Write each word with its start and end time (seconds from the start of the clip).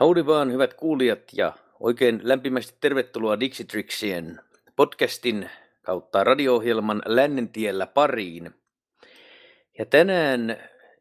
Howdy 0.00 0.26
vaan, 0.26 0.52
hyvät 0.52 0.74
kuulijat, 0.74 1.20
ja 1.32 1.52
oikein 1.80 2.20
lämpimästi 2.22 2.74
tervetuloa 2.80 3.40
Dixitrixien 3.40 4.40
podcastin 4.76 5.50
kautta 5.82 6.24
radio-ohjelman 6.24 7.02
Lännentiellä 7.06 7.86
pariin. 7.86 8.50
Ja 9.78 9.86
tänään 9.86 10.56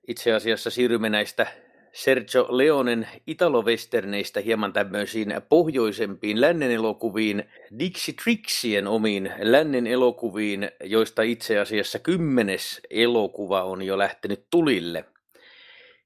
itse 0.08 0.34
asiassa 0.34 0.70
siirrymme 0.70 1.09
näistä 1.09 1.48
Sergio 1.94 2.48
Leonen 2.49 3.08
italowesterneistä 3.27 4.40
hieman 4.40 4.73
tämmöisiin 4.73 5.34
pohjoisempiin 5.49 6.41
lännen 6.41 6.71
elokuviin, 6.71 7.43
Dixitrixien 7.80 8.88
omiin 8.88 9.32
lännen 9.40 9.88
elokuviin, 9.88 10.71
joista 10.84 11.21
itse 11.21 11.59
asiassa 11.59 11.99
kymmenes 11.99 12.82
elokuva 12.90 13.63
on 13.63 13.82
jo 13.82 13.98
lähtenyt 13.98 14.46
tulille– 14.52 15.05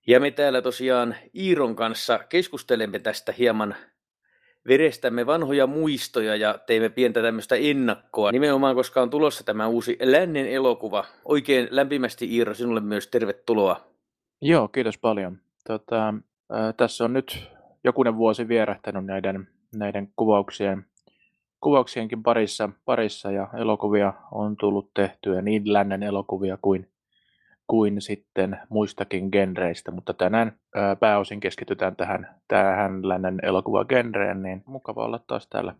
ja 0.10 0.20
me 0.20 0.32
täällä 0.32 0.62
tosiaan 0.62 1.16
Iiron 1.36 1.76
kanssa 1.76 2.20
keskustelemme 2.30 3.00
tästä 3.00 3.32
hieman 3.32 3.76
verestämme 4.68 5.26
vanhoja 5.26 5.68
muistoja 5.68 6.36
ja 6.36 6.60
teemme 6.68 6.90
pientä 6.90 7.22
tämmöistä 7.22 7.56
ennakkoa. 7.56 8.32
Nimenomaan, 8.32 8.76
koska 8.76 9.02
on 9.02 9.10
tulossa 9.10 9.44
tämä 9.44 9.68
uusi 9.68 9.98
lännen 10.02 10.46
elokuva. 10.46 11.06
Oikein 11.26 11.68
lämpimästi 11.72 12.36
Iiro, 12.36 12.54
sinulle 12.54 12.82
myös 12.82 13.08
tervetuloa. 13.08 13.82
Joo, 14.42 14.68
kiitos 14.68 14.98
paljon. 14.98 15.38
Tota, 15.68 16.08
äh, 16.08 16.74
tässä 16.78 17.06
on 17.06 17.14
nyt 17.14 17.48
jokunen 17.84 18.18
vuosi 18.18 18.48
vierähtänyt 18.48 19.06
näiden, 19.06 19.48
näiden 19.76 20.14
kuvauksien, 20.16 20.86
kuvauksienkin 21.62 22.24
parissa, 22.24 22.70
parissa 22.86 23.32
ja 23.32 23.48
elokuvia 23.58 24.14
on 24.32 24.58
tullut 24.58 24.92
tehtyä, 24.94 25.42
niin 25.42 25.74
lännen 25.74 26.04
elokuvia 26.04 26.58
kuin 26.62 26.88
kuin 27.70 28.02
sitten 28.02 28.60
muistakin 28.70 29.30
genreistä, 29.32 29.92
mutta 29.92 30.14
tänään 30.14 30.60
ää, 30.76 30.96
pääosin 30.96 31.40
keskitytään 31.40 31.96
tähän, 31.96 32.36
tähän 32.48 33.08
lännen 33.08 33.40
elokuvagenreen, 33.44 34.44
niin 34.44 34.64
mukava 34.66 35.06
olla 35.06 35.20
taas 35.28 35.48
täällä. 35.48 35.76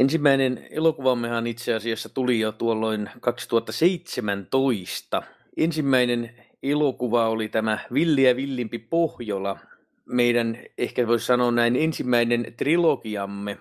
Ensimmäinen 0.00 0.66
elokuvammehan 0.70 1.46
itse 1.46 1.74
asiassa 1.74 2.08
tuli 2.08 2.40
jo 2.40 2.52
tuolloin 2.52 3.10
2017. 3.20 5.22
Ensimmäinen 5.56 6.30
elokuva 6.62 7.28
oli 7.28 7.48
tämä 7.48 7.78
Villi 7.92 8.22
ja 8.22 8.36
Villimpi 8.36 8.78
Pohjola, 8.78 9.58
meidän 10.04 10.58
ehkä 10.78 11.06
voisi 11.06 11.26
sanoa 11.26 11.50
näin 11.50 11.76
ensimmäinen 11.76 12.54
trilogiamme, 12.56 13.58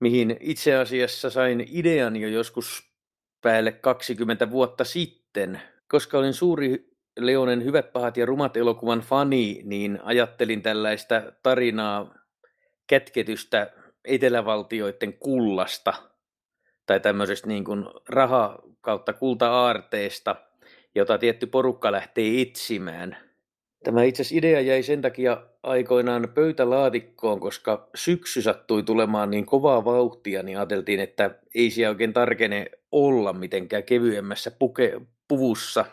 mihin 0.00 0.36
itse 0.40 0.76
asiassa 0.76 1.30
sain 1.30 1.66
idean 1.72 2.16
jo 2.16 2.28
joskus 2.28 2.92
päälle 3.42 3.72
20 3.72 4.50
vuotta 4.50 4.84
sitten– 4.84 5.60
koska 5.88 6.18
olin 6.18 6.34
suuri 6.34 6.88
Leonen 7.18 7.64
Hyvät, 7.64 7.92
pahat 7.92 8.16
ja 8.16 8.26
rumat 8.26 8.56
elokuvan 8.56 9.00
fani, 9.00 9.62
niin 9.64 9.98
ajattelin 10.02 10.62
tällaista 10.62 11.22
tarinaa 11.42 12.14
kätketystä 12.86 13.70
etelävaltioiden 14.04 15.12
kullasta 15.12 15.94
tai 16.86 17.00
tämmöisestä 17.00 17.48
niin 17.48 17.64
kuin 17.64 17.84
raha 18.08 18.58
kautta 18.80 19.12
kulta-aarteesta, 19.12 20.36
jota 20.94 21.18
tietty 21.18 21.46
porukka 21.46 21.92
lähtee 21.92 22.40
etsimään. 22.40 23.16
Tämä 23.84 24.02
itse 24.02 24.24
idea 24.32 24.60
jäi 24.60 24.82
sen 24.82 25.02
takia 25.02 25.42
aikoinaan 25.62 26.28
pöytälaatikkoon, 26.34 27.40
koska 27.40 27.88
syksy 27.94 28.42
sattui 28.42 28.82
tulemaan 28.82 29.30
niin 29.30 29.46
kovaa 29.46 29.84
vauhtia, 29.84 30.42
niin 30.42 30.58
ajateltiin, 30.58 31.00
että 31.00 31.30
ei 31.54 31.70
siellä 31.70 31.90
oikein 31.90 32.12
tarkene 32.12 32.66
olla 32.92 33.32
mitenkään 33.32 33.84
kevyemmässä 33.84 34.50
puke, 34.50 35.00
puvussa. 35.28 35.84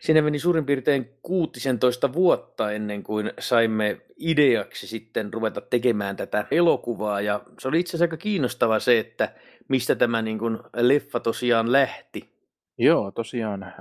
Siinä 0.00 0.22
meni 0.22 0.38
suurin 0.38 0.66
piirtein 0.66 1.18
16 1.22 2.12
vuotta 2.12 2.72
ennen 2.72 3.02
kuin 3.02 3.32
saimme 3.38 4.00
ideaksi 4.16 4.86
sitten 4.86 5.32
ruveta 5.32 5.60
tekemään 5.60 6.16
tätä 6.16 6.46
elokuvaa. 6.50 7.20
Ja 7.20 7.40
se 7.58 7.68
oli 7.68 7.80
itse 7.80 7.90
asiassa 7.90 8.04
aika 8.04 8.16
kiinnostava 8.16 8.78
se, 8.78 8.98
että 8.98 9.34
mistä 9.68 9.94
tämä 9.94 10.22
niin 10.22 10.38
kuin 10.38 10.58
leffa 10.76 11.20
tosiaan 11.20 11.72
lähti. 11.72 12.32
Joo, 12.78 13.10
tosiaan 13.10 13.62
äh, 13.62 13.72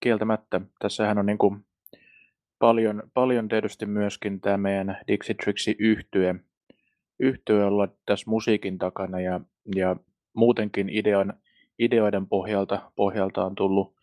kieltämättä. 0.00 0.60
Tässähän 0.78 1.18
on 1.18 1.26
niin 1.26 1.38
kuin 1.38 1.64
paljon, 2.58 3.02
paljon 3.14 3.48
tietysti 3.48 3.86
myöskin 3.86 4.40
tämä 4.40 4.56
meidän 4.56 4.98
Dixitrixi 5.08 5.76
yhtye, 5.78 6.34
yhtye 7.20 7.64
olla 7.64 7.88
tässä 8.06 8.30
musiikin 8.30 8.78
takana 8.78 9.20
ja, 9.20 9.40
ja 9.76 9.96
muutenkin 10.34 10.88
idean, 10.88 11.34
ideoiden 11.78 12.26
pohjalta, 12.26 12.90
pohjalta 12.96 13.44
on 13.44 13.54
tullut, 13.54 13.94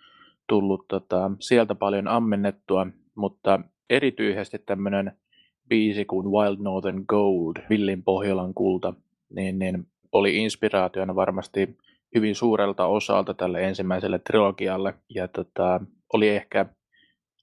tullut 0.47 0.87
tota, 0.87 1.31
sieltä 1.39 1.75
paljon 1.75 2.07
ammennettua, 2.07 2.87
mutta 3.15 3.59
erityisesti 3.89 4.59
tämmöinen 4.59 5.11
biisi 5.69 6.05
kuin 6.05 6.27
Wild 6.31 6.57
Northern 6.59 7.03
Gold, 7.07 7.55
Villin 7.69 8.03
Pohjolan 8.03 8.53
kulta, 8.53 8.93
niin, 9.29 9.59
niin 9.59 9.87
oli 10.11 10.37
inspiraationa 10.37 11.15
varmasti 11.15 11.77
hyvin 12.15 12.35
suurelta 12.35 12.85
osalta 12.85 13.33
tälle 13.33 13.63
ensimmäiselle 13.63 14.19
trilogialle. 14.19 14.93
Ja 15.09 15.27
tota, 15.27 15.81
oli 16.13 16.29
ehkä 16.29 16.65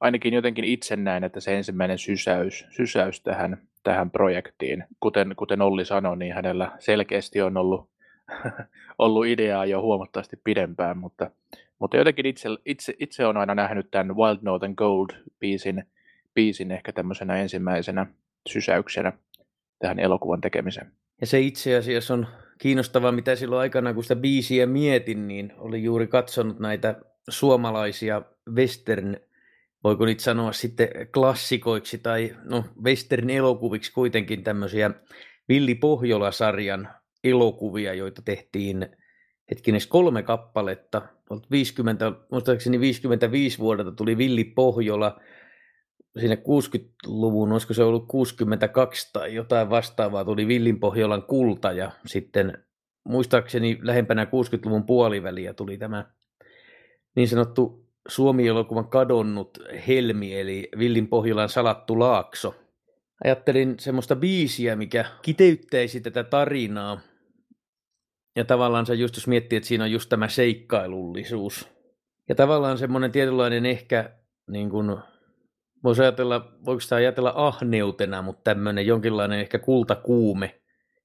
ainakin 0.00 0.34
jotenkin 0.34 0.64
itse 0.64 0.96
näin, 0.96 1.24
että 1.24 1.40
se 1.40 1.56
ensimmäinen 1.56 1.98
sysäys, 1.98 2.66
sysäys 2.70 3.20
tähän, 3.20 3.58
tähän 3.82 4.10
projektiin, 4.10 4.84
kuten, 5.00 5.34
kuten 5.36 5.62
Olli 5.62 5.84
sanoi, 5.84 6.16
niin 6.16 6.34
hänellä 6.34 6.70
selkeästi 6.78 7.42
on 7.42 7.56
ollut 7.56 7.91
ollut 8.98 9.26
ideaa 9.26 9.66
jo 9.66 9.82
huomattavasti 9.82 10.36
pidempään, 10.44 10.98
mutta, 10.98 11.30
mutta 11.78 11.96
jotenkin 11.96 12.26
itse, 12.26 12.48
itse, 12.64 12.94
itse 12.98 13.26
on 13.26 13.36
aina 13.36 13.54
nähnyt 13.54 13.90
tämän 13.90 14.16
Wild 14.16 14.38
Northern 14.42 14.74
Gold-biisin 14.74 15.84
biisin 16.34 16.70
ehkä 16.70 16.92
tämmöisenä 16.92 17.36
ensimmäisenä 17.36 18.06
sysäyksenä 18.48 19.12
tähän 19.78 19.98
elokuvan 19.98 20.40
tekemiseen. 20.40 20.92
Ja 21.20 21.26
se 21.26 21.40
itse 21.40 21.76
asiassa 21.76 22.14
on 22.14 22.26
kiinnostavaa, 22.58 23.12
mitä 23.12 23.36
silloin 23.36 23.60
aikana, 23.60 23.94
kun 23.94 24.02
sitä 24.02 24.16
biisiä 24.16 24.66
mietin, 24.66 25.28
niin 25.28 25.52
oli 25.58 25.82
juuri 25.82 26.06
katsonut 26.06 26.58
näitä 26.58 26.94
suomalaisia 27.28 28.22
western, 28.54 29.16
voiko 29.84 30.04
niitä 30.04 30.22
sanoa 30.22 30.52
sitten 30.52 30.88
klassikoiksi 31.14 31.98
tai 31.98 32.36
no 32.44 32.64
western 32.84 33.30
elokuviksi 33.30 33.92
kuitenkin 33.92 34.44
tämmöisiä 34.44 34.90
Villi 35.48 35.74
Pohjola-sarjan 35.74 36.88
elokuvia, 37.24 37.94
joita 37.94 38.22
tehtiin 38.22 38.88
hetkinen 39.50 39.80
kolme 39.88 40.22
kappaletta. 40.22 41.02
50, 41.50 42.12
muistaakseni 42.30 42.80
55 42.80 43.58
vuodelta 43.58 43.92
tuli 43.92 44.18
Villi 44.18 44.44
Pohjola, 44.44 45.20
siinä 46.20 46.34
60-luvun, 46.34 47.52
olisiko 47.52 47.74
se 47.74 47.82
ollut 47.82 48.08
62 48.08 49.10
tai 49.12 49.34
jotain 49.34 49.70
vastaavaa, 49.70 50.24
tuli 50.24 50.48
Villin 50.48 50.80
Pohjolan 50.80 51.22
kulta 51.22 51.72
ja 51.72 51.90
sitten 52.06 52.58
muistaakseni 53.04 53.78
lähempänä 53.82 54.24
60-luvun 54.24 54.86
puoliväliä 54.86 55.54
tuli 55.54 55.78
tämä 55.78 56.06
niin 57.16 57.28
sanottu 57.28 57.86
Suomi-elokuvan 58.08 58.88
kadonnut 58.88 59.58
helmi, 59.86 60.40
eli 60.40 60.68
Villin 60.78 61.08
Pohjolan 61.08 61.48
salattu 61.48 61.98
laakso. 61.98 62.54
Ajattelin 63.24 63.74
semmoista 63.78 64.16
biisiä, 64.16 64.76
mikä 64.76 65.04
kiteyttäisi 65.22 66.00
tätä 66.00 66.24
tarinaa, 66.24 67.00
ja 68.36 68.44
tavallaan 68.44 68.86
se 68.86 68.94
just, 68.94 69.16
jos 69.16 69.26
miettii, 69.26 69.56
että 69.56 69.66
siinä 69.66 69.84
on 69.84 69.92
just 69.92 70.08
tämä 70.08 70.28
seikkailullisuus. 70.28 71.68
Ja 72.28 72.34
tavallaan 72.34 72.78
semmoinen 72.78 73.12
tietynlainen 73.12 73.66
ehkä, 73.66 74.10
niin 74.50 74.70
kuin, 74.70 74.96
voisi 75.84 76.02
ajatella, 76.02 76.52
voiko 76.64 76.80
sitä 76.80 76.96
ajatella 76.96 77.32
ahneutena, 77.36 78.22
mutta 78.22 78.42
tämmöinen 78.44 78.86
jonkinlainen 78.86 79.40
ehkä 79.40 79.58
kultakuume 79.58 80.60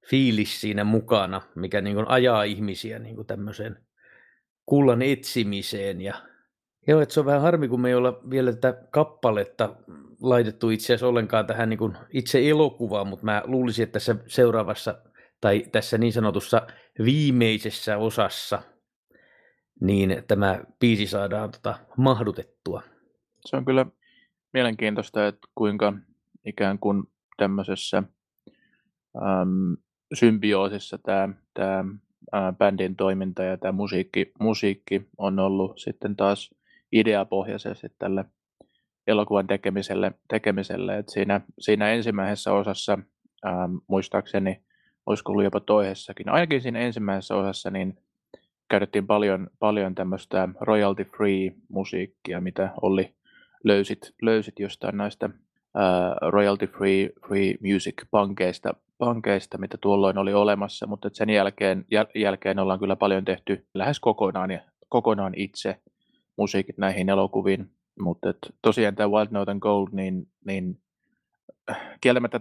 fiilis 0.09 0.61
siinä 0.61 0.83
mukana, 0.83 1.41
mikä 1.55 1.81
niin 1.81 1.95
kuin 1.95 2.07
ajaa 2.07 2.43
ihmisiä 2.43 2.99
niin 2.99 3.15
kuin 3.15 3.27
tämmöiseen 3.27 3.77
kullan 4.65 5.01
etsimiseen. 5.01 6.01
Ja 6.01 6.13
joo, 6.87 7.01
että 7.01 7.13
se 7.13 7.19
on 7.19 7.25
vähän 7.25 7.41
harmi, 7.41 7.67
kun 7.67 7.81
me 7.81 7.89
ei 7.89 7.95
olla 7.95 8.19
vielä 8.29 8.53
tätä 8.53 8.87
kappaletta 8.91 9.75
laitettu 10.21 10.69
itse 10.69 10.85
asiassa 10.85 11.07
ollenkaan 11.07 11.47
tähän 11.47 11.69
niin 11.69 11.77
kuin 11.77 11.97
itse 12.13 12.49
elokuvaan, 12.49 13.07
mutta 13.07 13.25
mä 13.25 13.43
luulisin, 13.45 13.83
että 13.83 13.93
tässä 13.93 14.15
seuraavassa 14.27 15.01
tai 15.41 15.63
tässä 15.71 15.97
niin 15.97 16.13
sanotussa 16.13 16.67
viimeisessä 17.05 17.97
osassa, 17.97 18.61
niin 19.81 20.23
tämä 20.27 20.59
biisi 20.79 21.07
saadaan 21.07 21.51
tota 21.51 21.79
mahdutettua. 21.97 22.83
Se 23.45 23.55
on 23.55 23.65
kyllä 23.65 23.85
mielenkiintoista, 24.53 25.27
että 25.27 25.47
kuinka 25.55 25.93
ikään 26.45 26.79
kuin 26.79 27.03
tämmöisessä 27.37 27.97
äm, 27.97 29.77
symbioosissa 30.13 30.97
tämä, 30.97 31.29
tämä 31.53 31.85
ää, 32.31 32.53
bändin 32.53 32.95
toiminta 32.95 33.43
ja 33.43 33.57
tämä 33.57 33.71
musiikki, 33.71 34.31
musiikki 34.39 35.07
on 35.17 35.39
ollut 35.39 35.79
sitten 35.79 36.15
taas 36.15 36.55
ideapohjaisesti 36.91 37.87
tälle 37.99 38.25
elokuvan 39.07 39.47
tekemiselle, 39.47 40.11
tekemiselle. 40.27 40.97
että 40.97 41.11
siinä, 41.11 41.41
siinä 41.59 41.93
ensimmäisessä 41.93 42.53
osassa 42.53 42.93
äm, 43.45 43.79
muistaakseni 43.87 44.66
olisiko 45.07 45.31
ollut 45.31 45.43
jopa 45.43 45.59
toisessakin. 45.59 46.29
Ainakin 46.29 46.61
siinä 46.61 46.79
ensimmäisessä 46.79 47.35
osassa 47.35 47.71
niin 47.71 47.97
käytettiin 48.69 49.07
paljon, 49.07 49.47
paljon 49.59 49.95
tämmöistä 49.95 50.49
royalty 50.61 51.03
free 51.03 51.51
musiikkia, 51.69 52.41
mitä 52.41 52.71
oli 52.81 53.15
löysit, 53.63 54.13
löysit 54.21 54.59
jostain 54.59 54.97
näistä 54.97 55.25
uh, 55.25 56.29
royalty 56.29 56.67
free, 56.67 57.09
free 57.27 57.55
music 57.61 58.03
pankeista, 58.11 58.73
pankeista, 58.97 59.57
mitä 59.57 59.77
tuolloin 59.81 60.17
oli 60.17 60.33
olemassa, 60.33 60.87
mutta 60.87 61.09
sen 61.13 61.29
jälkeen, 61.29 61.85
jäl- 61.95 62.21
jälkeen 62.21 62.59
ollaan 62.59 62.79
kyllä 62.79 62.95
paljon 62.95 63.25
tehty 63.25 63.67
lähes 63.73 63.99
kokonaan, 63.99 64.49
kokonaan 64.89 65.33
itse 65.35 65.81
musiikit 66.37 66.77
näihin 66.77 67.09
elokuviin, 67.09 67.71
mutta 67.99 68.33
tosiaan 68.61 68.95
tämä 68.95 69.09
Wild 69.09 69.27
Note 69.31 69.51
and 69.51 69.59
Gold, 69.59 69.87
niin, 69.91 70.27
niin 70.45 70.79
kieltämättä 72.01 72.39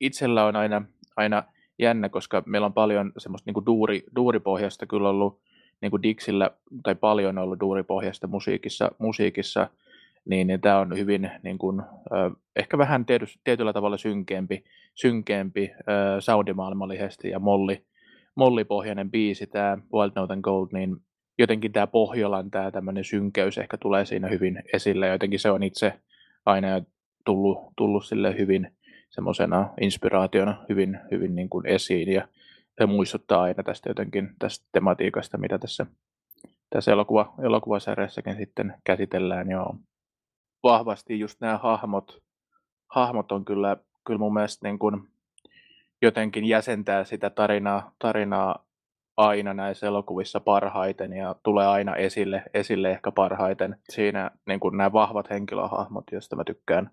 itsellä 0.00 0.44
on 0.44 0.56
aina, 0.56 0.82
aina 1.16 1.42
jännä, 1.78 2.08
koska 2.08 2.42
meillä 2.46 2.66
on 2.66 2.72
paljon 2.72 3.12
semmoista 3.18 3.48
niin 3.48 3.54
kuin 3.54 3.66
duuri, 3.66 4.04
duuripohjasta 4.16 4.86
kyllä 4.86 5.08
ollut 5.08 5.40
niin 5.80 5.90
kuin 5.90 6.02
Dixillä, 6.02 6.50
tai 6.82 6.94
paljon 6.94 7.38
ollut 7.38 7.60
duuripohjasta 7.60 8.26
musiikissa, 8.26 8.90
musiikissa 8.98 9.68
niin, 10.24 10.46
niin 10.46 10.60
tämä 10.60 10.78
on 10.78 10.98
hyvin 10.98 11.30
niin 11.42 11.58
kuin, 11.58 11.82
ehkä 12.56 12.78
vähän 12.78 13.06
tiety, 13.06 13.26
tietyllä 13.44 13.72
tavalla 13.72 13.96
synkeämpi, 13.96 14.64
synkeämpi 14.94 15.70
soundimaailmallisesti 16.20 17.28
ja 17.28 17.38
molli, 17.38 17.84
mollipohjainen 18.34 19.10
biisi, 19.10 19.46
tämä 19.46 19.78
Wild 19.92 20.12
Note 20.14 20.32
and 20.32 20.42
Gold, 20.42 20.68
niin 20.72 20.96
jotenkin 21.38 21.72
tämä 21.72 21.86
Pohjolan 21.86 22.50
tämä 22.50 22.70
tämmöinen 22.70 23.04
synkeys 23.04 23.58
ehkä 23.58 23.76
tulee 23.76 24.04
siinä 24.04 24.28
hyvin 24.28 24.62
esille, 24.72 25.08
jotenkin 25.08 25.40
se 25.40 25.50
on 25.50 25.62
itse 25.62 25.92
aina 26.46 26.68
tullut, 27.24 27.58
tullut 27.76 28.06
sille 28.06 28.38
hyvin 28.38 28.72
semmoisena 29.14 29.70
inspiraationa 29.80 30.64
hyvin, 30.68 31.00
hyvin 31.10 31.34
niin 31.34 31.48
kuin 31.48 31.66
esiin 31.66 32.12
ja 32.12 32.28
se 32.78 32.86
muistuttaa 32.86 33.42
aina 33.42 33.62
tästä 33.62 33.90
jotenkin 33.90 34.30
tästä 34.38 34.66
tematiikasta, 34.72 35.38
mitä 35.38 35.58
tässä, 35.58 35.86
tässä 36.70 36.92
elokuva, 36.92 37.34
elokuvasarjassakin 37.42 38.36
sitten 38.36 38.74
käsitellään. 38.84 39.50
Joo. 39.50 39.76
Vahvasti 40.62 41.20
just 41.20 41.40
nämä 41.40 41.58
hahmot, 41.58 42.22
hahmot 42.86 43.32
on 43.32 43.44
kyllä, 43.44 43.76
kyllä 44.06 44.18
mun 44.18 44.34
mielestä 44.34 44.68
niin 44.68 44.78
kuin 44.78 45.08
jotenkin 46.02 46.44
jäsentää 46.44 47.04
sitä 47.04 47.30
tarinaa, 47.30 47.92
tarinaa 47.98 48.64
aina 49.16 49.54
näissä 49.54 49.86
elokuvissa 49.86 50.40
parhaiten 50.40 51.12
ja 51.12 51.34
tulee 51.42 51.66
aina 51.66 51.96
esille, 51.96 52.42
esille 52.54 52.90
ehkä 52.90 53.12
parhaiten. 53.12 53.76
Siinä 53.88 54.30
niin 54.46 54.60
kuin 54.60 54.76
nämä 54.76 54.92
vahvat 54.92 55.30
henkilöhahmot, 55.30 56.04
joista 56.12 56.36
mä 56.36 56.44
tykkään, 56.44 56.90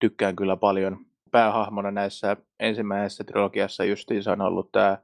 tykkään 0.00 0.36
kyllä 0.36 0.56
paljon. 0.56 1.11
Päähahmona 1.32 1.90
näissä 1.90 2.36
ensimmäisessä 2.60 3.24
trilogiassa 3.24 3.84
justiinsa 3.84 4.32
on 4.32 4.40
ollut 4.40 4.72
tämä 4.72 4.98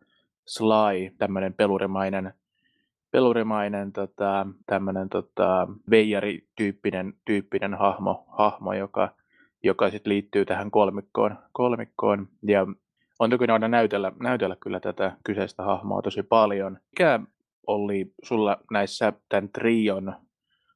Sly, 0.47 1.11
tämmöinen 1.19 1.55
pelurimainen, 1.55 2.35
pelurimainen 3.11 3.93
tota, 3.93 4.47
tämmöinen 4.67 5.09
tota, 5.09 5.69
veijari-tyyppinen 5.91 7.15
tyyppinen 7.25 7.75
hahmo, 7.75 8.25
hahmo 8.29 8.73
joka, 8.73 9.15
joka 9.63 9.91
sitten 9.91 10.11
liittyy 10.11 10.45
tähän 10.45 10.71
kolmikkoon, 10.71 11.39
kolmikkoon. 11.53 12.29
Ja 12.43 12.67
on 13.19 13.31
toki 13.31 13.45
aina 13.53 13.69
näytellä, 13.69 14.13
näytellä 14.23 14.57
kyllä 14.61 14.81
tätä 14.81 15.17
kyseistä 15.25 15.63
hahmoa 15.63 16.03
tosi 16.03 16.23
paljon. 16.23 16.79
Mikä 16.91 17.21
oli 17.67 18.13
sulla 18.23 18.57
näissä 18.71 19.13
tämän 19.29 19.49
trion 19.49 20.15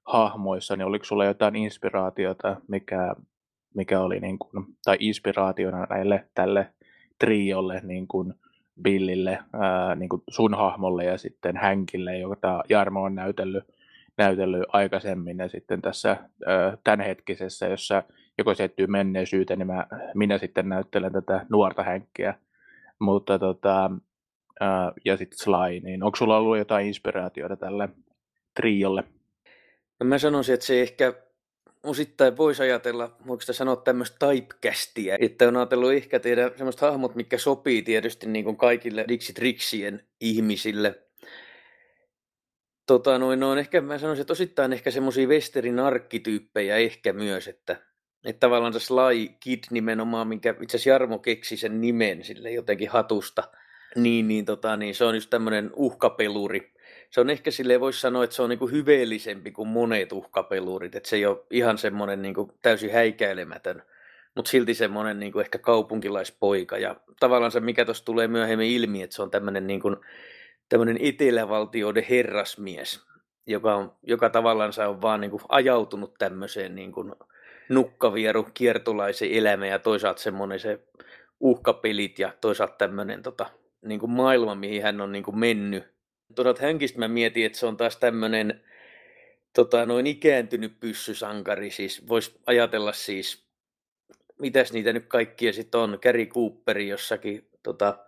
hahmoissa, 0.05 0.77
niin 0.77 0.87
oliko 0.87 1.05
sulla 1.05 1.25
jotain 1.25 1.57
inspiraatiota, 1.57 2.57
mikä, 2.69 3.17
mikä 3.75 4.01
oli 4.01 4.21
niin 4.21 4.39
kuin, 4.39 4.65
tai 4.85 4.97
inspiraationa 5.01 5.87
näille 5.91 6.25
tälle 6.35 6.67
triolle 7.19 7.81
niin 7.83 8.09
kuin 8.09 8.35
Billille, 8.83 9.39
ää, 9.53 9.95
niin 9.95 10.09
kuin 10.09 10.23
sun 10.31 10.55
hahmolle 10.55 11.05
ja 11.05 11.19
sitten 11.19 11.57
Hänkille, 11.57 12.19
jota 12.19 12.63
Jarmo 12.69 13.03
on 13.03 13.15
näytellyt, 13.15 13.65
näytellyt 14.19 14.65
aikaisemmin 14.69 15.39
ja 15.39 15.49
sitten 15.49 15.83
tässä 15.83 16.17
ää, 16.47 16.77
tämänhetkisessä, 16.85 17.67
jossa 17.67 18.03
joko 18.39 18.55
siirtyy 18.55 18.87
menneisyyteen, 18.87 19.59
niin 19.59 19.67
mä, 19.67 19.87
minä 20.15 20.39
sitten 20.39 20.69
näyttelen 20.69 21.13
tätä 21.13 21.47
nuorta 21.49 21.83
Hänkkiä. 21.83 22.35
Mutta 22.99 23.39
tota, 23.39 23.91
ää, 24.61 24.93
ja 25.05 25.17
sitten 25.17 25.39
Sly, 25.39 25.81
niin 25.81 26.03
onko 26.03 26.17
sulla 26.17 26.37
ollut 26.37 26.59
jotain 26.59 26.87
inspiraatiota 26.87 27.57
tälle 27.57 27.89
triolle? 28.57 29.05
No 30.01 30.07
mä 30.07 30.19
sanoisin, 30.19 30.55
että 30.55 30.67
se 30.67 30.83
ehkä 30.83 31.15
osittain 31.83 32.37
voisi 32.37 32.63
ajatella, 32.63 33.17
voiko 33.27 33.41
sitä 33.41 33.53
sanoa 33.53 33.77
tämmöistä 33.77 34.27
typecastia, 34.27 35.17
että 35.21 35.49
on 35.49 35.57
ajatellut 35.57 35.93
ehkä 35.93 36.21
tehdä 36.21 36.51
semmoista 36.57 36.91
hahmot, 36.91 37.15
mikä 37.15 37.39
sopii 37.39 37.83
tietysti 37.83 38.27
niin 38.27 38.45
kuin 38.45 38.57
kaikille 38.57 39.05
Dixie-triksien 39.09 40.01
ihmisille. 40.21 40.95
Tota, 42.87 43.19
noin, 43.19 43.41
no, 43.41 43.57
ehkä, 43.57 43.81
mä 43.81 43.99
sanoisin, 43.99 44.21
että 44.21 44.33
osittain 44.33 44.73
ehkä 44.73 44.91
semmoisia 44.91 45.29
westerin 45.29 45.79
arkkityyppejä 45.79 46.77
ehkä 46.77 47.13
myös, 47.13 47.49
että, 47.49 47.77
että 48.25 48.41
tavallaan 48.41 48.73
se 48.73 48.81
Sly 48.81 49.29
Kid 49.41 49.65
nimenomaan, 49.71 50.29
minkä 50.29 50.51
itse 50.51 50.77
asiassa 50.77 50.91
Jarmo 50.91 51.19
keksi 51.19 51.57
sen 51.57 51.81
nimen 51.81 52.25
sille 52.25 52.51
jotenkin 52.51 52.89
hatusta, 52.91 53.43
niin, 53.97 54.29
niin, 54.29 54.45
tota, 54.45 54.77
niin 54.77 54.95
se 54.95 55.05
on 55.05 55.15
just 55.15 55.31
tämmöinen 55.31 55.71
uhkapeluri, 55.77 56.73
se 57.13 57.21
on 57.21 57.31
ehkä 57.31 57.51
silleen, 57.51 57.81
voisi 57.81 58.01
sanoa, 58.01 58.25
että 58.25 58.37
se 58.37 58.43
on 58.43 58.51
niin 58.51 58.59
kuin 58.59 58.73
hyveellisempi 58.73 59.51
kuin 59.51 59.69
monet 59.69 60.13
uhkapelurit, 60.13 60.95
että 60.95 61.09
se 61.09 61.17
ei 61.17 61.27
ole 61.27 61.39
ihan 61.51 61.79
semmoinen 61.79 62.23
niin 62.23 62.35
kuin 62.35 62.53
täysin 62.63 62.93
häikäilemätön, 62.93 63.83
mutta 64.37 64.51
silti 64.51 64.75
semmoinen 64.75 65.21
niin 65.21 65.33
kuin 65.33 65.41
ehkä 65.41 65.59
kaupunkilaispoika. 65.59 66.79
Ja 66.79 66.97
tavallaan 67.21 67.53
se, 67.53 67.61
mikä 67.61 67.85
tuossa 67.85 68.05
tulee 68.05 68.29
myöhemmin 68.29 68.71
ilmi, 68.71 69.03
että 69.03 69.17
se 69.17 69.23
on 69.23 69.31
tämmöinen, 69.31 69.67
niin 69.67 69.81
kuin, 69.81 69.97
tämmöinen 70.69 70.97
etelävaltioiden 71.01 72.07
herrasmies, 72.11 73.01
joka, 73.47 73.75
on, 73.75 73.93
joka 74.03 74.31
tavallaan 74.31 74.73
on 74.89 75.03
vaan 75.03 75.21
niin 75.21 75.31
kuin 75.31 75.43
ajautunut 75.49 76.15
tämmöiseen 76.19 76.75
niin 76.75 76.93
kuin 76.93 77.13
nukkavieru 77.69 78.49
kiertolaisen 78.55 79.33
elämään 79.33 79.71
ja 79.71 79.79
toisaalta 79.79 80.23
semmoinen 80.23 80.61
se 80.61 80.81
uhkapelit 81.41 82.19
ja 82.19 82.33
toisaalta 82.41 82.75
tämmöinen 82.79 83.23
tota, 83.23 83.47
niin 83.85 84.01
kuin 84.01 84.11
maailma, 84.11 84.55
mihin 84.55 84.83
hän 84.83 85.01
on 85.01 85.13
niin 85.13 85.25
kuin 85.25 85.39
mennyt 85.39 85.93
Tuosta 86.35 86.63
Hänkistä 86.63 86.99
mä 86.99 87.09
mietin, 87.09 87.47
että 87.47 87.59
se 87.59 87.67
on 87.67 87.77
taas 87.77 87.97
tämmöinen 87.97 88.61
tota, 89.53 89.87
noin 89.87 90.07
ikääntynyt 90.07 90.81
pyssysankari. 90.81 91.71
Siis 91.71 92.09
voisi 92.09 92.41
ajatella 92.47 92.93
siis, 92.93 93.47
mitäs 94.39 94.73
niitä 94.73 94.93
nyt 94.93 95.07
kaikkia 95.07 95.53
sitten 95.53 95.81
on. 95.81 95.99
Gary 96.03 96.27
Cooperi 96.27 96.89
jossakin 96.89 97.49
tota, 97.63 97.99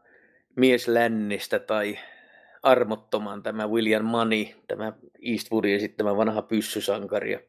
mies 0.57 0.89
lännistä 0.89 1.59
tai 1.59 1.99
armottoman 2.63 3.43
tämä 3.43 3.69
William 3.69 4.05
Money, 4.05 4.45
tämä 4.69 4.93
Eastwoodin 5.23 5.75
esittämä 5.75 6.17
vanha 6.17 6.43
pyssysankari. 6.43 7.49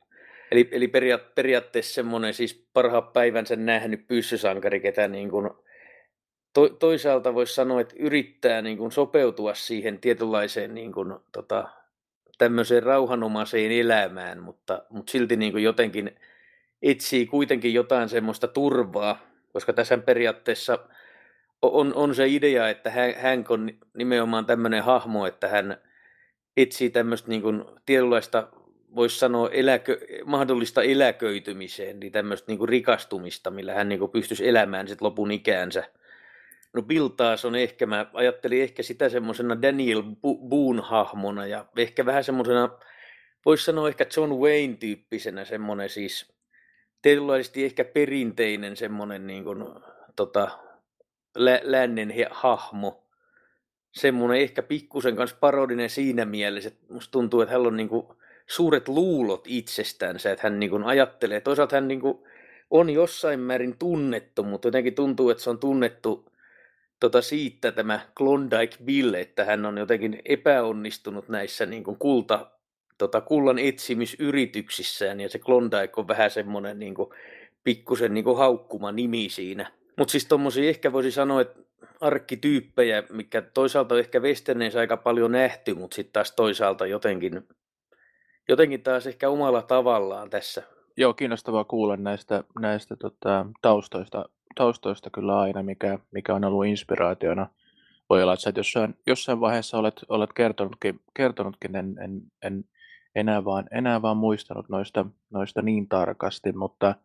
Eli, 0.51 0.69
eli 0.71 0.91
periaatteessa 1.35 1.93
semmoinen 1.93 2.33
siis 2.33 2.67
parhaan 2.73 3.07
päivänsä 3.07 3.55
nähnyt 3.55 4.07
pyssysankari, 4.07 4.79
ketä 4.79 5.07
niin 5.07 5.29
kuin 5.29 5.49
to, 6.55 6.69
toisaalta 6.69 7.33
voisi 7.33 7.53
sanoa, 7.53 7.81
että 7.81 7.95
yrittää 7.99 8.61
niin 8.61 8.77
kuin 8.77 8.91
sopeutua 8.91 9.53
siihen 9.53 9.99
tietynlaiseen 9.99 10.73
niin 10.73 10.91
kuin, 10.91 11.15
tota, 11.31 11.69
tämmöiseen 12.37 12.83
rauhanomaiseen 12.83 13.71
elämään, 13.71 14.43
mutta, 14.43 14.83
mutta 14.89 15.11
silti 15.11 15.35
niin 15.35 15.51
kuin 15.51 15.63
jotenkin 15.63 16.15
etsii 16.81 17.25
kuitenkin 17.25 17.73
jotain 17.73 18.09
semmoista 18.09 18.47
turvaa, 18.47 19.19
koska 19.53 19.73
tässä 19.73 19.97
periaatteessa 19.97 20.79
on, 21.61 21.93
on 21.93 22.15
se 22.15 22.27
idea, 22.27 22.69
että 22.69 22.89
hän, 22.89 23.13
hän 23.15 23.45
on 23.49 23.71
nimenomaan 23.97 24.45
tämmöinen 24.45 24.83
hahmo, 24.83 25.25
että 25.25 25.47
hän 25.47 25.77
etsii 26.57 26.89
tämmöistä 26.89 27.29
niin 27.29 27.41
kuin 27.41 27.65
tietynlaista, 27.85 28.47
voisi 28.95 29.19
sanoa, 29.19 29.49
eläkö, 29.49 29.99
mahdollista 30.25 30.83
eläköitymiseen, 30.83 31.99
niin 31.99 32.11
tämmöistä 32.11 32.51
niin 32.51 32.57
kuin 32.57 32.69
rikastumista, 32.69 33.51
millä 33.51 33.73
hän 33.73 33.89
niin 33.89 33.99
kuin 33.99 34.11
pystyisi 34.11 34.47
elämään 34.47 34.87
sit 34.87 35.01
lopun 35.01 35.31
ikäänsä– 35.31 35.83
No 36.75 36.81
Bill 36.81 37.07
taas 37.07 37.45
on 37.45 37.55
ehkä, 37.55 37.85
mä 37.85 38.05
ajattelin 38.13 38.61
ehkä 38.61 38.83
sitä 38.83 39.09
semmoisena 39.09 39.61
Daniel 39.61 40.03
Boone-hahmona 40.49 41.45
ja 41.47 41.65
ehkä 41.77 42.05
vähän 42.05 42.23
semmoisena, 42.23 42.69
voisi 43.45 43.63
sanoa 43.63 43.87
ehkä 43.87 44.05
John 44.17 44.31
Wayne-tyyppisenä 44.33 45.45
semmoinen 45.45 45.89
siis 45.89 46.33
tietynlaisesti 47.01 47.65
ehkä 47.65 47.85
perinteinen 47.85 48.77
semmoinen 48.77 49.27
niin 49.27 49.43
kuin, 49.43 49.65
tota, 50.15 50.47
lä- 51.35 51.61
lännen 51.63 52.13
hahmo. 52.31 53.03
Semmoinen 53.91 54.41
ehkä 54.41 54.63
pikkusen 54.63 55.15
kanssa 55.15 55.37
parodinen 55.39 55.89
siinä 55.89 56.25
mielessä, 56.25 56.67
että 56.67 56.93
musta 56.93 57.11
tuntuu, 57.11 57.41
että 57.41 57.53
hän 57.53 57.67
on 57.67 57.77
niin 57.77 57.89
kuin 57.89 58.07
suuret 58.47 58.87
luulot 58.87 59.43
itsestänsä, 59.47 60.31
että 60.31 60.47
hän 60.47 60.59
niin 60.59 60.69
kuin 60.69 60.83
ajattelee. 60.83 61.41
Toisaalta 61.41 61.75
hän 61.75 61.87
niin 61.87 62.01
kuin 62.01 62.17
on 62.69 62.89
jossain 62.89 63.39
määrin 63.39 63.77
tunnettu, 63.77 64.43
mutta 64.43 64.67
jotenkin 64.67 64.95
tuntuu, 64.95 65.29
että 65.29 65.43
se 65.43 65.49
on 65.49 65.59
tunnettu 65.59 66.34
tota 66.99 67.21
siitä 67.21 67.71
tämä 67.71 67.99
Klondike 68.17 68.77
Bill, 68.83 69.13
että 69.13 69.45
hän 69.45 69.65
on 69.65 69.77
jotenkin 69.77 70.21
epäonnistunut 70.25 71.29
näissä 71.29 71.65
niin 71.65 71.83
kuin 71.83 71.97
kulta, 71.97 72.51
tota, 72.97 73.21
kullan 73.21 73.59
etsimisyrityksissään. 73.59 75.19
Ja 75.19 75.29
se 75.29 75.39
Klondike 75.39 75.93
on 75.97 76.07
vähän 76.07 76.31
semmoinen 76.31 76.79
niin 76.79 76.95
kuin, 76.95 77.09
pikkusen 77.63 78.13
niin 78.13 78.23
kuin 78.23 78.37
haukkuma 78.37 78.91
nimi 78.91 79.29
siinä. 79.29 79.71
Mutta 79.97 80.11
siis 80.11 80.25
tuommoisia 80.25 80.69
ehkä 80.69 80.93
voisi 80.93 81.11
sanoa, 81.11 81.41
että 81.41 81.59
arkkityyppejä, 82.01 83.03
mikä 83.11 83.41
toisaalta 83.41 83.95
on 83.95 83.99
ehkä 83.99 84.19
Westerneissä 84.19 84.79
aika 84.79 84.97
paljon 84.97 85.31
nähty, 85.31 85.73
mutta 85.73 85.95
sitten 85.95 86.13
taas 86.13 86.31
toisaalta 86.31 86.85
jotenkin, 86.85 87.47
jotenkin 88.49 88.83
taas 88.83 89.07
ehkä 89.07 89.29
omalla 89.29 89.61
tavallaan 89.61 90.29
tässä. 90.29 90.63
Joo, 90.97 91.13
kiinnostavaa 91.13 91.63
kuulla 91.63 91.97
näistä, 91.97 92.43
näistä 92.59 92.95
tota, 92.95 93.45
taustoista, 93.61 94.25
taustoista 94.55 95.09
kyllä 95.09 95.39
aina, 95.39 95.63
mikä, 95.63 95.99
mikä 96.11 96.33
on 96.33 96.43
ollut 96.43 96.65
inspiraationa. 96.65 97.47
Voi 98.09 98.23
olla, 98.23 98.33
että 98.33 98.43
sä 98.43 98.53
jossain, 98.55 98.95
jossain 99.07 99.39
vaiheessa 99.39 99.77
olet, 99.77 100.01
olet 100.09 100.33
kertonutkin, 100.33 100.99
kertonutkin 101.13 101.75
en, 101.75 101.95
en, 101.99 102.21
en 102.43 102.65
enää, 103.15 103.45
vaan, 103.45 103.67
enää 103.71 104.01
vaan 104.01 104.17
muistanut 104.17 104.69
noista, 104.69 105.05
noista 105.29 105.61
niin 105.61 105.87
tarkasti, 105.87 106.51
mutta, 106.51 106.95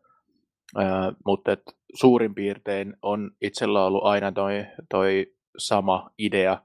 ää, 0.77 1.13
mutta 1.25 1.53
et 1.53 1.63
suurin 1.95 2.35
piirtein 2.35 2.97
on 3.03 3.31
itsellä 3.41 3.85
ollut 3.85 4.05
aina 4.05 4.33
toi, 4.33 4.67
toi 4.89 5.33
sama 5.59 6.11
idea 6.19 6.59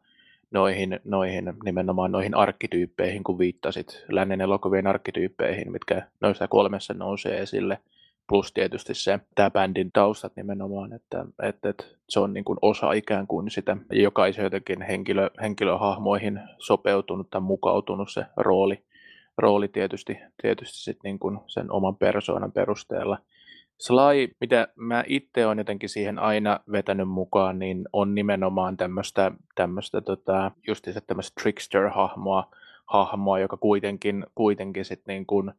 noihin, 0.51 0.99
noihin, 1.03 1.53
nimenomaan 1.63 2.11
noihin 2.11 2.35
arkkityyppeihin, 2.35 3.23
kun 3.23 3.39
viittasit 3.39 4.05
lännen 4.09 4.41
elokuvien 4.41 4.87
arkkityyppeihin, 4.87 5.71
mitkä 5.71 6.07
noista 6.21 6.47
kolmessa 6.47 6.93
nousee 6.93 7.41
esille. 7.41 7.79
Plus 8.27 8.53
tietysti 8.53 8.93
se, 8.93 9.19
tämä 9.35 9.51
bändin 9.51 9.91
taustat 9.91 10.35
nimenomaan, 10.35 10.93
että, 10.93 11.25
että, 11.43 11.69
että 11.69 11.85
se 12.09 12.19
on 12.19 12.33
niin 12.33 12.45
kuin 12.45 12.57
osa 12.61 12.91
ikään 12.91 13.27
kuin 13.27 13.51
sitä 13.51 13.77
jokaisen 13.91 14.43
jotenkin 14.43 14.81
henkilö, 14.81 15.29
henkilöhahmoihin 15.41 16.39
sopeutunut 16.57 17.29
tai 17.29 17.41
mukautunut 17.41 18.11
se 18.11 18.25
rooli, 18.37 18.83
rooli 19.37 19.67
tietysti, 19.67 20.17
tietysti 20.41 20.77
sit 20.77 20.97
niin 21.03 21.19
kuin 21.19 21.39
sen 21.47 21.71
oman 21.71 21.95
persoonan 21.95 22.51
perusteella. 22.51 23.17
Sly, 23.77 24.27
mitä 24.39 24.67
mä 24.75 25.03
itse 25.07 25.45
olen 25.45 25.57
jotenkin 25.57 25.89
siihen 25.89 26.19
aina 26.19 26.59
vetänyt 26.71 27.09
mukaan, 27.09 27.59
niin 27.59 27.85
on 27.93 28.15
nimenomaan 28.15 28.77
tämmöistä, 28.77 29.31
tämmöistä 29.55 30.01
tota, 30.01 30.51
justiinsa 30.67 31.01
tämmöistä 31.01 31.41
trickster-hahmoa, 31.41 32.55
hahmoa, 32.85 33.39
joka 33.39 33.57
kuitenkin, 33.57 34.25
kuitenkin 34.35 34.85
sit 34.85 35.01
niin 35.07 35.25
kuin, 35.25 35.51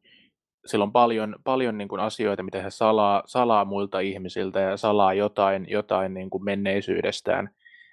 sillä 0.66 0.82
on 0.82 0.92
paljon, 0.92 1.36
paljon 1.44 1.78
niin 1.78 1.88
kuin 1.88 2.00
asioita, 2.00 2.42
mitä 2.42 2.62
hän 2.62 2.70
salaa, 2.70 3.22
salaa 3.26 3.64
muilta 3.64 4.00
ihmisiltä 4.00 4.60
ja 4.60 4.76
salaa 4.76 5.14
jotain, 5.14 5.66
jotain 5.68 6.14
niin 6.14 6.30
kuin 6.30 6.44
menneisyydestään, 6.44 7.50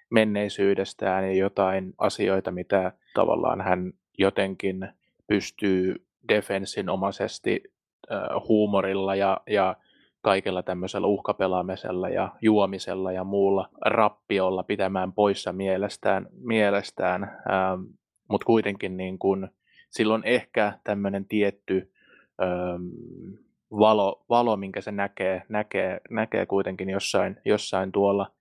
menneisyydestään 0.09 1.23
ja 1.23 1.33
jotain 1.33 1.93
asioita, 1.97 2.51
mitä 2.51 2.91
tavallaan 3.13 3.61
hän 3.61 3.93
jotenkin 4.17 4.89
pystyy 5.27 5.95
defenssinomaisesti 6.27 7.63
äh, 8.11 8.19
huumorilla 8.47 9.15
ja, 9.15 9.37
ja 9.47 9.75
kaikella 10.21 10.63
tämmöisellä 10.63 11.07
uhkapelaamisella 11.07 12.09
ja 12.09 12.29
juomisella 12.41 13.11
ja 13.11 13.23
muulla 13.23 13.69
rappiolla 13.85 14.63
pitämään 14.63 15.13
poissa 15.13 15.53
mielestään, 15.53 16.27
mielestään. 16.31 17.23
Ähm, 17.23 17.81
mutta 18.29 18.45
kuitenkin 18.45 18.97
niin 18.97 19.19
kun, 19.19 19.49
silloin 19.89 20.21
ehkä 20.25 20.79
tämmöinen 20.83 21.25
tietty 21.25 21.92
valo, 23.71 24.25
valo, 24.29 24.57
minkä 24.57 24.81
se 24.81 24.91
näkee, 24.91 25.43
näkee, 25.49 26.01
näkee 26.09 26.45
kuitenkin 26.45 26.89
jossain, 26.89 27.37
jossain 27.45 27.91
tuolla, 27.91 28.31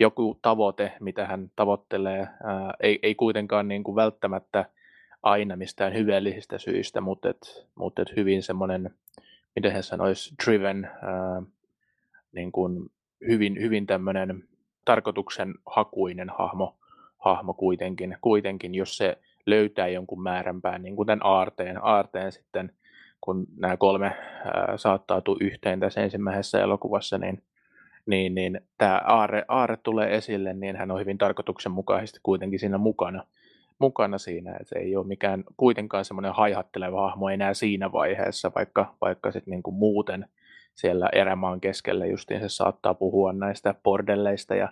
joku 0.00 0.38
tavoite, 0.42 0.92
mitä 1.00 1.26
hän 1.26 1.50
tavoittelee, 1.56 2.18
ää, 2.18 2.74
ei, 2.80 2.98
ei 3.02 3.14
kuitenkaan 3.14 3.68
niin 3.68 3.84
kuin 3.84 3.96
välttämättä 3.96 4.64
aina 5.22 5.56
mistään 5.56 5.94
hyveellisistä 5.94 6.58
syistä, 6.58 7.00
mutta, 7.00 7.28
et, 7.30 7.66
mutta 7.74 8.02
et 8.02 8.16
hyvin 8.16 8.42
semmoinen 8.42 8.90
miten 9.58 9.72
he 9.72 9.82
sanois, 9.82 10.34
driven, 10.44 10.84
ää, 10.84 11.42
niin 12.32 12.52
kuin 12.52 12.90
hyvin, 13.28 13.60
hyvin 13.60 13.86
tämmöinen 13.86 14.44
tarkoituksen 14.84 15.54
hakuinen 15.66 16.30
hahmo, 16.30 16.76
hahmo 17.18 17.54
kuitenkin, 17.54 18.16
kuitenkin, 18.20 18.74
jos 18.74 18.96
se 18.96 19.18
löytää 19.46 19.88
jonkun 19.88 20.22
määränpään, 20.22 20.82
niin 20.82 20.96
kuin 20.96 21.06
tämän 21.06 21.26
aarteen, 21.26 21.84
aarteen 21.84 22.32
sitten, 22.32 22.72
kun 23.28 23.46
nämä 23.56 23.76
kolme 23.76 24.06
ää, 24.06 24.76
saattautuu 24.76 25.36
yhteen 25.40 25.80
tässä 25.80 26.00
ensimmäisessä 26.00 26.62
elokuvassa, 26.62 27.18
niin, 27.18 27.42
niin, 28.06 28.34
niin 28.34 28.60
tämä 28.78 29.00
aare, 29.04 29.44
aare 29.48 29.76
tulee 29.76 30.16
esille, 30.16 30.54
niin 30.54 30.76
hän 30.76 30.90
on 30.90 31.00
hyvin 31.00 31.18
tarkoituksenmukaisesti 31.18 32.20
kuitenkin 32.22 32.58
siinä 32.58 32.78
mukana 32.78 33.24
mukana 33.78 34.18
siinä, 34.18 34.52
että 34.52 34.68
se 34.68 34.78
ei 34.78 34.96
ole 34.96 35.06
mikään 35.06 35.44
kuitenkaan 35.56 36.04
semmoinen 36.04 36.32
haihatteleva 36.32 37.00
hahmo 37.00 37.28
enää 37.28 37.54
siinä 37.54 37.92
vaiheessa, 37.92 38.52
vaikka, 38.54 38.94
vaikka 39.00 39.32
sitten 39.32 39.50
niin 39.50 39.74
muuten 39.74 40.28
siellä 40.74 41.08
erämaan 41.12 41.60
keskellä 41.60 42.06
justiin 42.06 42.40
se 42.40 42.48
saattaa 42.48 42.94
puhua 42.94 43.32
näistä 43.32 43.74
bordelleista 43.84 44.54
ja, 44.54 44.68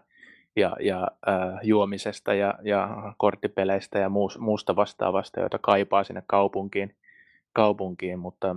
ja, 0.56 0.76
ja 0.80 1.10
äh, 1.28 1.58
juomisesta 1.62 2.34
ja, 2.34 2.54
ja 2.62 3.12
korttipeleistä 3.16 3.98
ja 3.98 4.10
muusta 4.38 4.76
vastaavasta, 4.76 5.40
joita 5.40 5.58
kaipaa 5.58 6.04
sinne 6.04 6.22
kaupunkiin, 6.26 6.94
kaupunkiin, 7.56 8.18
mutta 8.18 8.56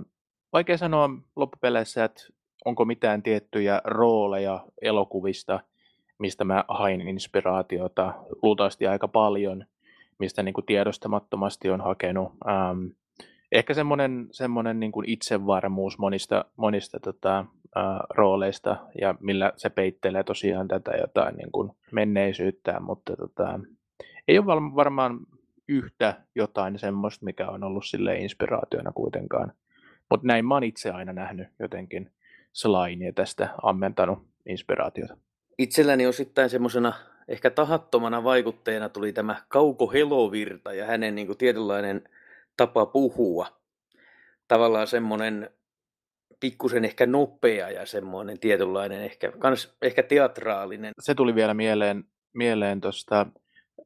vaikea 0.52 0.78
sanoa 0.78 1.10
loppupeleissä, 1.36 2.04
että 2.04 2.22
onko 2.64 2.84
mitään 2.84 3.22
tiettyjä 3.22 3.80
rooleja 3.84 4.64
elokuvista, 4.82 5.60
mistä 6.18 6.44
mä 6.44 6.64
hain 6.68 7.00
inspiraatiota, 7.00 8.14
luultavasti 8.42 8.86
aika 8.86 9.08
paljon– 9.08 9.64
mistä 10.20 10.42
niin 10.42 10.52
kuin 10.52 10.66
tiedostamattomasti 10.66 11.70
on 11.70 11.80
hakenut. 11.80 12.32
Ähm, 12.48 12.86
ehkä 13.52 13.74
semmoinen, 13.74 14.28
semmoinen 14.30 14.80
niin 14.80 14.92
kuin 14.92 15.08
itsevarmuus 15.08 15.98
monista, 15.98 16.44
monista 16.56 17.00
tota, 17.00 17.38
äh, 17.38 17.84
rooleista 18.10 18.76
ja 19.00 19.14
millä 19.20 19.52
se 19.56 19.70
peittelee 19.70 20.24
tosiaan 20.24 20.68
tätä 20.68 20.90
jotain 20.90 21.36
niin 21.36 21.52
kuin 21.52 21.70
menneisyyttä, 21.92 22.80
mutta 22.80 23.16
tota, 23.16 23.60
ei 24.28 24.38
ole 24.38 24.74
varmaan 24.74 25.20
yhtä 25.70 26.14
jotain 26.34 26.78
semmoista, 26.78 27.24
mikä 27.24 27.48
on 27.48 27.64
ollut 27.64 27.86
sille 27.86 28.16
inspiraationa 28.16 28.92
kuitenkaan. 28.92 29.52
Mutta 30.10 30.26
näin 30.26 30.46
mä 30.46 30.54
oon 30.54 30.64
itse 30.64 30.90
aina 30.90 31.12
nähnyt 31.12 31.48
jotenkin 31.58 32.10
Slain 32.52 33.02
ja 33.02 33.12
tästä 33.12 33.54
ammentanut 33.62 34.26
inspiraatiota. 34.46 35.16
Itselläni 35.58 36.06
osittain 36.06 36.50
semmoisena 36.50 36.92
ehkä 37.28 37.50
tahattomana 37.50 38.24
vaikutteena 38.24 38.88
tuli 38.88 39.12
tämä 39.12 39.42
Kauko 39.48 39.86
Helovirta 39.86 40.72
ja 40.72 40.86
hänen 40.86 41.14
niin 41.14 41.26
kuin, 41.26 41.38
tietynlainen 41.38 42.08
tapa 42.56 42.86
puhua. 42.86 43.46
Tavallaan 44.48 44.86
semmoinen 44.86 45.50
pikkusen 46.40 46.84
ehkä 46.84 47.06
nopea 47.06 47.70
ja 47.70 47.86
semmoinen 47.86 48.38
tietynlainen 48.38 49.02
ehkä, 49.02 49.32
kans, 49.38 49.76
ehkä 49.82 50.02
teatraalinen. 50.02 50.92
Se 51.00 51.14
tuli 51.14 51.34
vielä 51.34 51.54
mieleen, 51.54 52.04
mieleen 52.32 52.80
tuosta 52.80 53.26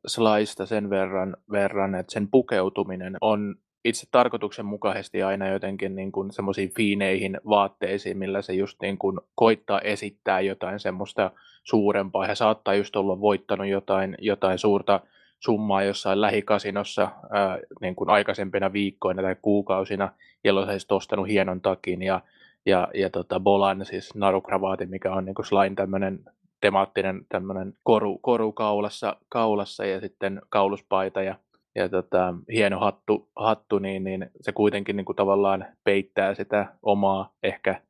Slaista 0.06 0.66
sen 0.66 0.90
verran, 0.90 1.36
verran, 1.52 1.94
että 1.94 2.12
sen 2.12 2.28
pukeutuminen 2.28 3.16
on 3.20 3.54
itse 3.84 4.06
tarkoituksenmukaisesti 4.10 5.22
aina 5.22 5.48
jotenkin 5.48 5.96
niin 5.96 6.12
kuin 6.12 6.32
semmoisiin 6.32 6.74
fiineihin 6.74 7.40
vaatteisiin, 7.48 8.18
millä 8.18 8.42
se 8.42 8.52
just 8.52 8.80
niin 8.82 8.98
kuin 8.98 9.20
koittaa 9.34 9.80
esittää 9.80 10.40
jotain 10.40 10.80
semmoista 10.80 11.30
suurempaa. 11.62 12.26
He 12.26 12.34
saattaa 12.34 12.74
just 12.74 12.96
olla 12.96 13.20
voittanut 13.20 13.66
jotain, 13.66 14.16
jotain 14.18 14.58
suurta 14.58 15.00
summaa 15.40 15.82
jossain 15.82 16.20
lähikasinossa 16.20 17.08
ää, 17.30 17.58
niin 17.80 17.94
kuin 17.94 18.10
aikaisempina 18.10 18.72
viikkoina 18.72 19.22
tai 19.22 19.36
kuukausina, 19.42 20.08
jolloin 20.44 20.68
he 20.68 20.76
ostanut 20.90 21.28
hienon 21.28 21.60
takin 21.60 22.02
ja, 22.02 22.20
ja, 22.66 22.88
ja 22.94 23.10
tota 23.10 23.40
Bolan, 23.40 23.84
siis 23.84 24.14
narukravaatin, 24.14 24.90
mikä 24.90 25.12
on 25.12 25.24
niin 25.24 25.34
kuin 25.34 25.46
Slain 25.46 25.74
tämmöinen 25.74 26.20
temaattinen 26.64 27.26
tämmöinen 27.28 27.75
koru, 27.83 28.18
koru 28.18 28.52
kaulassa, 28.52 29.16
kaulassa 29.28 29.87
ja 29.87 30.00
sitten 30.00 30.42
kauluspaita 30.49 31.23
ja 31.23 31.35
ja 31.75 31.88
tota, 31.88 32.35
hieno 32.52 32.78
hattu, 32.80 33.28
hattu 33.37 33.78
niin, 33.78 34.04
niin 34.04 34.30
se 34.40 34.52
kuitenkin 34.52 34.97
niin 34.97 35.04
kuin 35.04 35.16
tavallaan 35.16 35.66
peittää 35.85 36.35
sitä 36.35 36.66
omaa 36.83 37.35
ehkä, 37.42 37.80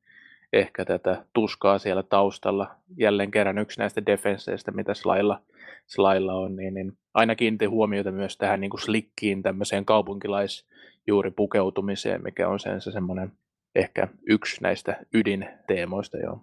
ehkä 0.52 0.84
tätä 0.84 1.24
tuskaa 1.32 1.78
siellä 1.78 2.02
taustalla. 2.02 2.70
Jälleen 2.98 3.30
kerran 3.30 3.58
yksi 3.58 3.80
näistä 3.80 4.06
defensseistä, 4.06 4.70
mitä 4.70 4.94
Slailla, 4.94 5.40
Slailla 5.86 6.34
on, 6.34 6.56
niin, 6.56 6.74
niin 6.74 6.92
aina 7.14 7.34
kiinnitin 7.34 7.70
huomiota 7.70 8.10
myös 8.10 8.36
tähän 8.36 8.60
niin 8.60 8.70
kuin 8.70 8.80
slikkiin, 8.80 9.42
tämmöiseen 9.42 9.84
kaupunkilais 9.84 10.66
juuri 11.06 11.30
pukeutumiseen, 11.30 12.22
mikä 12.22 12.48
on 12.48 12.60
sen 12.60 12.80
se 12.80 12.92
semmoinen 12.92 13.32
ehkä 13.74 14.08
yksi 14.28 14.62
näistä 14.62 14.96
ydinteemoista. 15.14 16.18
Joo. 16.18 16.40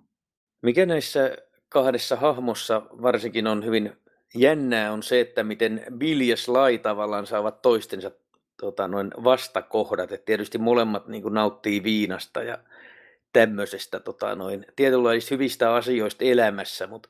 Mikä 0.61 0.85
näissä 0.85 1.37
kahdessa 1.71 2.15
hahmossa 2.15 2.81
varsinkin 3.01 3.47
on 3.47 3.65
hyvin 3.65 3.97
jännää 4.35 4.91
on 4.91 5.03
se, 5.03 5.19
että 5.19 5.43
miten 5.43 5.85
Bill 5.97 6.21
ja 6.21 6.37
Sly 6.37 6.77
tavallaan 6.81 7.27
saavat 7.27 7.61
toistensa 7.61 8.11
tota, 8.61 8.87
noin 8.87 9.11
vastakohdat. 9.23 10.11
Et 10.11 10.25
tietysti 10.25 10.57
molemmat 10.57 11.07
niin 11.07 11.23
kuin, 11.23 11.33
nauttii 11.33 11.83
viinasta 11.83 12.43
ja 12.43 12.57
tämmöisestä 13.33 13.99
tota, 13.99 14.35
noin, 14.35 14.65
tietynlaisista 14.75 15.35
hyvistä 15.35 15.73
asioista 15.73 16.25
elämässä, 16.25 16.87
mutta 16.87 17.09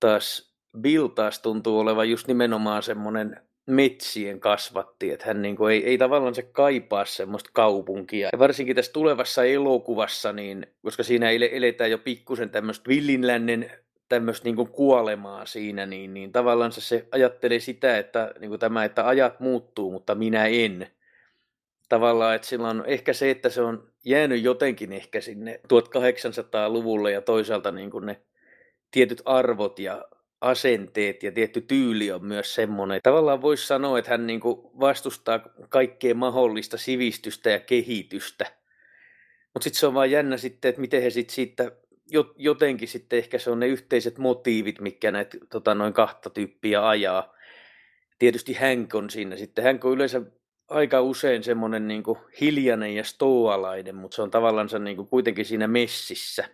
taas 0.00 0.54
Bill 0.80 1.08
taas 1.08 1.38
tuntuu 1.38 1.78
olevan 1.78 2.10
just 2.10 2.26
nimenomaan 2.26 2.82
semmoinen 2.82 3.40
metsien 3.66 4.40
kasvatti, 4.40 5.10
että 5.10 5.26
hän 5.26 5.42
niin 5.42 5.56
kuin 5.56 5.74
ei, 5.74 5.86
ei 5.86 5.98
tavallaan 5.98 6.34
se 6.34 6.42
kaipaa 6.42 7.04
semmoista 7.04 7.50
kaupunkia. 7.52 8.28
Ja 8.32 8.38
varsinkin 8.38 8.76
tässä 8.76 8.92
tulevassa 8.92 9.44
elokuvassa, 9.44 10.32
niin, 10.32 10.66
koska 10.82 11.02
siinä 11.02 11.30
eletään 11.30 11.90
jo 11.90 11.98
pikkusen 11.98 12.50
tämmöistä 12.50 12.88
villinlännen 12.88 13.70
tämmöistä 14.08 14.44
niin 14.44 14.68
kuolemaa 14.68 15.46
siinä, 15.46 15.86
niin, 15.86 16.14
niin 16.14 16.32
tavallaan 16.32 16.72
se 16.72 17.08
ajattelee 17.12 17.60
sitä, 17.60 17.98
että 17.98 18.34
niin 18.40 18.48
kuin 18.48 18.60
tämä, 18.60 18.84
että 18.84 19.08
ajat 19.08 19.40
muuttuu, 19.40 19.90
mutta 19.90 20.14
minä 20.14 20.46
en. 20.46 20.86
Tavallaan, 21.88 22.34
että 22.34 22.48
sillä 22.48 22.68
on 22.68 22.84
ehkä 22.86 23.12
se, 23.12 23.30
että 23.30 23.48
se 23.48 23.62
on 23.62 23.88
jäänyt 24.04 24.42
jotenkin 24.42 24.92
ehkä 24.92 25.20
sinne 25.20 25.60
1800-luvulle 25.72 27.12
ja 27.12 27.22
toisaalta 27.22 27.72
niin 27.72 27.90
kuin 27.90 28.06
ne 28.06 28.20
tietyt 28.90 29.22
arvot 29.24 29.78
ja 29.78 30.04
asenteet 30.40 31.22
ja 31.22 31.32
tietty 31.32 31.60
tyyli 31.60 32.12
on 32.12 32.24
myös 32.24 32.54
semmoinen. 32.54 33.00
Tavallaan 33.02 33.42
voisi 33.42 33.66
sanoa, 33.66 33.98
että 33.98 34.10
hän 34.10 34.26
niin 34.26 34.40
vastustaa 34.80 35.40
kaikkea 35.68 36.14
mahdollista 36.14 36.78
sivistystä 36.78 37.50
ja 37.50 37.60
kehitystä. 37.60 38.46
Mutta 39.54 39.64
sitten 39.64 39.80
se 39.80 39.86
on 39.86 39.94
vaan 39.94 40.10
jännä 40.10 40.36
sitten, 40.36 40.68
että 40.68 40.80
miten 40.80 41.02
he 41.02 41.10
sitten 41.10 41.34
siitä 41.34 41.72
jotenkin 42.36 42.88
sitten 42.88 43.18
ehkä 43.18 43.38
se 43.38 43.50
on 43.50 43.60
ne 43.60 43.66
yhteiset 43.66 44.18
motiivit, 44.18 44.80
mikä 44.80 45.10
näitä 45.10 45.38
tota, 45.50 45.74
noin 45.74 45.92
kahta 45.92 46.30
tyyppiä 46.30 46.88
ajaa. 46.88 47.34
Tietysti 48.18 48.54
Hank 48.54 48.94
on 48.94 49.10
siinä 49.10 49.36
sitten. 49.36 49.64
Hank 49.64 49.84
on 49.84 49.92
yleensä 49.92 50.22
aika 50.68 51.00
usein 51.00 51.42
semmoinen 51.42 51.88
niin 51.88 52.02
hiljainen 52.40 52.94
ja 52.94 53.04
stoalainen, 53.04 53.94
mutta 53.94 54.14
se 54.14 54.22
on 54.22 54.30
tavallaan 54.30 54.68
niin 54.84 55.06
kuitenkin 55.06 55.44
siinä 55.44 55.68
messissä. 55.68 56.48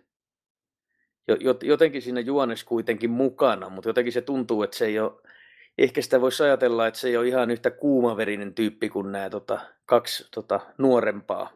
Jotenkin 1.62 2.02
siinä 2.02 2.20
juones 2.20 2.64
kuitenkin 2.64 3.10
mukana, 3.10 3.68
mutta 3.68 3.88
jotenkin 3.88 4.12
se 4.12 4.20
tuntuu, 4.20 4.62
että 4.62 4.76
se 4.76 4.86
ei 4.86 4.98
ole, 4.98 5.12
ehkä 5.78 6.02
sitä 6.02 6.20
voisi 6.20 6.42
ajatella, 6.42 6.86
että 6.86 7.00
se 7.00 7.08
ei 7.08 7.16
ole 7.16 7.28
ihan 7.28 7.50
yhtä 7.50 7.70
kuumaverinen 7.70 8.54
tyyppi 8.54 8.88
kuin 8.88 9.12
nämä 9.12 9.30
tota, 9.30 9.60
kaksi 9.86 10.28
tota, 10.34 10.60
nuorempaa 10.78 11.50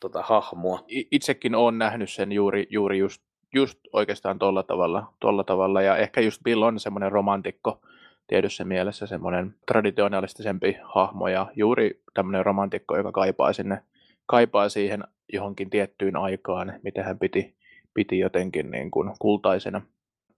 tota, 0.00 0.22
hahmoa. 0.22 0.84
Itsekin 0.88 1.54
olen 1.54 1.78
nähnyt 1.78 2.10
sen 2.10 2.32
juuri, 2.32 2.66
juuri 2.70 2.98
just, 2.98 3.22
just 3.54 3.78
oikeastaan 3.92 4.38
tuolla 4.38 4.62
tavalla, 4.62 5.12
tolla 5.20 5.44
tavalla, 5.44 5.82
ja 5.82 5.96
ehkä 5.96 6.20
just 6.20 6.42
Bill 6.42 6.62
on 6.62 6.80
semmoinen 6.80 7.12
romantikko, 7.12 7.80
tietyssä 8.26 8.64
mielessä 8.64 9.06
semmoinen 9.06 9.54
traditionalistisempi 9.66 10.76
hahmo 10.82 11.28
ja 11.28 11.46
juuri 11.56 12.02
tämmöinen 12.14 12.46
romantikko, 12.46 12.96
joka 12.96 13.12
kaipaa 13.12 13.52
sinne, 13.52 13.82
kaipaa 14.26 14.68
siihen 14.68 15.04
johonkin 15.32 15.70
tiettyyn 15.70 16.16
aikaan, 16.16 16.72
mitä 16.82 17.02
hän 17.02 17.18
piti, 17.18 17.54
piti 17.94 18.18
jotenkin 18.18 18.70
niin 18.70 18.90
kuin 18.90 19.10
kultaisena. 19.18 19.82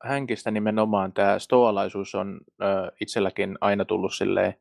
Hänkistä 0.03 0.51
nimenomaan 0.51 1.13
tämä 1.13 1.39
stoalaisuus 1.39 2.15
on 2.15 2.41
ö, 2.63 2.93
itselläkin 3.01 3.59
aina 3.61 3.85
tullut 3.85 4.15
silleen, 4.15 4.55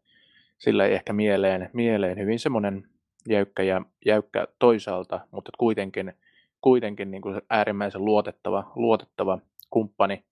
silleen 0.58 0.92
ehkä 0.92 1.14
mieleen, 1.14 1.70
mieleen 1.74 2.20
hyvin 2.20 2.40
semmoinen 2.40 2.88
jäykkä 3.30 3.64
ja 3.64 3.82
jäykkä 4.06 4.48
toisaalta, 4.60 5.20
mutta 5.32 5.52
kuitenkin, 5.58 6.14
kuitenkin 6.62 7.12
niin 7.12 7.22
kuin 7.22 7.42
äärimmäisen 7.50 8.06
luotettava, 8.06 8.72
luotettava 8.76 9.40
kumppani. 9.70 10.24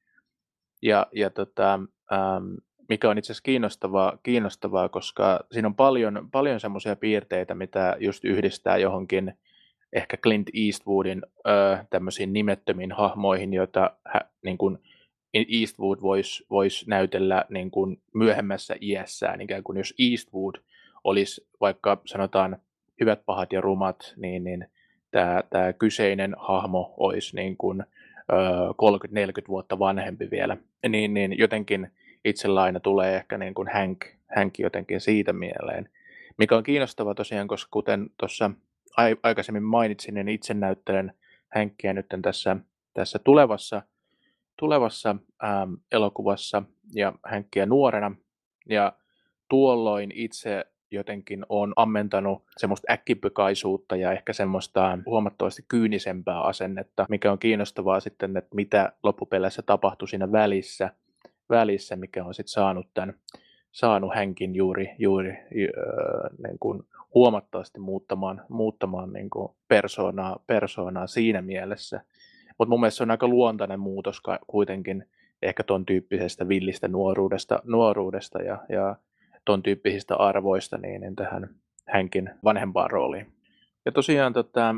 Ja, 0.81 1.07
ja 1.11 1.29
tota, 1.29 1.73
ähm, 2.13 2.53
mikä 2.89 3.09
on 3.09 3.17
itse 3.17 3.31
asiassa 3.31 3.43
kiinnostavaa, 3.43 4.17
kiinnostavaa, 4.23 4.89
koska 4.89 5.39
siinä 5.51 5.67
on 5.67 5.75
paljon, 5.75 6.29
paljon 6.31 6.59
semmoisia 6.59 6.95
piirteitä, 6.95 7.55
mitä 7.55 7.97
just 7.99 8.25
yhdistää 8.25 8.77
johonkin 8.77 9.33
ehkä 9.93 10.17
Clint 10.17 10.49
Eastwoodin 10.53 11.21
ö, 11.47 11.77
tämmöisiin 11.89 12.33
nimettömiin 12.33 12.91
hahmoihin, 12.91 13.53
joita 13.53 13.91
hä, 14.05 14.21
niin 14.43 14.57
kuin 14.57 14.77
Eastwood 15.33 16.01
voisi 16.01 16.45
vois 16.49 16.87
näytellä 16.87 17.45
niin 17.49 17.71
kuin 17.71 18.01
myöhemmässä 18.13 18.75
iässään, 18.81 19.41
ikään 19.41 19.63
kuin 19.63 19.77
jos 19.77 19.93
Eastwood 19.99 20.55
olisi 21.03 21.47
vaikka 21.61 22.01
sanotaan 22.05 22.57
hyvät, 22.99 23.25
pahat 23.25 23.53
ja 23.53 23.61
rumat, 23.61 24.13
niin, 24.15 24.43
niin 24.43 24.67
tämä, 25.11 25.43
tämä 25.49 25.73
kyseinen 25.73 26.35
hahmo 26.39 26.93
olisi 26.97 27.35
niin 27.35 27.57
kuin, 27.57 27.83
ö, 28.31 28.35
30-40 29.43 29.47
vuotta 29.47 29.79
vanhempi 29.79 30.31
vielä, 30.31 30.57
niin, 30.89 31.13
niin 31.13 31.37
jotenkin 31.37 31.91
itsellä 32.25 32.61
aina 32.61 32.79
tulee 32.79 33.15
ehkä 33.15 33.37
niin 33.37 33.53
kuin 33.53 33.67
Hank, 33.73 34.05
Hank 34.35 34.59
jotenkin 34.59 35.01
siitä 35.01 35.33
mieleen. 35.33 35.89
Mikä 36.37 36.57
on 36.57 36.63
kiinnostavaa 36.63 37.15
tosiaan, 37.15 37.47
koska 37.47 37.69
kuten 37.71 38.09
tuossa 38.17 38.51
aikaisemmin 39.23 39.63
mainitsin, 39.63 40.13
niin 40.13 40.29
itse 40.29 40.53
näyttelen 40.53 41.13
Hankkia 41.55 41.93
nyt 41.93 42.05
tässä, 42.21 42.57
tässä 42.93 43.19
tulevassa, 43.19 43.81
tulevassa 44.59 45.15
ähm, 45.43 45.73
elokuvassa 45.91 46.63
ja 46.93 47.13
Hankkia 47.23 47.65
nuorena. 47.65 48.15
Ja 48.69 48.93
tuolloin 49.49 50.11
itse 50.15 50.65
jotenkin 50.93 51.45
on 51.49 51.73
ammentanut 51.75 52.43
semmoista 52.57 52.93
äkkipykaisuutta 52.93 53.95
ja 53.95 54.11
ehkä 54.11 54.33
semmoista 54.33 54.97
huomattavasti 55.05 55.65
kyynisempää 55.67 56.41
asennetta, 56.41 57.05
mikä 57.09 57.31
on 57.31 57.39
kiinnostavaa 57.39 57.99
sitten, 57.99 58.37
että 58.37 58.55
mitä 58.55 58.93
loppupeleissä 59.03 59.61
tapahtui 59.61 60.07
siinä 60.07 60.31
välissä– 60.31 60.89
välissä, 61.51 61.95
mikä 61.95 62.25
on 62.25 62.33
sitten 62.33 62.51
saanut 62.51 62.87
tämän, 62.93 63.13
saanut 63.71 64.15
hänkin 64.15 64.55
juuri, 64.55 64.95
juuri 64.97 65.29
öö, 65.31 66.29
niin 66.47 66.59
kuin 66.59 66.83
huomattavasti 67.15 67.79
muuttamaan, 67.79 68.41
muuttamaan 68.49 69.13
niin 69.13 69.29
kuin 69.29 69.49
persoonaa, 69.67 70.39
persoonaa 70.47 71.07
siinä 71.07 71.41
mielessä. 71.41 72.01
Mutta 72.57 72.69
mun 72.69 72.79
mielestä 72.79 72.97
se 72.97 73.03
on 73.03 73.11
aika 73.11 73.27
luontainen 73.27 73.79
muutos 73.79 74.21
kuitenkin 74.47 75.05
ehkä 75.41 75.63
ton 75.63 75.85
tyyppisestä 75.85 76.47
villistä 76.47 76.87
nuoruudesta, 76.87 77.61
nuoruudesta 77.63 78.41
ja, 78.41 78.57
ja 78.69 78.95
ton 79.45 79.63
tyyppisistä 79.63 80.15
arvoista 80.15 80.77
niin, 80.77 81.01
niin 81.01 81.15
tähän 81.15 81.49
hänkin 81.87 82.29
vanhempaan 82.43 82.91
rooliin. 82.91 83.33
Ja 83.85 83.91
tosiaan 83.91 84.33
tota, 84.33 84.75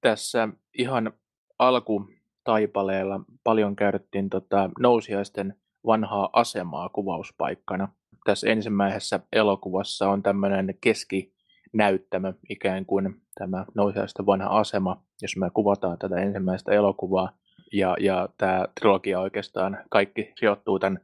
tässä 0.00 0.48
ihan 0.78 1.12
alkutaipaleella 1.58 3.20
paljon 3.44 3.76
käytettiin 3.76 4.30
tota, 4.30 4.70
nousiaisten 4.78 5.54
vanhaa 5.86 6.30
asemaa 6.32 6.88
kuvauspaikkana. 6.88 7.88
Tässä 8.24 8.48
ensimmäisessä 8.48 9.20
elokuvassa 9.32 10.08
on 10.08 10.22
tämmöinen 10.22 10.74
keskinäyttämö, 10.80 12.32
ikään 12.48 12.86
kuin 12.86 13.20
tämä 13.38 13.64
nousiaista 13.74 14.26
vanha 14.26 14.58
asema, 14.58 15.02
jos 15.22 15.36
me 15.36 15.50
kuvataan 15.54 15.98
tätä 15.98 16.16
ensimmäistä 16.16 16.72
elokuvaa. 16.72 17.32
Ja, 17.72 17.96
ja 18.00 18.28
tämä 18.38 18.64
trilogia 18.80 19.20
oikeastaan 19.20 19.78
kaikki 19.90 20.32
sijoittuu 20.38 20.78
tämän 20.78 21.00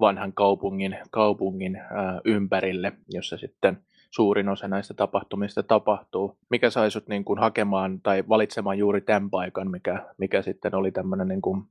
vanhan 0.00 0.32
kaupungin, 0.32 0.98
kaupungin 1.10 1.76
ää, 1.76 2.20
ympärille, 2.24 2.92
jossa 3.08 3.36
sitten 3.36 3.78
suurin 4.10 4.48
osa 4.48 4.68
näistä 4.68 4.94
tapahtumista 4.94 5.62
tapahtuu. 5.62 6.38
Mikä 6.50 6.70
sai 6.70 6.90
sut 6.90 7.08
niin 7.08 7.24
kuin 7.24 7.38
hakemaan 7.38 8.00
tai 8.00 8.24
valitsemaan 8.28 8.78
juuri 8.78 9.00
tämän 9.00 9.30
paikan, 9.30 9.70
mikä, 9.70 10.06
mikä 10.18 10.42
sitten 10.42 10.74
oli 10.74 10.92
tämmöinen 10.92 11.28
niin 11.28 11.42
kuin 11.42 11.62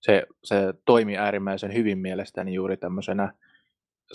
se, 0.00 0.26
se 0.44 0.74
toimi 0.84 1.16
äärimmäisen 1.16 1.74
hyvin 1.74 1.98
mielestäni 1.98 2.54
juuri 2.54 2.76
tämmöisenä 2.76 3.32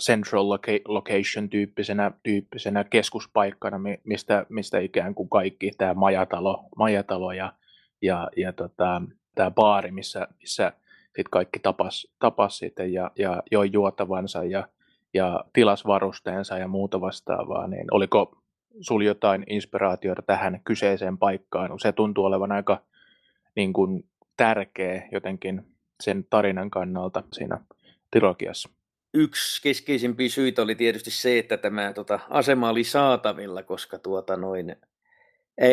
central 0.00 0.48
location 0.88 1.50
tyyppisenä, 1.50 2.12
tyyppisenä 2.22 2.84
keskuspaikkana, 2.84 3.80
mistä, 4.04 4.46
mistä 4.48 4.78
ikään 4.78 5.14
kuin 5.14 5.28
kaikki 5.28 5.70
tämä 5.78 5.94
majatalo, 5.94 6.64
majatalo 6.76 7.32
ja, 7.32 7.52
ja, 8.02 8.28
ja 8.36 8.52
tota, 8.52 9.02
tämä 9.34 9.50
baari, 9.50 9.90
missä, 9.90 10.28
missä 10.38 10.72
sit 11.16 11.28
kaikki 11.28 11.58
tapas, 11.58 12.06
tapas 12.18 12.58
sitten 12.58 12.92
ja, 12.92 13.10
ja 13.18 13.42
joi 13.50 13.70
juotavansa 13.72 14.44
ja, 14.44 14.68
ja 15.14 15.44
tilas 15.52 15.86
varusteensa 15.86 16.58
ja 16.58 16.68
muuta 16.68 17.00
vastaavaa, 17.00 17.66
niin 17.66 17.86
oliko 17.90 18.36
sinulla 18.80 19.04
jotain 19.04 19.44
inspiraatiota 19.46 20.22
tähän 20.22 20.60
kyseiseen 20.64 21.18
paikkaan? 21.18 21.80
Se 21.80 21.92
tuntuu 21.92 22.24
olevan 22.24 22.52
aika 22.52 22.82
niin 23.56 23.72
kuin, 23.72 24.04
tärkeä 24.36 25.08
jotenkin 25.12 25.66
sen 26.00 26.26
tarinan 26.30 26.70
kannalta 26.70 27.22
siinä 27.32 27.60
trilogiassa? 28.10 28.70
Yksi 29.14 29.62
keskeisimpiä 29.62 30.28
syitä 30.28 30.62
oli 30.62 30.74
tietysti 30.74 31.10
se, 31.10 31.38
että 31.38 31.56
tämä 31.56 31.92
tota, 31.92 32.20
asema 32.30 32.70
oli 32.70 32.84
saatavilla, 32.84 33.62
koska 33.62 33.98
tuota, 33.98 34.36
noin, 34.36 34.76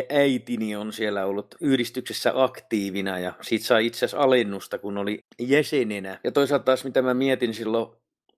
äitini 0.10 0.75
on 0.75 0.93
siellä 0.93 1.25
ollut 1.25 1.56
yhdistyksessä 1.62 2.32
aktiivina 2.36 3.19
ja 3.19 3.34
siitä 3.41 3.65
sai 3.65 3.86
itse 3.86 3.97
asiassa 3.97 4.23
alennusta, 4.23 4.77
kun 4.77 4.97
oli 4.97 5.19
jäsenenä. 5.39 6.19
Ja 6.23 6.32
toisaalta 6.32 6.63
taas 6.65 6.84
mitä 6.84 7.01
mä 7.01 7.13
mietin 7.13 7.54
silloin 7.54 7.91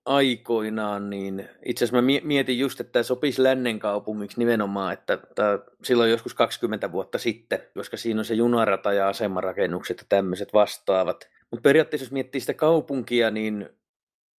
aikoinaan, 0.04 1.10
niin 1.10 1.48
itse 1.64 1.84
asiassa 1.84 2.02
mä 2.02 2.08
mietin 2.24 2.58
just, 2.58 2.80
että 2.80 2.92
tämä 2.92 3.02
sopisi 3.02 3.42
lännen 3.42 3.78
kaupungiksi 3.78 4.38
nimenomaan, 4.38 4.92
että 4.92 5.18
tämä, 5.34 5.58
silloin 5.82 6.10
joskus 6.10 6.34
20 6.34 6.92
vuotta 6.92 7.18
sitten, 7.18 7.62
koska 7.74 7.96
siinä 7.96 8.20
on 8.20 8.24
se 8.24 8.34
junarata 8.34 8.92
ja 8.92 9.08
asemarakennukset 9.08 9.98
ja 9.98 10.04
tämmöiset 10.08 10.52
vastaavat. 10.52 11.30
Mutta 11.50 11.62
periaatteessa 11.62 12.04
jos 12.04 12.12
miettii 12.12 12.40
sitä 12.40 12.54
kaupunkia, 12.54 13.30
niin 13.30 13.68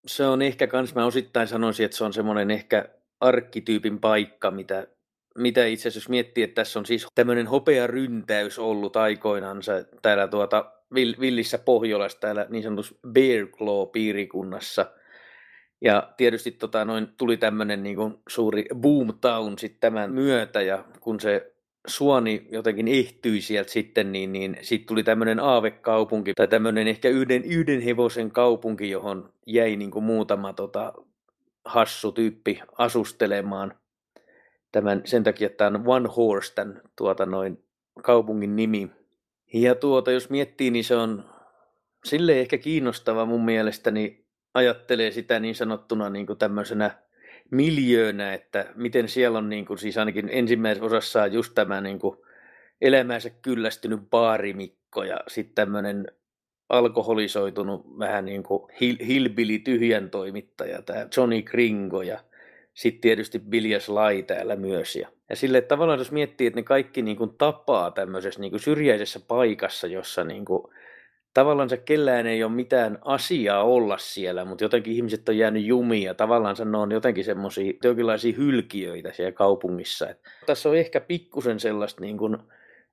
se 0.07 0.25
on 0.25 0.41
ehkä 0.41 0.67
kans, 0.67 0.95
mä 0.95 1.05
osittain 1.05 1.47
sanoisin, 1.47 1.85
että 1.85 1.97
se 1.97 2.03
on 2.03 2.13
semmoinen 2.13 2.51
ehkä 2.51 2.89
arkkityypin 3.19 3.99
paikka, 3.99 4.51
mitä, 4.51 4.87
mitä 5.37 5.65
itse 5.65 5.89
asiassa 5.89 6.09
miettii, 6.09 6.43
että 6.43 6.61
tässä 6.61 6.79
on 6.79 6.85
siis 6.85 7.07
tämmöinen 7.15 7.47
ryntäys 7.87 8.59
ollut 8.59 8.95
aikoinansa 8.95 9.71
täällä 10.01 10.27
tuota 10.27 10.71
Villissä 10.95 11.57
Pohjolassa, 11.57 12.19
täällä 12.19 12.45
niin 12.49 12.63
sanotussa 12.63 12.95
Bear 13.07 13.47
Claw-piirikunnassa. 13.47 14.85
Ja 15.81 16.13
tietysti 16.17 16.51
tota, 16.51 16.85
noin, 16.85 17.07
tuli 17.17 17.37
tämmöinen 17.37 17.83
niin 17.83 17.97
suuri 18.29 18.65
boomtown 18.75 19.59
sitten 19.59 19.79
tämän 19.79 20.13
myötä, 20.13 20.61
ja 20.61 20.85
kun 20.99 21.19
se 21.19 21.54
Suoni 21.87 22.47
jotenkin 22.51 22.87
ehtyi 22.87 23.41
sieltä 23.41 23.71
sitten, 23.71 24.11
niin, 24.11 24.31
niin 24.31 24.57
sitten 24.61 24.87
tuli 24.87 25.03
tämmöinen 25.03 25.39
aavekaupunki, 25.39 26.33
tai 26.33 26.47
tämmöinen 26.47 26.87
ehkä 26.87 27.09
yhden, 27.09 27.43
yhden 27.43 27.81
hevosen 27.81 28.31
kaupunki, 28.31 28.89
johon 28.89 29.33
jäi 29.47 29.75
niin 29.75 29.91
kuin 29.91 30.05
muutama 30.05 30.53
tota, 30.53 30.93
hassu 31.65 32.11
tyyppi 32.11 32.61
asustelemaan. 32.77 33.75
Tämän, 34.71 35.01
sen 35.05 35.23
takia, 35.23 35.45
että 35.45 35.57
tämä 35.57 35.77
on 35.77 35.83
one 35.85 36.09
horse, 36.17 36.53
tämän 36.53 36.81
tuota 36.95 37.25
noin 37.25 37.63
kaupungin 38.03 38.55
nimi. 38.55 38.91
Ja 39.53 39.75
tuota, 39.75 40.11
jos 40.11 40.29
miettii, 40.29 40.71
niin 40.71 40.83
se 40.83 40.95
on 40.95 41.25
sille 42.05 42.39
ehkä 42.39 42.57
kiinnostava 42.57 43.25
mun 43.25 43.45
mielestäni 43.45 44.25
ajattelee 44.53 45.11
sitä 45.11 45.39
niin 45.39 45.55
sanottuna 45.55 46.09
niin 46.09 46.25
kuin 46.25 46.39
tämmöisenä 46.39 47.04
miljöönä, 47.51 48.33
että 48.33 48.65
miten 48.75 49.09
siellä 49.09 49.37
on 49.37 49.49
niin 49.49 49.65
kuin, 49.65 49.77
siis 49.77 49.97
ainakin 49.97 50.29
ensimmäisessä 50.31 50.85
osassa 50.85 51.27
just 51.27 51.53
tämä 51.55 51.81
niin 51.81 51.99
kuin 51.99 52.17
elämäänsä 52.81 53.29
kyllästynyt 53.29 53.99
baarimikko 54.09 55.03
ja 55.03 55.19
sitten 55.27 55.55
tämmöinen 55.55 56.07
alkoholisoitunut 56.69 57.99
vähän 57.99 58.25
niin 58.25 58.43
kuin 58.43 58.71
hillbilly 59.07 59.59
tyhjän 59.59 60.09
toimittaja, 60.09 60.81
tämä 60.81 61.07
Johnny 61.17 61.41
Kringo 61.41 62.01
ja 62.01 62.19
sitten 62.73 63.01
tietysti 63.01 63.39
Biljas 63.39 63.89
Lai 63.89 64.23
täällä 64.23 64.55
myös. 64.55 64.95
Ja, 64.95 65.07
ja 65.29 65.35
sille 65.35 65.61
tavallaan 65.61 65.99
jos 65.99 66.11
miettii, 66.11 66.47
että 66.47 66.59
ne 66.59 66.63
kaikki 66.63 67.01
niin 67.01 67.17
kuin 67.17 67.37
tapaa 67.37 67.91
tämmöisessä 67.91 68.41
niin 68.41 68.51
kuin 68.51 68.59
syrjäisessä 68.59 69.19
paikassa, 69.27 69.87
jossa 69.87 70.23
niin 70.23 70.45
kuin, 70.45 70.63
tavallaan 71.35 71.69
kellään 71.85 72.27
ei 72.27 72.43
ole 72.43 72.51
mitään 72.51 72.99
asiaa 73.01 73.63
olla 73.63 73.97
siellä, 73.97 74.45
mutta 74.45 74.63
jotenkin 74.63 74.93
ihmiset 74.93 75.29
on 75.29 75.37
jäänyt 75.37 75.65
jumiin 75.65 76.03
ja 76.03 76.13
tavallaan 76.13 76.55
ne 76.65 76.77
on 76.77 76.91
jotenkin 76.91 77.23
semmoisia 77.23 77.73
jonkinlaisia 77.83 78.33
hylkiöitä 78.37 79.13
siellä 79.13 79.31
kaupungissa. 79.31 80.09
Et 80.09 80.21
tässä 80.45 80.69
on 80.69 80.77
ehkä 80.77 81.01
pikkusen 81.01 81.59
sellaista 81.59 82.01
niin 82.01 82.17
kuin, 82.17 82.37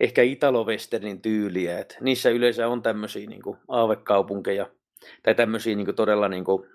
ehkä 0.01 0.23
Italo-Westernin 0.23 1.21
tyyliä, 1.23 1.79
että 1.79 1.97
niissä 2.01 2.31
yleensä 2.31 2.69
on 2.69 2.83
tämmöisiä 2.83 3.27
niin 3.27 3.43
kuin 3.43 3.59
aavekaupunkeja 3.69 4.71
tai 5.23 5.35
tämmöisiä 5.35 5.77
niin 5.77 5.87
kuin 5.87 5.97
todella 5.97 6.29
niin 6.29 6.45
kuin 6.45 6.69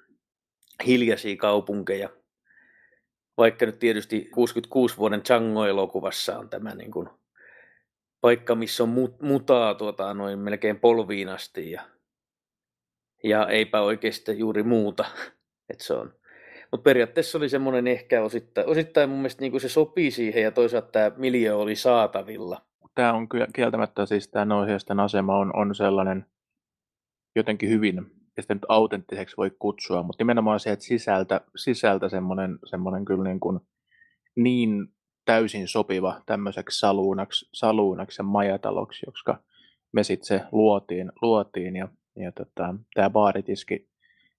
hiljaisia 0.85 1.35
kaupunkeja. 1.35 2.09
Vaikka 3.37 3.65
nyt 3.65 3.79
tietysti 3.79 4.29
66 4.33 4.97
vuoden 4.97 5.21
Django-elokuvassa 5.29 6.39
on 6.39 6.49
tämä 6.49 6.75
niin 6.75 6.91
kuin 6.91 7.09
paikka, 8.21 8.55
missä 8.55 8.83
on 8.83 8.89
mut, 8.89 9.21
mutaa 9.21 9.73
tuota, 9.73 10.13
noin 10.13 10.39
melkein 10.39 10.79
polviin 10.79 11.29
asti 11.29 11.71
ja, 11.71 11.81
ja 13.23 13.47
eipä 13.47 13.81
oikeasti 13.81 14.39
juuri 14.39 14.63
muuta. 14.63 15.05
Et 15.69 15.79
se 15.79 15.93
on. 15.93 16.13
Mutta 16.71 16.83
periaatteessa 16.83 17.37
oli 17.37 17.49
semmoinen 17.49 17.87
ehkä 17.87 18.21
osittain, 18.21 18.67
osittain 18.67 19.09
mun 19.09 19.19
mielestä 19.19 19.41
niin 19.41 19.61
se 19.61 19.69
sopii 19.69 20.11
siihen 20.11 20.43
ja 20.43 20.51
toisaalta 20.51 20.87
tämä 20.91 21.11
miljö 21.17 21.55
oli 21.55 21.75
saatavilla. 21.75 22.61
Tämä 22.95 23.13
on 23.13 23.29
kyllä 23.29 23.47
kieltämättä 23.55 24.05
siis 24.05 24.27
tämä 24.27 24.45
Noihesten 24.45 24.99
asema 24.99 25.37
on, 25.37 25.55
on 25.55 25.75
sellainen 25.75 26.25
jotenkin 27.35 27.69
hyvin, 27.69 27.95
ja 28.37 28.43
sitä 28.43 28.53
nyt 28.53 28.65
autenttiseksi 28.69 29.37
voi 29.37 29.51
kutsua, 29.59 30.03
mutta 30.03 30.23
nimenomaan 30.23 30.59
se, 30.59 30.71
että 30.71 30.85
sisältä, 30.85 31.41
sisältä 31.55 32.09
semmoinen, 32.09 32.59
semmoinen 32.65 33.05
kyllä 33.05 33.23
niin, 33.23 33.39
kuin 33.39 33.59
niin 34.35 34.87
täysin 35.27 35.67
sopiva 35.67 36.21
tämmöiseksi 36.25 36.79
saluunaksi, 36.79 37.49
saluunaksi 37.53 38.21
ja 38.21 38.23
majataloksi, 38.23 39.05
koska 39.05 39.43
me 39.91 40.03
sitten 40.03 40.27
se 40.27 40.41
luotiin, 40.51 41.11
luotiin 41.21 41.75
ja, 41.75 41.87
ja 42.15 42.31
tota, 42.31 42.75
tämä 42.93 43.09
baaritiski 43.09 43.89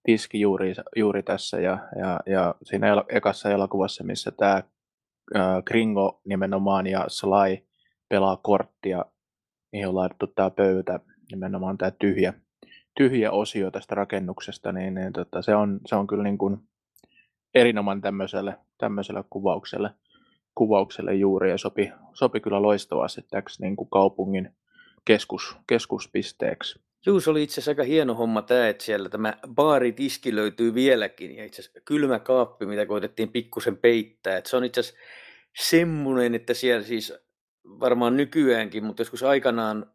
tiski 0.03 0.41
juuri, 0.41 0.75
juuri 0.97 1.23
tässä 1.23 1.61
ja, 1.61 1.79
ja, 1.99 2.21
ja 2.27 2.55
siinä 2.63 2.89
el- 2.89 3.05
ekassa 3.09 3.51
elokuvassa, 3.51 4.05
missä 4.05 4.31
tämä 4.31 4.63
Kringo 5.65 6.21
nimenomaan 6.25 6.87
ja 6.87 7.05
Sly 7.09 7.67
pelaa 8.09 8.37
korttia, 8.37 9.05
mihin 9.73 9.89
on 9.89 9.95
laitettu 9.95 10.27
tämä 10.27 10.51
pöytä, 10.51 11.01
nimenomaan 11.31 11.79
tämä 11.79 11.91
tyhjä, 11.91 12.35
tyhjä 12.97 13.31
osio 13.31 13.71
tästä 13.71 13.95
rakennuksesta, 13.95 14.73
niin, 14.73 14.95
niin 14.95 15.13
tota, 15.13 15.43
se, 15.43 15.55
on, 15.55 15.81
se 15.87 15.97
on 15.97 16.07
kyllä 16.07 16.23
niin 16.23 16.39
kuin 16.39 16.59
erinomainen 17.55 18.03
tämmöiselle, 18.03 18.59
tämmöiselle 18.79 19.25
kuvaukselle 19.31 19.91
kuvaukselle 20.59 21.15
juuri 21.15 21.51
ja 21.51 21.59
sopi, 21.59 21.93
sopi 22.13 22.41
kyllä 22.41 22.63
loistavasti 22.63 23.21
täksi 23.31 23.63
niin 23.63 23.77
kuin 23.77 23.91
kaupungin 23.91 24.51
keskus, 25.05 25.57
keskuspisteeksi. 25.67 26.81
Juu, 27.07 27.21
se 27.21 27.31
oli 27.31 27.43
itse 27.43 27.55
asiassa 27.55 27.71
aika 27.71 27.83
hieno 27.83 28.15
homma 28.15 28.43
tämä, 28.43 28.69
että 28.69 28.85
siellä 28.85 29.09
tämä 29.09 29.35
baaritiski 29.55 30.35
löytyy 30.35 30.75
vieläkin 30.75 31.37
ja 31.37 31.45
itse 31.45 31.63
asiassa 31.63 31.81
kylmä 31.85 32.19
kaappi, 32.19 32.67
mitä 32.67 32.87
koitettiin 32.87 33.29
pikkusen 33.29 33.77
peittää. 33.77 34.37
Että 34.37 34.51
se 34.51 34.57
on 34.57 34.65
itse 34.65 34.81
asiassa 34.81 35.01
semmoinen, 35.59 36.35
että 36.35 36.55
siellä 36.55 36.83
siis 36.83 37.13
varmaan 37.65 38.17
nykyäänkin, 38.17 38.85
mutta 38.85 39.01
joskus 39.01 39.23
aikanaan 39.23 39.93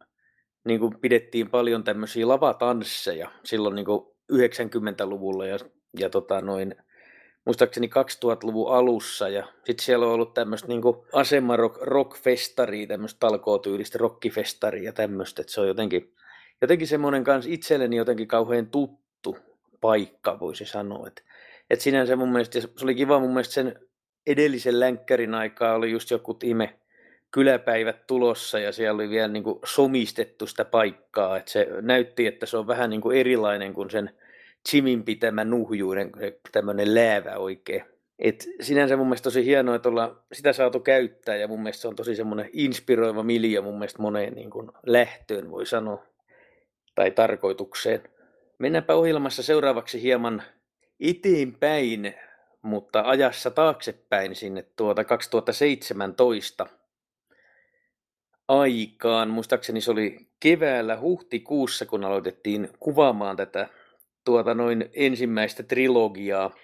niin 0.65 0.80
kuin 0.80 0.99
pidettiin 1.02 1.49
paljon 1.49 1.84
tämmöisiä 1.84 2.28
lavatansseja 2.28 3.32
silloin 3.43 3.76
niin 3.76 3.86
kuin 3.86 4.02
90-luvulla 4.34 5.45
ja, 5.45 5.58
ja 5.99 6.10
tota 6.10 6.41
noin, 6.41 6.76
muistaakseni 7.45 7.88
2000-luvun 7.88 8.73
alussa 8.73 9.29
ja 9.29 9.47
sitten 9.65 9.86
siellä 9.86 10.06
on 10.06 10.12
ollut 10.12 10.34
tämmöistä 10.34 10.67
asema 11.13 11.56
rock, 11.56 11.82
rockfestaria, 11.82 12.88
tämmöistä 12.88 13.19
talkootyylistä 13.19 13.97
rockifestaria 13.97 14.84
ja 14.84 14.93
tämmöistä, 14.93 15.41
että 15.41 15.53
se 15.53 15.62
on 15.62 15.67
jotenkin, 15.67 16.13
jotenkin 16.62 16.88
semmoinen 16.88 17.23
kanssa 17.23 17.51
itselleni 17.51 17.95
jotenkin 17.95 18.27
kauhean 18.27 18.67
tuttu 18.67 19.38
paikka, 19.82 20.39
voisi 20.39 20.65
sanoa. 20.65 21.08
Että 21.08 21.21
et 21.69 21.82
sinänsä 21.82 22.15
mun 22.15 22.32
mielestä, 22.32 22.62
se 22.62 22.69
oli 22.84 22.95
kiva 22.95 23.19
mun 23.19 23.34
mielestä 23.34 23.53
sen 23.53 23.79
edellisen 24.27 24.79
länkkärin 24.79 25.34
aikaa 25.34 25.75
oli 25.75 25.91
just 25.91 26.12
joku 26.12 26.38
ihme 26.43 26.79
kyläpäivät 27.32 28.08
tulossa 28.08 28.60
ja 28.60 28.71
siellä 28.71 28.95
oli 28.95 29.10
vielä 29.10 29.27
niin 29.27 29.43
kuin 29.43 29.60
somistettu 29.65 30.47
sitä 30.47 30.65
paikkaa, 30.65 31.38
että 31.38 31.51
se 31.51 31.67
näytti, 31.82 32.27
että 32.27 32.45
se 32.45 32.58
on 32.58 32.67
vähän 32.67 32.89
niin 32.89 33.01
kuin 33.01 33.17
erilainen 33.17 33.73
kuin 33.73 33.89
sen 33.89 34.12
Jimin 34.73 35.04
pitämä 35.04 35.43
nuhjuinen, 35.43 36.12
tämmöinen 36.52 36.95
läävä 36.95 37.38
oikein. 37.38 37.84
Et 38.19 38.47
sinänsä 38.62 38.97
mun 38.97 39.08
mielestä 39.08 39.23
tosi 39.23 39.45
hienoa, 39.45 39.76
että 39.76 39.89
ollaan 39.89 40.19
sitä 40.34 40.54
saatu 40.54 40.80
käyttää 40.80 41.36
ja 41.36 41.47
mun 41.47 41.63
mielestä 41.63 41.82
se 41.82 41.88
on 41.88 41.95
tosi 41.95 42.15
semmoinen 42.15 42.49
inspiroiva 42.54 43.23
miljo 43.23 43.62
mun 43.62 43.80
mielestä 43.80 44.02
moneen 44.02 44.34
niin 44.34 44.49
kuin 44.49 44.71
lähtöön 44.86 45.52
voi 45.52 45.65
sanoa 45.65 46.04
tai 46.95 47.12
tarkoitukseen. 47.12 48.02
Mennäänpä 48.60 48.95
ohjelmassa 48.95 49.43
seuraavaksi 49.43 50.02
hieman 50.02 50.43
eteenpäin, 50.99 52.13
mutta 52.62 53.02
ajassa 53.06 53.52
taaksepäin 53.52 54.36
sinne 54.36 54.65
tuota 54.76 55.04
2017 55.04 56.67
aikaan. 58.47 59.30
Muistaakseni 59.30 59.82
se 59.82 59.91
oli 59.91 60.28
keväällä 60.39 60.99
huhtikuussa, 60.99 61.86
kun 61.86 62.04
aloitettiin 62.04 62.69
kuvaamaan 62.80 63.38
tätä 63.38 63.69
tuota 64.25 64.53
noin 64.53 64.89
ensimmäistä 64.93 65.63
trilogiaa. 65.63 66.55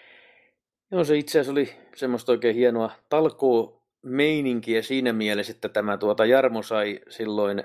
Joo, 0.92 1.04
se 1.04 1.18
itse 1.18 1.40
asiassa 1.40 1.52
oli 1.52 1.70
semmoista 1.96 2.32
oikein 2.32 2.56
hienoa 2.56 2.92
talkoo 3.10 3.84
meininkiä 4.02 4.82
siinä 4.82 5.14
mielessä, 5.14 5.52
että 5.52 5.70
tämä 5.70 5.98
tuota 5.98 6.26
Jarmo 6.26 6.64
sai 6.64 7.00
silloin 7.10 7.64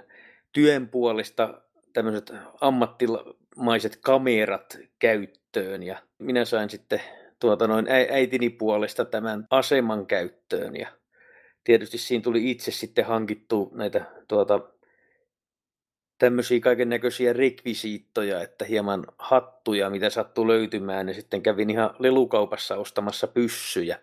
työn 0.53 0.89
puolesta 0.89 1.61
tämmöiset 1.93 2.33
ammattimaiset 2.61 3.97
kamerat 3.97 4.79
käyttöön 4.99 5.83
ja 5.83 5.99
minä 6.19 6.45
sain 6.45 6.71
sitten 6.71 7.01
tuota 7.41 7.67
noin 7.67 7.87
äitini 8.11 8.51
puolesta 8.51 9.05
tämän 9.05 9.47
aseman 9.51 10.07
käyttöön 10.07 10.77
ja 10.77 10.89
tietysti 11.65 11.99
siinä 11.99 12.23
tuli 12.23 12.51
itse 12.51 12.71
sitten 12.71 13.05
hankittu 13.05 13.71
näitä 13.75 14.05
tuota, 14.29 14.61
tämmöisiä 16.19 16.61
kaiken 16.61 16.89
näköisiä 16.89 17.33
rekvisiittoja, 17.33 18.43
että 18.43 18.65
hieman 18.65 19.05
hattuja, 19.19 19.91
mitä 19.91 20.11
sattuu 20.11 20.49
löytymään, 20.49 21.09
ja 21.09 21.15
sitten 21.15 21.43
kävin 21.43 21.71
ihan 21.71 21.91
lelukaupassa 21.99 22.77
ostamassa 22.77 23.27
pyssyjä. 23.27 23.99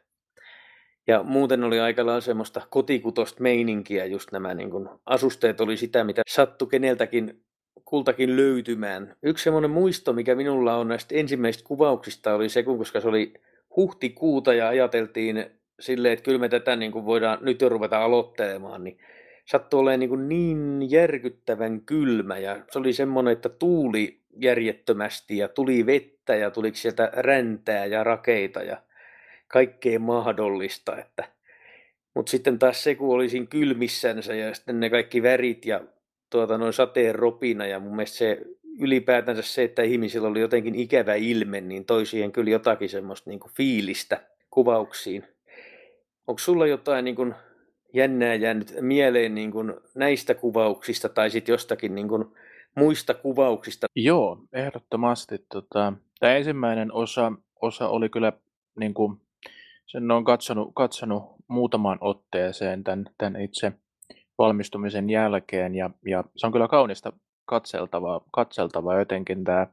Ja 1.08 1.24
muuten 1.24 1.64
oli 1.64 1.80
aika 1.80 2.06
lailla 2.06 2.22
semmoista 2.22 2.62
kotikutosta 2.70 3.44
meininkiä, 3.44 4.06
just 4.06 4.32
nämä 4.32 4.54
niin 4.54 4.70
kun, 4.70 5.00
asusteet 5.06 5.62
oli 5.62 5.78
sitä, 5.78 6.04
mitä 6.04 6.22
sattu 6.28 6.66
keneltäkin 6.66 7.44
kultakin 7.86 8.38
löytymään. 8.38 9.16
Yksi 9.24 9.44
semmoinen 9.44 9.72
muisto, 9.72 10.14
mikä 10.14 10.36
minulla 10.36 10.76
on 10.76 10.88
näistä 10.88 11.16
ensimmäisistä 11.16 11.68
kuvauksista, 11.68 12.34
oli 12.34 12.50
se, 12.50 12.64
koska 12.64 13.02
se 13.02 13.08
oli 13.08 13.34
huhtikuuta 13.76 14.54
ja 14.54 14.68
ajateltiin 14.68 15.46
silleen, 15.80 16.14
että 16.14 16.24
kyllä 16.24 16.40
me 16.40 16.50
tätä 16.50 16.76
niin 16.76 16.92
kuin 16.92 17.06
voidaan 17.06 17.38
nyt 17.42 17.62
jo 17.62 17.70
ruveta 17.70 18.04
aloittelemaan, 18.04 18.84
niin 18.84 18.98
sattui 19.46 19.80
olemaan 19.80 20.30
niin, 20.30 20.80
niin 20.80 20.92
järkyttävän 20.92 21.82
kylmä 21.82 22.38
ja 22.38 22.60
se 22.72 22.80
oli 22.80 22.94
semmoinen, 22.94 23.34
että 23.34 23.50
tuuli 23.50 24.20
järjettömästi 24.36 25.38
ja 25.38 25.48
tuli 25.48 25.86
vettä 25.86 26.36
ja 26.36 26.52
tuli 26.52 26.72
sieltä 26.74 27.12
räntää 27.14 27.86
ja 27.86 28.04
rakeita 28.04 28.64
ja 28.64 28.78
kaikkea 29.48 30.00
mahdollista. 30.00 30.98
Että... 30.98 31.24
Mutta 32.14 32.30
sitten 32.30 32.60
taas 32.60 32.84
se, 32.84 32.96
kun 32.96 33.16
olisin 33.16 33.48
kylmissänsä 33.48 34.36
ja 34.36 34.54
sitten 34.54 34.80
ne 34.80 34.90
kaikki 34.90 35.24
värit 35.24 35.66
ja 35.66 35.82
tuota, 36.30 36.58
noin 36.58 36.74
sateen 36.74 37.16
ropina 37.16 37.66
ja 37.68 37.80
mun 37.80 37.96
mielestä 37.96 38.18
se 38.18 38.42
ylipäätänsä 38.80 39.42
se, 39.42 39.64
että 39.64 39.82
ihmisillä 39.82 40.28
oli 40.28 40.40
jotenkin 40.40 40.76
ikävä 40.76 41.16
ilme, 41.16 41.62
niin 41.62 41.86
toi 41.86 42.06
siihen 42.06 42.32
kyllä 42.32 42.50
jotakin 42.50 42.90
semmoista 42.90 43.30
niin 43.30 43.40
kuin 43.40 43.52
fiilistä 43.54 44.22
kuvauksiin. 44.50 45.24
Onko 46.28 46.40
sulla 46.40 46.68
jotain 46.68 47.06
niin 47.06 47.16
kuin 47.16 47.36
jännää 47.94 48.36
jäänyt 48.36 48.74
mieleen 48.82 49.36
niin 49.36 49.52
kuin 49.52 49.74
näistä 49.96 50.36
kuvauksista 50.36 51.10
tai 51.10 51.30
sitten 51.30 51.54
jostakin 51.54 51.96
niin 51.96 52.08
kuin 52.08 52.26
muista 52.76 53.14
kuvauksista? 53.14 53.88
Joo, 53.96 54.38
ehdottomasti. 54.54 55.46
Tota, 55.54 55.94
tämä 56.20 56.36
ensimmäinen 56.36 56.94
osa, 56.94 57.32
osa 57.62 57.88
oli 57.88 58.10
kyllä, 58.10 58.34
niin 58.80 58.94
kuin, 58.94 59.22
sen 59.86 60.12
on 60.12 60.24
katsonut, 60.24 60.72
katsonut 60.76 61.24
muutamaan 61.48 61.98
otteeseen 62.02 62.84
tämän, 62.84 63.06
tämän 63.18 63.42
itse 63.42 63.72
valmistumisen 64.38 65.10
jälkeen 65.10 65.76
ja, 65.76 65.90
ja 66.06 66.24
se 66.36 66.48
on 66.48 66.52
kyllä 66.52 66.68
kaunista 66.68 67.14
katseltavaa, 67.46 68.22
katseltavaa 68.32 69.00
jotenkin 69.00 69.44
tämä 69.44 69.68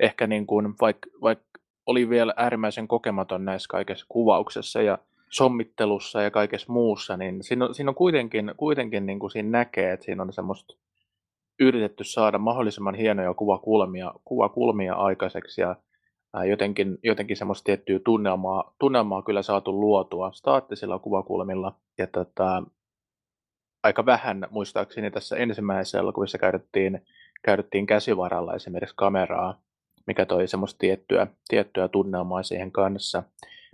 ehkä 0.00 0.26
niin 0.26 0.46
kuin, 0.46 0.74
vaikka 0.80 1.10
vaik 1.22 1.38
oli 1.86 2.08
vielä 2.08 2.34
äärimmäisen 2.36 2.88
kokematon 2.88 3.44
näissä 3.44 3.66
kaikessa 3.68 4.06
kuvauksessa 4.08 4.82
ja 4.82 4.98
sommittelussa 5.30 6.22
ja 6.22 6.30
kaikessa 6.30 6.72
muussa, 6.72 7.16
niin 7.16 7.42
siinä 7.42 7.64
on, 7.64 7.74
siinä 7.74 7.90
on 7.90 7.94
kuitenkin, 7.94 8.54
kuitenkin 8.56 9.06
niin 9.06 9.18
kuin 9.18 9.30
siinä 9.30 9.50
näkee, 9.50 9.92
että 9.92 10.04
siinä 10.04 10.22
on 10.22 10.32
semmoista 10.32 10.74
yritetty 11.60 12.04
saada 12.04 12.38
mahdollisimman 12.38 12.94
hienoja 12.94 13.34
kuvakulmia, 13.34 14.14
kuvakulmia 14.24 14.94
aikaiseksi 14.94 15.60
ja 15.60 15.76
jotenkin, 16.48 16.98
jotenkin 17.02 17.36
semmoista 17.36 17.64
tiettyä 17.64 17.98
tunnelmaa, 18.04 18.74
tunnelmaa 18.78 19.22
kyllä 19.22 19.42
saatu 19.42 19.80
luotua 19.80 20.32
staattisilla 20.32 20.98
kuvakulmilla. 20.98 21.76
Ja 21.98 22.06
tota, 22.06 22.62
aika 23.82 24.06
vähän 24.06 24.46
muistaakseni 24.50 25.10
tässä 25.10 25.36
ensimmäisessä 25.36 25.98
elokuvissa 25.98 26.38
käytettiin, 26.38 27.00
käytettiin 27.44 27.86
käsivaralla 27.86 28.54
esimerkiksi 28.54 28.94
kameraa, 28.96 29.60
mikä 30.06 30.26
toi 30.26 30.48
semmoista 30.48 30.78
tiettyä, 30.78 31.26
tiettyä 31.48 31.88
tunnelmaa 31.88 32.42
siihen 32.42 32.72
kanssa. 32.72 33.22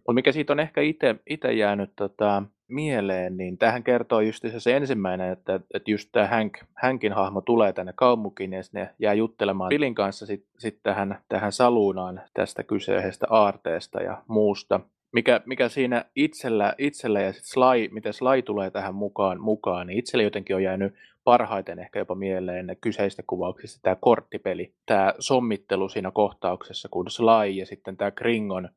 Mutta 0.06 0.12
mikä 0.12 0.32
siitä 0.32 0.52
on 0.52 0.60
ehkä 0.60 0.80
itse 1.26 1.52
jäänyt 1.52 1.90
tota, 1.96 2.42
mieleen, 2.68 3.36
niin 3.36 3.58
tähän 3.58 3.82
kertoo 3.82 4.20
just 4.20 4.44
se 4.58 4.76
ensimmäinen, 4.76 5.32
että, 5.32 5.60
että 5.74 5.90
just 5.90 6.08
tämä 6.12 6.26
Hank, 6.26 6.58
Hankin 6.82 7.12
hahmo 7.12 7.40
tulee 7.40 7.72
tänne 7.72 7.92
kaupunkiin 7.96 8.52
ja 8.52 8.62
sinne 8.62 8.90
jää 8.98 9.14
juttelemaan 9.14 9.68
Billin 9.68 9.94
kanssa 9.94 10.26
sitten 10.26 10.50
sit 10.58 10.78
tähän, 10.82 11.18
tähän 11.28 11.52
saluunaan 11.52 12.20
tästä 12.34 12.62
kyseisestä 12.62 13.26
aarteesta 13.30 14.02
ja 14.02 14.22
muusta. 14.28 14.80
Mikä, 15.12 15.40
mikä 15.46 15.68
siinä 15.68 16.04
itsellä, 16.16 16.74
itsellä 16.78 17.20
ja 17.20 17.32
sitten 17.32 17.50
Sly, 17.50 17.88
miten 17.90 18.12
Sly 18.12 18.42
tulee 18.42 18.70
tähän 18.70 18.94
mukaan, 18.94 19.40
mukaan, 19.40 19.86
niin 19.86 19.98
itselle 19.98 20.22
jotenkin 20.22 20.56
on 20.56 20.62
jäänyt 20.62 20.94
parhaiten 21.24 21.78
ehkä 21.78 21.98
jopa 21.98 22.14
mieleen 22.14 22.76
kyseistä 22.80 23.22
kuvauksista 23.26 23.80
tämä 23.82 23.96
korttipeli, 24.00 24.72
tämä 24.86 25.14
sommittelu 25.18 25.88
siinä 25.88 26.10
kohtauksessa, 26.10 26.88
kun 26.88 27.10
Sly 27.10 27.50
ja 27.50 27.66
sitten 27.66 27.96
tämä 27.96 28.10
Kringon, 28.10 28.68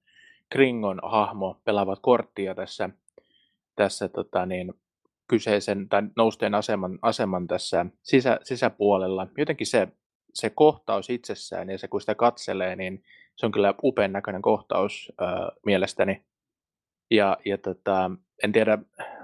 Kringon 0.50 1.00
hahmo 1.04 1.58
pelaavat 1.66 2.00
korttia 2.02 2.56
tässä 2.56 2.90
tässä 3.78 4.10
tota, 4.10 4.46
niin, 4.46 4.74
kyseisen 5.28 5.90
tai 5.90 6.02
nousteen 6.16 6.56
aseman, 6.56 7.00
aseman 7.02 7.48
tässä 7.48 7.86
sisä, 8.04 8.40
sisäpuolella. 8.44 9.28
Jotenkin 9.38 9.68
se, 9.68 9.88
se 10.34 10.50
kohtaus 10.50 11.10
itsessään 11.10 11.70
ja 11.70 11.78
se 11.78 11.88
kun 11.88 12.02
sitä 12.02 12.16
katselee, 12.16 12.76
niin 12.76 13.04
se 13.36 13.46
on 13.46 13.52
kyllä 13.52 13.74
upean 13.84 14.12
näköinen 14.12 14.42
kohtaus 14.42 15.12
äh, 15.22 15.28
mielestäni. 15.66 16.22
Ja, 17.12 17.38
ja 17.46 17.58
tota, 17.58 18.12
en 18.44 18.52
tiedä, 18.52 18.78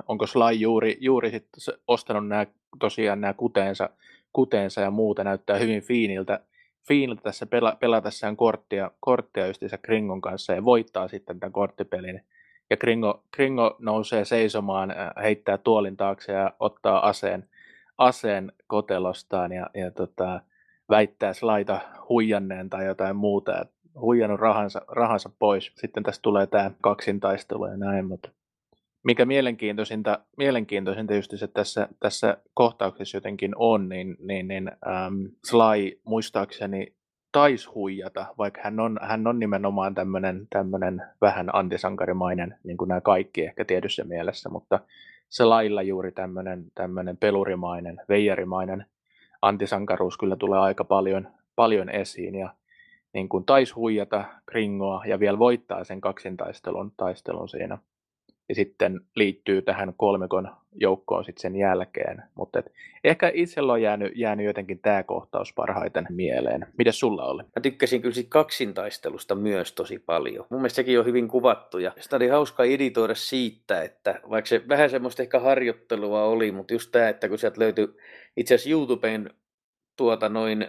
onko 0.08 0.28
Sly 0.28 0.54
juuri, 0.54 0.98
juuri 1.00 1.32
sit 1.32 1.48
ostanut 1.88 2.28
nämä, 2.28 2.46
tosiaan 2.80 3.22
nämä 3.22 3.34
kuteensa, 3.34 3.90
kuteensa 4.34 4.82
ja 4.82 4.92
muuta, 4.92 5.24
näyttää 5.24 5.58
hyvin 5.58 5.82
fiiniltä, 5.84 6.40
fiiniltä 6.88 7.22
tässä 7.22 7.46
pela, 7.46 7.78
pelatessaan 7.80 8.38
korttia, 8.38 8.91
korttia 9.00 9.48
justiinsa 9.48 9.78
Kringon 9.78 10.22
kanssa 10.22 10.54
ja 10.54 10.65
voittaa 10.65 11.08
sitten 11.08 11.39
tämän 11.39 11.54
korttipelin 11.54 12.22
ja 12.69 12.78
Kringo, 12.78 13.24
Kringo 13.32 13.76
nousee 13.80 14.26
seisomaan, 14.26 14.91
äh, 14.91 15.12
heittää 15.24 15.58
tuolin 15.58 15.98
taakse 15.98 16.32
ja 16.32 16.54
ottaa 16.60 17.08
aseen, 17.08 17.50
aseen 17.98 18.52
kotelostaan 18.67 19.52
ja, 19.52 19.69
ja 19.74 19.91
tota, 19.91 20.41
väittää 20.89 21.32
laita 21.41 21.80
huijanneen 22.10 22.69
tai 22.69 22.86
jotain 22.86 23.15
muuta, 23.15 23.65
huijannut 24.00 24.39
rahansa, 24.39 24.82
rahansa 24.88 25.30
pois. 25.39 25.72
Sitten 25.76 26.04
tästä 26.04 26.22
tulee 26.22 26.48
tämä 26.48 26.72
kaksintaistelu 26.82 27.65
ja 27.65 27.78
näin, 27.78 28.06
mutta 28.06 28.30
mikä 29.04 29.26
mielenkiintoisinta, 29.26 30.20
mielenkiintoisinta 30.38 31.13
just 31.13 31.34
että 31.34 31.48
tässä, 31.48 31.88
tässä 32.00 32.38
kohtauksessa 32.54 33.18
jotenkin 33.18 33.52
on, 33.56 33.89
niin, 33.89 34.18
niin, 34.20 34.48
niin 34.48 34.72
ähm, 34.88 35.26
Sly 35.46 36.02
muistaakseni 36.04 36.94
taisi 37.32 37.70
huijata, 37.70 38.26
vaikka 38.38 38.62
hän 38.63 38.80
on, 38.80 39.00
hän 39.02 39.28
on 39.28 39.39
nimenomaan 39.39 39.96
tämmöinen, 39.96 40.48
tämmöinen 40.50 41.02
vähän 41.22 41.50
antisankarimainen, 41.54 42.56
niin 42.63 42.78
kuin 42.78 42.88
nämä 42.88 43.02
kaikki 43.02 43.44
ehkä 43.44 43.66
tietyssä 43.66 44.04
mielessä, 44.04 44.50
mutta 44.50 44.80
se 45.30 45.46
lailla 45.46 45.82
juuri 45.82 46.12
tämmöinen, 46.12 46.66
tämmöinen 46.76 47.18
pelurimainen, 47.18 48.02
veijarimainen 48.10 48.86
antisankaruus 49.42 50.18
kyllä 50.18 50.36
tulee 50.36 50.60
aika 50.60 50.84
paljon, 50.84 51.28
paljon 51.56 51.89
esiin. 51.89 52.36
Ja 52.36 52.54
niin 53.13 53.30
kuin 53.30 53.46
taisi 53.46 53.74
huijata 53.74 54.26
Kringoa 54.46 55.04
ja 55.06 55.20
vielä 55.20 55.39
voittaa 55.39 55.84
sen 55.84 56.02
kaksintaistelun 56.02 56.92
taistelun 56.98 57.50
siinä 57.50 57.78
ja 58.50 58.56
sitten 58.56 59.02
liittyy 59.16 59.62
tähän 59.62 59.94
kolmikon 59.98 60.52
joukkoon 60.76 61.26
sitten 61.26 61.42
sen 61.42 61.56
jälkeen. 61.56 62.24
Mutta 62.36 62.64
ehkä 63.04 63.32
itsellä 63.34 63.74
on 63.74 63.82
jäänyt, 63.82 64.12
jäänyt 64.16 64.46
jotenkin 64.46 64.80
tämä 64.80 65.04
kohtaus 65.04 65.54
parhaiten 65.54 66.06
mieleen. 66.10 66.68
Miten 66.78 66.94
sulla 66.94 67.26
oli? 67.26 67.44
Mä 67.44 67.62
tykkäsin 67.62 68.02
kyllä 68.02 68.16
siitä 68.16 68.30
kaksintaistelusta 68.30 69.36
myös 69.36 69.74
tosi 69.74 70.00
paljon. 70.00 70.46
Mun 70.50 70.60
mielestä 70.60 70.76
sekin 70.76 71.00
on 71.00 71.06
hyvin 71.06 71.28
kuvattu 71.28 71.78
ja 71.78 71.92
sitä 72.00 72.16
oli 72.16 72.28
hauska 72.28 72.64
editoida 72.64 73.16
siitä, 73.16 73.82
että 73.82 74.20
vaikka 74.30 74.50
se 74.50 74.62
vähän 74.68 74.90
semmoista 74.90 75.22
ehkä 75.22 75.40
harjoittelua 75.40 76.24
oli, 76.24 76.52
mutta 76.52 76.74
just 76.74 76.92
tämä, 76.92 77.10
että 77.10 77.30
kun 77.30 77.38
sieltä 77.38 77.62
löytyi 77.62 77.88
itse 78.38 78.56
asiassa 78.56 78.70
YouTubeen 78.70 79.30
tuota 79.98 80.30
noin 80.30 80.68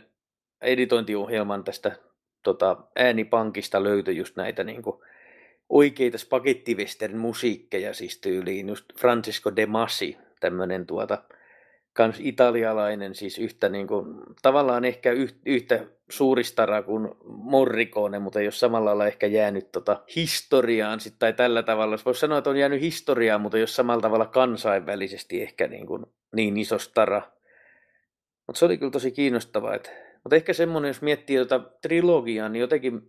editointiohjelman 0.63 1.65
tästä 1.65 1.97
tota, 2.43 2.77
äänipankista 2.97 3.83
löytyi 3.83 4.17
just 4.17 4.37
näitä 4.37 4.65
niin 4.65 4.83
kuin 4.83 5.01
oikeita 5.69 6.19
spagettivestern 6.19 7.17
musiikkeja, 7.17 7.95
siis 7.95 8.21
tyyliin 8.21 8.69
just 8.69 8.85
Francisco 9.01 9.57
de 9.57 9.67
Masi, 9.67 10.17
tämmöinen 10.41 10.87
tuota, 10.87 11.23
kans 11.93 12.17
italialainen, 12.21 13.15
siis 13.15 13.39
yhtä 13.39 13.69
niin 13.69 13.87
kuin, 13.87 14.07
tavallaan 14.43 14.85
ehkä 14.85 15.13
yhtä 15.47 15.87
suuristara 16.11 16.83
kuin 16.83 17.09
Morricone, 17.25 18.19
mutta 18.19 18.39
ole 18.39 18.51
samalla 18.51 18.85
lailla 18.85 19.07
ehkä 19.07 19.27
jäänyt 19.27 19.73
tota 19.73 20.03
historiaan 20.17 21.01
sit, 21.01 21.15
tai 21.19 21.33
tällä 21.33 21.63
tavalla. 21.63 21.97
Voisi 22.05 22.21
sanoa, 22.21 22.39
että 22.39 22.51
on 22.51 22.57
jäänyt 22.57 22.81
historiaan, 22.81 23.41
mutta 23.41 23.59
ole 23.59 23.67
samalla 23.67 24.03
tavalla 24.03 24.27
kansainvälisesti 24.27 25.43
ehkä 25.43 25.69
niin, 25.69 25.87
kuin, 25.87 26.07
niin 26.37 26.57
iso 26.57 26.79
stara. 26.79 27.23
Mutta 28.47 28.59
se 28.59 28.65
oli 28.65 28.79
kyllä 28.79 28.93
tosi 28.93 29.11
kiinnostavaa. 29.11 29.75
Että, 29.75 29.91
mutta 30.25 30.37
ehkä 30.37 30.53
semmoinen, 30.53 30.89
jos 30.89 31.03
miettii 31.03 31.39
tota 31.39 31.61
trilogiaa, 31.83 32.49
niin 32.49 32.61
jotenkin 32.61 33.03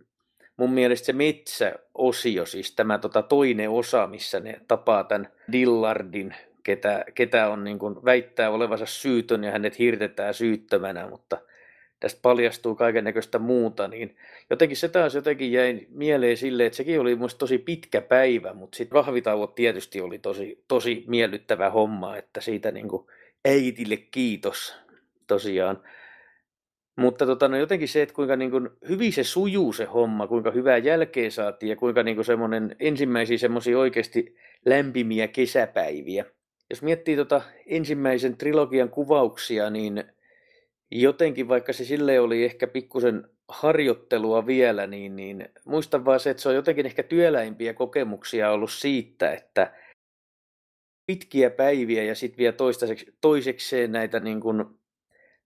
mun 0.56 0.72
mielestä 0.72 1.06
se 1.06 1.12
metsäosio, 1.12 2.46
siis 2.46 2.74
tämä 2.74 2.98
tota 2.98 3.22
toinen 3.22 3.70
osa, 3.70 4.06
missä 4.06 4.40
ne 4.40 4.60
tapaa 4.68 5.04
tämän 5.04 5.28
Dillardin, 5.52 6.34
ketä, 6.62 7.04
ketä 7.14 7.48
on 7.48 7.64
niin 7.64 7.78
kuin 7.78 8.04
väittää 8.04 8.50
olevansa 8.50 8.86
syytön 8.86 9.44
ja 9.44 9.52
hänet 9.52 9.78
hirtetään 9.78 10.34
syyttömänä, 10.34 11.08
mutta 11.10 11.38
tästä 12.00 12.20
paljastuu 12.22 12.74
kaiken 12.74 13.04
näköistä 13.04 13.38
muuta, 13.38 13.88
niin 13.88 14.16
jotenkin 14.50 14.76
se 14.76 14.88
taas 14.88 15.14
jotenkin 15.14 15.52
jäi 15.52 15.86
mieleen 15.90 16.36
silleen, 16.36 16.66
että 16.66 16.76
sekin 16.76 17.00
oli 17.00 17.14
mun 17.14 17.28
tosi 17.38 17.58
pitkä 17.58 18.00
päivä, 18.00 18.52
mutta 18.52 18.76
sitten 18.76 18.96
rahvitauot 18.96 19.54
tietysti 19.54 20.00
oli 20.00 20.18
tosi, 20.18 20.64
tosi 20.68 21.04
miellyttävä 21.06 21.70
homma, 21.70 22.16
että 22.16 22.40
siitä 22.40 22.70
niin 22.70 22.88
kuin 22.88 23.06
äitille 23.48 23.96
kiitos 23.96 24.76
tosiaan. 25.26 25.82
Mutta 26.96 27.26
tota, 27.26 27.48
no 27.48 27.56
jotenkin 27.56 27.88
se, 27.88 28.02
että 28.02 28.14
kuinka 28.14 28.36
niin 28.36 28.50
kuin 28.50 28.68
hyvin 28.88 29.12
se 29.12 29.24
sujuu 29.24 29.72
se 29.72 29.84
homma, 29.84 30.26
kuinka 30.26 30.50
hyvää 30.50 30.78
jälkeä 30.78 31.30
saatiin 31.30 31.70
ja 31.70 31.76
kuinka 31.76 32.02
niin 32.02 32.16
kuin 32.16 32.24
semmoinen 32.24 32.76
ensimmäisiä 32.80 33.38
semmoisia 33.38 33.78
oikeasti 33.78 34.36
lämpimiä 34.66 35.28
kesäpäiviä. 35.28 36.24
Jos 36.70 36.82
miettii 36.82 37.16
tota 37.16 37.42
ensimmäisen 37.66 38.36
trilogian 38.36 38.88
kuvauksia, 38.88 39.70
niin 39.70 40.04
jotenkin 40.90 41.48
vaikka 41.48 41.72
se 41.72 41.84
sille 41.84 42.20
oli 42.20 42.44
ehkä 42.44 42.66
pikkusen 42.66 43.28
harjoittelua 43.48 44.46
vielä, 44.46 44.86
niin, 44.86 45.16
niin 45.16 45.48
muistan 45.64 46.04
vaan 46.04 46.20
se, 46.20 46.30
että 46.30 46.42
se 46.42 46.48
on 46.48 46.54
jotenkin 46.54 46.86
ehkä 46.86 47.02
työläimpiä 47.02 47.74
kokemuksia 47.74 48.50
ollut 48.50 48.70
siitä, 48.70 49.32
että 49.32 49.72
pitkiä 51.06 51.50
päiviä 51.50 52.02
ja 52.02 52.14
sitten 52.14 52.38
vielä 52.38 52.52
toistaiseksi, 52.52 53.14
toisekseen 53.20 53.92
näitä 53.92 54.20
niin 54.20 54.40
kuin 54.40 54.64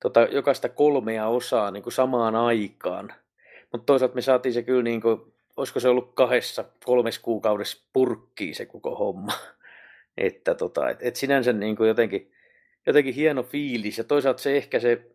tota, 0.00 0.20
jokaista 0.20 0.68
kolmea 0.68 1.28
osaa 1.28 1.70
niin 1.70 1.82
kuin 1.82 1.92
samaan 1.92 2.36
aikaan. 2.36 3.12
Mutta 3.72 3.86
toisaalta 3.86 4.14
me 4.14 4.22
saatiin 4.22 4.52
se 4.52 4.62
kyllä, 4.62 4.82
niin 4.82 5.00
kuin, 5.00 5.20
olisiko 5.56 5.80
se 5.80 5.88
ollut 5.88 6.12
kahdessa, 6.14 6.64
kolmes 6.84 7.18
kuukaudessa 7.18 7.84
purkkiin 7.92 8.54
se 8.54 8.66
koko 8.66 8.94
homma. 8.94 9.32
että 10.18 10.54
tota, 10.54 10.90
et, 10.90 10.98
et 11.00 11.16
sinänsä 11.16 11.52
niin 11.52 11.76
kuin 11.76 11.88
jotenkin, 11.88 12.32
jotenkin 12.86 13.14
hieno 13.14 13.42
fiilis 13.42 13.98
ja 13.98 14.04
toisaalta 14.04 14.42
se 14.42 14.56
ehkä 14.56 14.80
se 14.80 15.10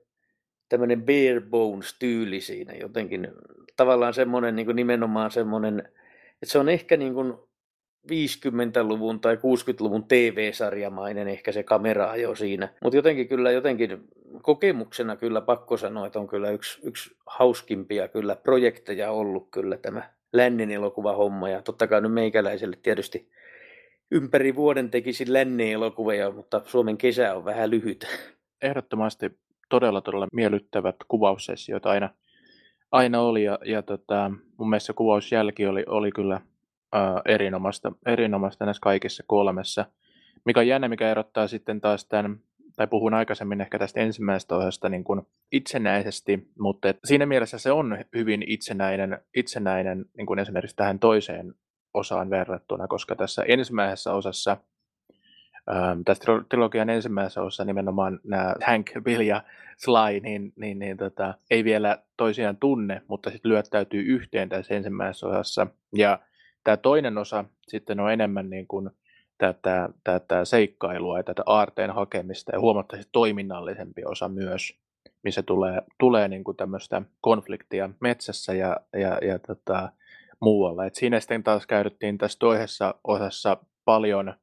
tämmöinen 0.69 1.01
bare 1.01 1.41
bones 1.49 1.95
tyyli 1.99 2.41
siinä 2.41 2.73
jotenkin 2.73 3.27
tavallaan 3.75 4.13
semmoinen 4.13 4.55
niin 4.55 4.65
kuin 4.65 4.75
nimenomaan 4.75 5.31
semmoinen, 5.31 5.79
että 6.41 6.51
se 6.51 6.59
on 6.59 6.69
ehkä 6.69 6.97
niin 6.97 7.13
kuin 7.13 7.33
50-luvun 8.11 9.19
tai 9.19 9.35
60-luvun 9.35 10.03
TV-sarjamainen 10.07 11.27
ehkä 11.27 11.51
se 11.51 11.63
kamera 11.63 12.15
jo 12.15 12.35
siinä. 12.35 12.69
Mutta 12.83 12.97
jotenkin 12.97 13.27
kyllä 13.27 13.51
jotenkin 13.51 14.07
kokemuksena 14.41 15.15
kyllä 15.15 15.41
pakko 15.41 15.77
sanoa, 15.77 16.07
että 16.07 16.19
on 16.19 16.27
kyllä 16.27 16.49
yksi, 16.49 16.79
yksi 16.83 17.15
hauskimpia 17.25 18.07
kyllä 18.07 18.35
projekteja 18.35 19.11
ollut 19.11 19.47
kyllä 19.51 19.77
tämä 19.77 20.09
lännen 20.33 20.71
elokuva 20.71 21.15
homma. 21.15 21.49
Ja 21.49 21.61
totta 21.61 21.87
kai 21.87 22.01
nyt 22.01 22.13
meikäläiselle 22.13 22.77
tietysti 22.81 23.29
ympäri 24.11 24.55
vuoden 24.55 24.91
tekisin 24.91 25.33
lännen 25.33 25.67
elokuvia, 25.67 26.31
mutta 26.31 26.61
Suomen 26.65 26.97
kesä 26.97 27.35
on 27.35 27.45
vähän 27.45 27.69
lyhyt. 27.69 28.07
Ehdottomasti 28.61 29.31
todella 29.69 30.01
todella 30.01 30.27
miellyttävät 30.33 30.95
kuvaussessiot 31.07 31.85
aina, 31.85 32.09
aina 32.91 33.21
oli 33.21 33.43
ja, 33.43 33.59
ja 33.65 33.81
tota, 33.81 34.31
mun 34.57 34.69
mielestä 34.69 34.93
kuvausjälki 34.93 35.67
oli, 35.67 35.83
oli 35.87 36.11
kyllä 36.11 36.41
ää, 36.95 37.21
erinomaista, 37.25 37.91
erinomaista 38.05 38.65
näissä 38.65 38.81
kaikissa 38.81 39.23
kolmessa. 39.27 39.85
Mikä 40.45 40.59
on 40.59 40.67
jännä, 40.67 40.87
mikä 40.87 41.11
erottaa 41.11 41.47
sitten 41.47 41.81
taas 41.81 42.05
tämän, 42.05 42.39
tai 42.75 42.87
puhun 42.87 43.13
aikaisemmin 43.13 43.61
ehkä 43.61 43.79
tästä 43.79 43.99
ensimmäisestä 43.99 44.55
osasta 44.55 44.89
niin 44.89 45.03
kuin 45.03 45.21
itsenäisesti, 45.51 46.51
mutta 46.59 46.89
et 46.89 46.99
siinä 47.03 47.25
mielessä 47.25 47.57
se 47.57 47.71
on 47.71 47.97
hyvin 48.15 48.43
itsenäinen, 48.47 49.19
itsenäinen 49.35 50.05
niin 50.17 50.25
kuin 50.25 50.39
esimerkiksi 50.39 50.75
tähän 50.75 50.99
toiseen 50.99 51.53
osaan 51.93 52.29
verrattuna, 52.29 52.87
koska 52.87 53.15
tässä 53.15 53.43
ensimmäisessä 53.47 54.13
osassa 54.13 54.57
tässä 56.05 56.23
trilogian 56.49 56.89
ensimmäisessä 56.89 57.41
osassa 57.41 57.65
nimenomaan 57.65 58.19
nämä 58.23 58.55
Hank, 58.65 58.91
Bill 59.03 59.21
ja 59.21 59.43
Sly 59.77 60.19
niin, 60.21 60.53
niin, 60.55 60.79
niin 60.79 60.97
tota, 60.97 61.33
ei 61.49 61.63
vielä 61.63 61.97
toisiaan 62.17 62.57
tunne, 62.57 63.01
mutta 63.07 63.29
sitten 63.29 63.51
lyöttäytyy 63.51 64.01
yhteen 64.01 64.49
tässä 64.49 64.75
ensimmäisessä 64.75 65.27
osassa. 65.27 65.67
Ja 65.93 66.19
tämä 66.65 66.77
toinen 66.77 67.17
osa 67.17 67.45
sitten 67.67 67.99
on 67.99 68.11
enemmän 68.11 68.49
niin 68.49 68.67
kuin 68.67 68.89
tätä, 69.37 69.89
tätä 70.03 70.45
seikkailua 70.45 71.17
ja 71.17 71.23
tätä 71.23 71.43
aarteen 71.45 71.91
hakemista 71.91 72.51
ja 72.51 72.59
huomattavasti 72.59 73.09
toiminnallisempi 73.11 74.01
osa 74.05 74.29
myös, 74.29 74.77
missä 75.23 75.43
tulee, 75.43 75.81
tulee 75.97 76.27
niin 76.27 76.43
kuin 76.43 76.57
tämmöistä 76.57 77.01
konfliktia 77.21 77.89
metsässä 77.99 78.53
ja, 78.53 78.77
ja, 78.93 79.17
ja 79.27 79.39
tota, 79.39 79.89
muualla. 80.39 80.85
Et 80.85 80.95
siinä 80.95 81.19
sitten 81.19 81.43
taas 81.43 81.67
käytettiin 81.67 82.17
tässä 82.17 82.39
toisessa 82.39 82.95
osassa 83.03 83.57
paljon 83.85 84.33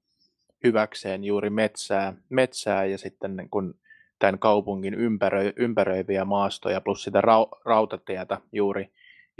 hyväkseen 0.65 1.25
juuri 1.25 1.51
metsää, 1.51 2.15
metsää 2.29 2.85
ja 2.85 2.99
sitten 2.99 3.37
niin 3.37 3.51
kuin 3.51 3.75
tämän 4.19 4.39
kaupungin 4.39 4.95
ympärö, 4.95 5.53
ympäröiviä 5.57 6.25
maastoja 6.25 6.81
plus 6.81 7.05
sitä 7.05 7.21
ra, 7.21 7.47
rautatietä 7.65 8.39
juuri, 8.53 8.91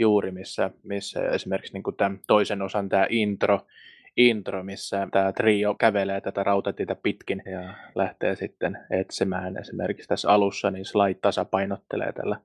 juuri 0.03 0.31
missä, 0.31 0.69
missä 0.83 1.21
esimerkiksi 1.21 1.73
niin 1.73 1.83
kuin 1.83 1.95
tämän 1.95 2.19
toisen 2.27 2.61
osan 2.61 2.89
tämä 2.89 3.07
intro, 3.09 3.59
intro, 4.17 4.63
missä 4.63 5.07
tämä 5.11 5.31
trio 5.31 5.75
kävelee 5.79 6.21
tätä 6.21 6.43
rautatietä 6.43 6.95
pitkin 6.95 7.43
ja 7.51 7.73
lähtee 7.95 8.35
sitten 8.35 8.77
etsimään 8.89 9.57
esimerkiksi 9.57 10.07
tässä 10.07 10.29
alussa, 10.29 10.71
niin 10.71 10.85
Sly 10.85 11.13
tasapainottelee 11.21 12.11
tällä 12.11 12.39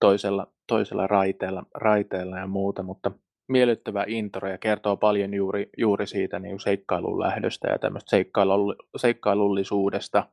toisella, 0.00 0.46
toisella 0.66 1.06
raiteella, 1.06 1.66
raiteella 1.74 2.38
ja 2.38 2.46
muuta, 2.46 2.82
mutta 2.82 3.10
miellyttävä 3.48 4.04
intro 4.06 4.48
ja 4.48 4.58
kertoo 4.58 4.96
paljon 4.96 5.34
juuri, 5.34 5.70
juuri 5.76 6.06
siitä 6.06 6.38
niin 6.38 6.60
seikkailun 6.60 7.20
lähdöstä 7.20 7.68
ja 7.68 7.78
tämmöistä 7.78 8.10
seikkailull, 8.10 8.74
seikkailullisuudesta. 8.96 10.26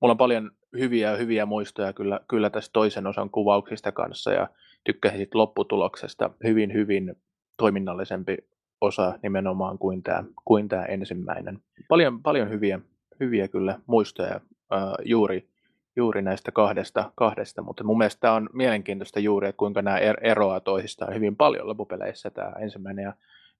Mulla 0.00 0.12
on 0.12 0.18
paljon 0.18 0.50
hyviä 0.78 1.16
hyviä 1.16 1.46
muistoja 1.46 1.92
kyllä, 1.92 2.20
kyllä 2.28 2.50
tästä 2.50 2.72
toisen 2.72 3.06
osan 3.06 3.30
kuvauksista 3.30 3.92
kanssa 3.92 4.32
ja 4.32 4.48
tykkäsin 4.84 5.28
lopputuloksesta 5.34 6.30
hyvin 6.44 6.72
hyvin 6.72 7.14
toiminnallisempi 7.58 8.36
osa 8.80 9.18
nimenomaan 9.22 9.78
kuin 9.78 10.02
tämä, 10.02 10.24
kuin 10.44 10.68
tämä 10.68 10.84
ensimmäinen. 10.84 11.58
Paljon, 11.88 12.22
paljon 12.22 12.50
hyviä, 12.50 12.80
hyviä 13.20 13.48
kyllä 13.48 13.78
muistoja 13.86 14.40
ää, 14.70 14.94
juuri 15.04 15.52
juuri 15.96 16.22
näistä 16.22 16.52
kahdesta, 16.52 17.12
kahdesta, 17.14 17.62
mutta 17.62 17.84
mun 17.84 17.98
mielestä 17.98 18.20
tämä 18.20 18.34
on 18.34 18.48
mielenkiintoista 18.52 19.20
juuri, 19.20 19.48
että 19.48 19.58
kuinka 19.58 19.82
nämä 19.82 19.98
er, 19.98 20.16
eroaa 20.22 20.60
toisistaan 20.60 21.14
hyvin 21.14 21.36
paljon 21.36 21.66
loppupeleissä 21.66 22.30
tämä 22.30 22.52
ensimmäinen 22.60 23.02
ja 23.02 23.12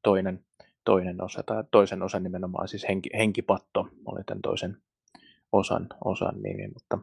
toinen, 0.03 0.45
toinen 0.85 1.23
osa, 1.23 1.43
tai 1.43 1.65
toisen 1.71 2.03
osan 2.03 2.23
nimenomaan 2.23 2.69
siis 2.69 2.89
henki, 2.89 3.11
henkipatto 3.19 3.89
oli 4.05 4.25
tämän 4.25 4.43
toisen 4.43 4.77
osan, 5.53 5.87
osan 6.05 6.43
nimi, 6.43 6.69
mutta 6.69 6.99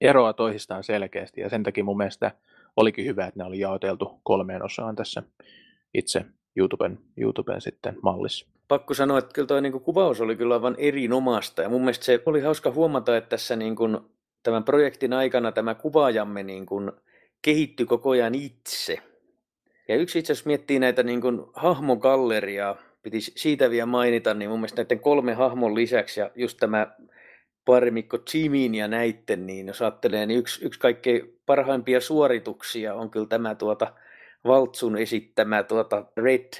eroaa 0.00 0.32
toisistaan 0.32 0.84
selkeästi 0.84 1.40
ja 1.40 1.48
sen 1.48 1.62
takia 1.62 1.84
mun 1.84 1.96
mielestä 1.96 2.30
olikin 2.76 3.06
hyvä, 3.06 3.26
että 3.26 3.40
ne 3.40 3.44
oli 3.44 3.58
jaoteltu 3.58 4.20
kolmeen 4.22 4.64
osaan 4.64 4.96
tässä 4.96 5.22
itse 5.94 6.24
YouTuben, 6.56 6.98
YouTuben 7.16 7.60
sitten 7.60 7.96
mallissa. 8.02 8.46
Pakko 8.68 8.94
sanoa, 8.94 9.18
että 9.18 9.32
kyllä 9.34 9.46
tuo 9.46 9.60
niin 9.60 9.80
kuvaus 9.80 10.20
oli 10.20 10.36
kyllä 10.36 10.54
aivan 10.54 10.74
erinomaista 10.78 11.62
ja 11.62 11.68
mun 11.68 11.80
mielestä 11.80 12.04
se 12.04 12.22
oli 12.26 12.40
hauska 12.40 12.70
huomata, 12.70 13.16
että 13.16 13.30
tässä 13.30 13.56
niin 13.56 13.76
kuin 13.76 13.98
tämän 14.42 14.64
projektin 14.64 15.12
aikana 15.12 15.52
tämä 15.52 15.74
kuvaajamme 15.74 16.42
niin 16.42 16.66
kuin 16.66 16.92
kehittyi 17.42 17.86
koko 17.86 18.10
ajan 18.10 18.34
itse. 18.34 18.98
Ja 19.88 19.96
yksi 19.96 20.18
itse 20.18 20.32
asiassa 20.32 20.48
miettii 20.48 20.78
näitä 20.78 21.02
niin 21.02 21.20
kuin 21.20 21.40
hahmogalleriaa, 21.54 22.76
piti 23.02 23.20
siitä 23.20 23.70
vielä 23.70 23.86
mainita, 23.86 24.34
niin 24.34 24.50
mun 24.50 24.58
mielestä 24.58 24.82
näiden 24.82 25.00
kolme 25.00 25.34
hahmon 25.34 25.74
lisäksi 25.74 26.20
ja 26.20 26.30
just 26.34 26.58
tämä 26.60 26.86
parimikko 27.64 28.18
Jimin 28.34 28.74
ja 28.74 28.88
näitten, 28.88 29.46
niin 29.46 29.66
jos 29.66 29.82
ajattelee, 29.82 30.26
niin 30.26 30.38
yksi, 30.38 30.64
yksi 30.64 30.80
kaikkein 30.80 31.40
parhaimpia 31.52 32.00
suorituksia 32.00 32.94
on 32.94 33.10
kyllä 33.10 33.26
tämä 33.26 33.54
tuota 33.54 33.92
Valtsun 34.44 34.98
esittämä 34.98 35.62
tuota 35.62 36.04
Red 36.16 36.52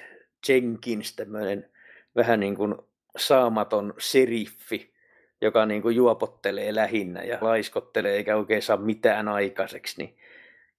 Jenkins, 0.48 1.16
tämmöinen 1.16 1.70
vähän 2.16 2.40
niin 2.40 2.56
kuin 2.56 2.74
saamaton 3.16 3.94
seriffi, 3.98 4.92
joka 5.40 5.66
niin 5.66 5.82
kuin 5.82 5.96
juopottelee 5.96 6.74
lähinnä 6.74 7.22
ja 7.22 7.38
laiskottelee 7.40 8.16
eikä 8.16 8.36
oikein 8.36 8.62
saa 8.62 8.76
mitään 8.76 9.28
aikaiseksi, 9.28 9.94
niin 9.98 10.16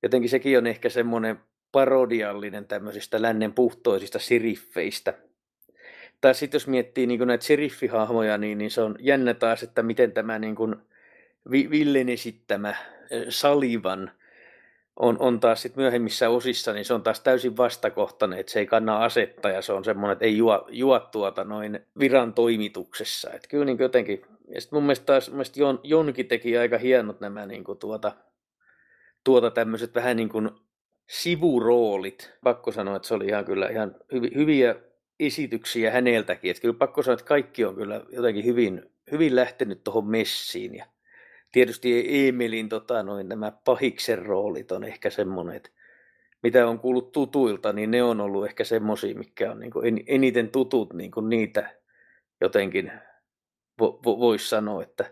jotenkin 0.04 0.30
sekin 0.30 0.58
on 0.58 0.68
ehkä 0.68 0.90
semmoinen 0.90 1.40
parodiallinen 1.72 2.66
tämmöisistä 2.66 3.22
lännen 3.22 3.54
puhtoisista 3.54 4.20
siriffeistä. 4.20 5.14
Tai 6.22 6.36
sitten 6.36 6.56
jos 6.56 6.68
miettii 6.68 7.08
niin 7.08 7.28
näitä 7.28 7.46
siriffihahmoja, 7.46 8.38
niin, 8.38 8.58
niin 8.58 8.72
se 8.72 8.82
on 8.82 8.96
jännä 9.00 9.34
taas, 9.34 9.64
että 9.64 9.84
miten 9.84 10.12
tämä 10.12 10.40
niin 10.40 10.56
kuin 10.56 10.76
Villen 11.52 12.10
esittämä 12.10 12.76
Salivan 13.30 14.12
on, 15.00 15.18
on 15.20 15.40
taas 15.40 15.62
sit 15.62 15.76
myöhemmissä 15.76 16.30
osissa, 16.30 16.74
niin 16.74 16.86
se 16.86 16.94
on 16.94 17.04
taas 17.04 17.20
täysin 17.20 17.58
vastakohtainen, 17.58 18.40
että 18.40 18.52
se 18.52 18.60
ei 18.60 18.66
kanna 18.66 19.04
asetta 19.04 19.50
ja 19.50 19.62
se 19.62 19.74
on 19.74 19.86
semmoinen, 19.86 20.14
että 20.14 20.26
ei 20.26 20.38
juo, 20.38 20.68
juo 20.72 21.00
tuota 21.00 21.44
noin 21.44 21.80
viran 22.00 22.34
toimituksessa. 22.34 23.30
Että 23.32 23.48
kyllä 23.48 23.66
niin 23.66 23.80
jotenkin 23.80 24.26
ja 24.48 24.62
sitten 24.62 24.78
mun 24.78 24.84
mielestä 24.84 25.06
taas 25.06 25.30
mun 25.30 25.36
mielestä 25.36 25.60
Jon, 25.60 25.80
Jonki 25.84 26.24
teki 26.24 26.58
aika 26.58 26.78
hienot 26.78 27.20
nämä 27.20 27.46
niin 27.46 27.64
kuin 27.64 27.78
tuota, 27.78 28.12
tuota 29.24 29.52
tämmöiset 29.52 29.96
vähän 29.96 30.18
niin 30.18 30.30
kuin 30.30 30.50
sivuroolit. 31.10 32.34
Pakko 32.44 32.72
sanoa, 32.72 32.96
että 32.96 33.08
se 33.08 33.14
oli 33.14 33.26
ihan 33.26 33.46
kyllä 33.46 33.70
ihan 33.70 33.96
hyvi, 34.12 34.32
hyviä 34.36 34.76
esityksiä 35.20 35.92
häneltäkin. 35.92 36.52
Että 36.52 36.62
kyllä 36.62 36.74
pakko 36.74 37.04
sanoa, 37.04 37.14
että 37.14 37.26
kaikki 37.26 37.66
on 37.66 37.76
kyllä 37.76 38.02
jotenkin 38.10 38.46
hyvin, 38.46 38.92
hyvin 39.12 39.36
lähtenyt 39.36 39.84
tuohon 39.84 40.08
messiin. 40.08 40.76
Ja 40.76 40.86
tietysti 41.54 42.28
Emelin 42.28 42.70
tota, 42.70 43.04
noin, 43.04 43.30
nämä 43.30 43.52
pahiksen 43.66 44.26
roolit 44.26 44.72
on 44.72 44.84
ehkä 44.84 45.10
semmoinen, 45.10 45.56
että 45.56 45.70
mitä 46.44 46.68
on 46.68 46.80
kuullut 46.80 47.12
tutuilta, 47.12 47.74
niin 47.74 47.92
ne 47.92 48.04
on 48.04 48.22
ollut 48.22 48.46
ehkä 48.46 48.64
semmoisia, 48.64 49.16
mikä 49.16 49.52
on 49.52 49.60
niin 49.60 49.72
kuin 49.72 50.04
eniten 50.08 50.50
tutut 50.50 50.94
niin 50.94 51.12
kuin 51.12 51.30
niitä 51.30 51.70
jotenkin 52.42 52.92
vo, 53.80 54.00
vo, 54.06 54.20
voisi 54.20 54.50
sanoa, 54.50 54.84
että 54.84 55.06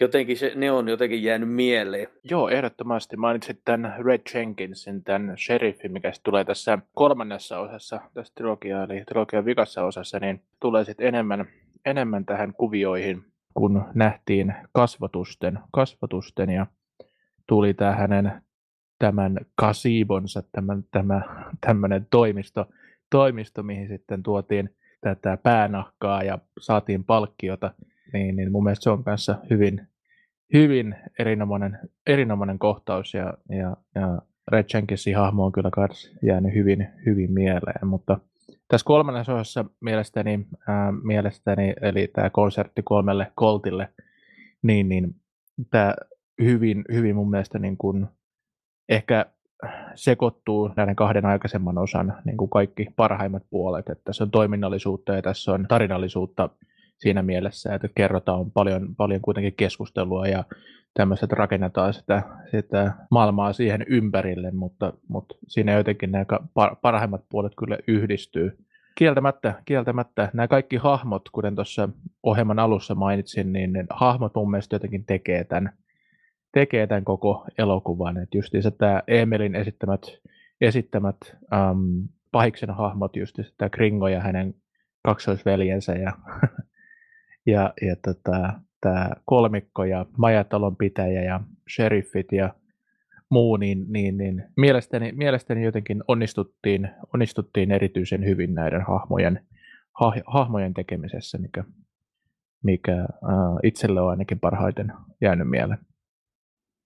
jotenkin 0.00 0.36
se, 0.36 0.52
ne 0.54 0.70
on 0.70 0.88
jotenkin 0.88 1.22
jäänyt 1.22 1.52
mieleen. 1.52 2.08
Joo, 2.24 2.48
ehdottomasti. 2.48 3.16
Mainitsit 3.16 3.60
tämän 3.64 3.94
Red 4.04 4.20
Jenkinsin, 4.34 5.04
tämän 5.04 5.38
sheriffin, 5.38 5.92
mikä 5.92 6.12
tulee 6.22 6.44
tässä 6.44 6.78
kolmannessa 6.94 7.58
osassa 7.58 8.00
tässä 8.14 8.32
trilogiaa, 8.34 8.84
eli 8.84 9.04
trilogian 9.04 9.44
vikassa 9.44 9.84
osassa, 9.84 10.18
niin 10.18 10.42
tulee 10.60 10.84
sitten 10.84 11.06
enemmän, 11.06 11.46
enemmän 11.84 12.24
tähän 12.24 12.54
kuvioihin, 12.54 13.24
kun 13.56 13.84
nähtiin 13.94 14.54
kasvatusten, 14.72 15.58
kasvatusten 15.72 16.50
ja 16.50 16.66
tuli 17.46 17.74
tämä 17.74 17.92
hänen 17.92 18.42
tämän 18.98 19.38
kasibonsa, 19.54 20.42
tämän, 20.52 20.84
tämä, 20.90 21.22
tämmöinen 21.66 22.06
toimisto, 22.10 22.66
toimisto, 23.10 23.62
mihin 23.62 23.88
sitten 23.88 24.22
tuotiin 24.22 24.70
tätä 25.00 25.38
päänahkaa 25.42 26.22
ja 26.22 26.38
saatiin 26.60 27.04
palkkiota, 27.04 27.74
niin, 28.12 28.36
niin 28.36 28.52
mun 28.52 28.64
mielestä 28.64 28.84
se 28.84 28.90
on 28.90 29.04
kanssa 29.04 29.38
hyvin, 29.50 29.88
hyvin 30.52 30.96
erinomainen, 31.18 31.78
erinomainen 32.06 32.58
kohtaus 32.58 33.14
ja, 33.14 33.34
ja, 33.48 33.76
ja 33.94 34.22
Red 34.48 34.64
Jenkinsin 34.74 35.16
hahmo 35.16 35.44
on 35.44 35.52
kyllä 35.52 35.70
myös 35.76 36.16
jäänyt 36.22 36.54
hyvin, 36.54 36.88
hyvin 37.06 37.32
mieleen, 37.32 37.86
mutta 37.86 38.18
tässä 38.68 38.84
kolmannessa 38.84 39.34
osassa 39.34 39.64
mielestäni, 39.80 40.46
ää, 40.68 40.92
mielestäni 41.02 41.74
eli 41.82 42.08
tämä 42.08 42.30
konsertti 42.30 42.82
kolmelle 42.82 43.32
koltille, 43.34 43.88
niin, 44.62 44.88
niin 44.88 45.14
tämä 45.70 45.94
hyvin, 46.42 46.84
hyvin 46.92 47.16
mun 47.16 47.30
mielestä 47.30 47.58
niin 47.58 47.76
kuin, 47.76 48.06
ehkä 48.88 49.26
sekoittuu 49.94 50.70
näiden 50.76 50.96
kahden 50.96 51.26
aikaisemman 51.26 51.78
osan 51.78 52.16
niin 52.24 52.36
kuin 52.36 52.50
kaikki 52.50 52.86
parhaimmat 52.96 53.42
puolet, 53.50 53.88
että 53.88 54.04
tässä 54.04 54.24
on 54.24 54.30
toiminnallisuutta 54.30 55.14
ja 55.14 55.22
tässä 55.22 55.52
on 55.52 55.66
tarinallisuutta 55.68 56.48
siinä 56.98 57.22
mielessä, 57.22 57.74
että 57.74 57.88
kerrotaan 57.94 58.50
paljon, 58.50 58.96
paljon 58.96 59.20
kuitenkin 59.20 59.54
keskustelua 59.56 60.26
ja 60.26 60.44
tämmöistä, 60.96 61.26
että 61.26 61.36
rakennetaan 61.36 61.94
sitä, 61.94 62.22
sitä 62.50 62.92
maailmaa 63.10 63.52
siihen 63.52 63.84
ympärille, 63.88 64.50
mutta, 64.50 64.92
mutta 65.08 65.34
siinä 65.48 65.72
jotenkin 65.72 66.12
nämä 66.12 66.24
parhaimmat 66.82 67.24
puolet 67.28 67.52
kyllä 67.56 67.78
yhdistyy, 67.86 68.58
Kieltämättä, 68.98 69.54
kieltämättä. 69.64 70.30
Nämä 70.32 70.48
kaikki 70.48 70.76
hahmot, 70.76 71.28
kuten 71.28 71.54
tuossa 71.54 71.88
ohjelman 72.22 72.58
alussa 72.58 72.94
mainitsin, 72.94 73.52
niin 73.52 73.72
ne 73.72 73.84
hahmot 73.90 74.34
mun 74.34 74.50
mielestä 74.50 74.74
jotenkin 74.74 75.04
tekee 75.04 75.44
tämän, 75.44 75.72
tekee 76.52 76.86
tämän 76.86 77.04
koko 77.04 77.46
elokuvan. 77.58 78.16
Että 78.16 78.38
justiinsa 78.38 78.70
tämä 78.70 79.02
Emelin 79.06 79.54
esittämät, 79.54 80.02
esittämät 80.60 81.16
um, 81.70 82.08
pahiksen 82.32 82.70
hahmot, 82.70 83.16
just 83.16 83.38
tämä 83.58 83.68
Kringo 83.68 84.08
ja 84.08 84.20
hänen 84.20 84.54
kaksoisveljensä 85.02 85.92
ja, 85.92 86.12
ja, 87.52 87.74
ja 87.82 87.96
tota, 87.96 88.60
tämä 88.80 89.10
kolmikko 89.24 89.84
ja 89.84 90.06
majatalon 90.18 90.76
pitäjä 90.76 91.22
ja 91.22 91.40
sheriffit 91.74 92.32
ja 92.32 92.54
muu, 93.30 93.56
niin, 93.56 93.86
niin, 93.88 94.16
niin 94.16 94.44
mielestäni, 94.56 95.12
mielestäni 95.12 95.64
jotenkin 95.64 96.04
onnistuttiin, 96.08 96.88
onnistuttiin 97.14 97.70
erityisen 97.70 98.24
hyvin 98.24 98.54
näiden 98.54 98.82
hahmojen, 98.82 99.46
ha, 100.00 100.12
hahmojen 100.26 100.74
tekemisessä, 100.74 101.38
mikä, 101.38 101.64
mikä 102.64 103.00
äh, 103.00 103.08
itselle 103.62 104.00
on 104.00 104.10
ainakin 104.10 104.40
parhaiten 104.40 104.92
jäänyt 105.20 105.50
mieleen. 105.50 105.78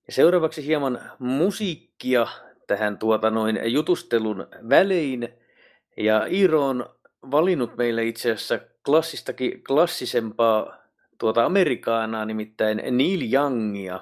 Seuraavaksi 0.09 0.67
hieman 0.67 0.99
musiikkia 1.19 2.27
tähän 2.67 2.99
tuota 2.99 3.31
noin 3.31 3.61
jutustelun 3.65 4.47
välein. 4.69 5.29
Ja 5.97 6.27
Iiro 6.27 6.67
on 6.67 6.87
valinnut 7.31 7.77
meille 7.77 8.05
itse 8.05 8.33
asiassa 8.33 8.59
klassistakin 8.85 9.65
klassisempaa 9.65 10.80
tuota 11.21 11.45
Amerikaanaa, 11.45 12.25
nimittäin 12.25 12.83
Neil 12.91 13.33
Youngia 13.33 14.01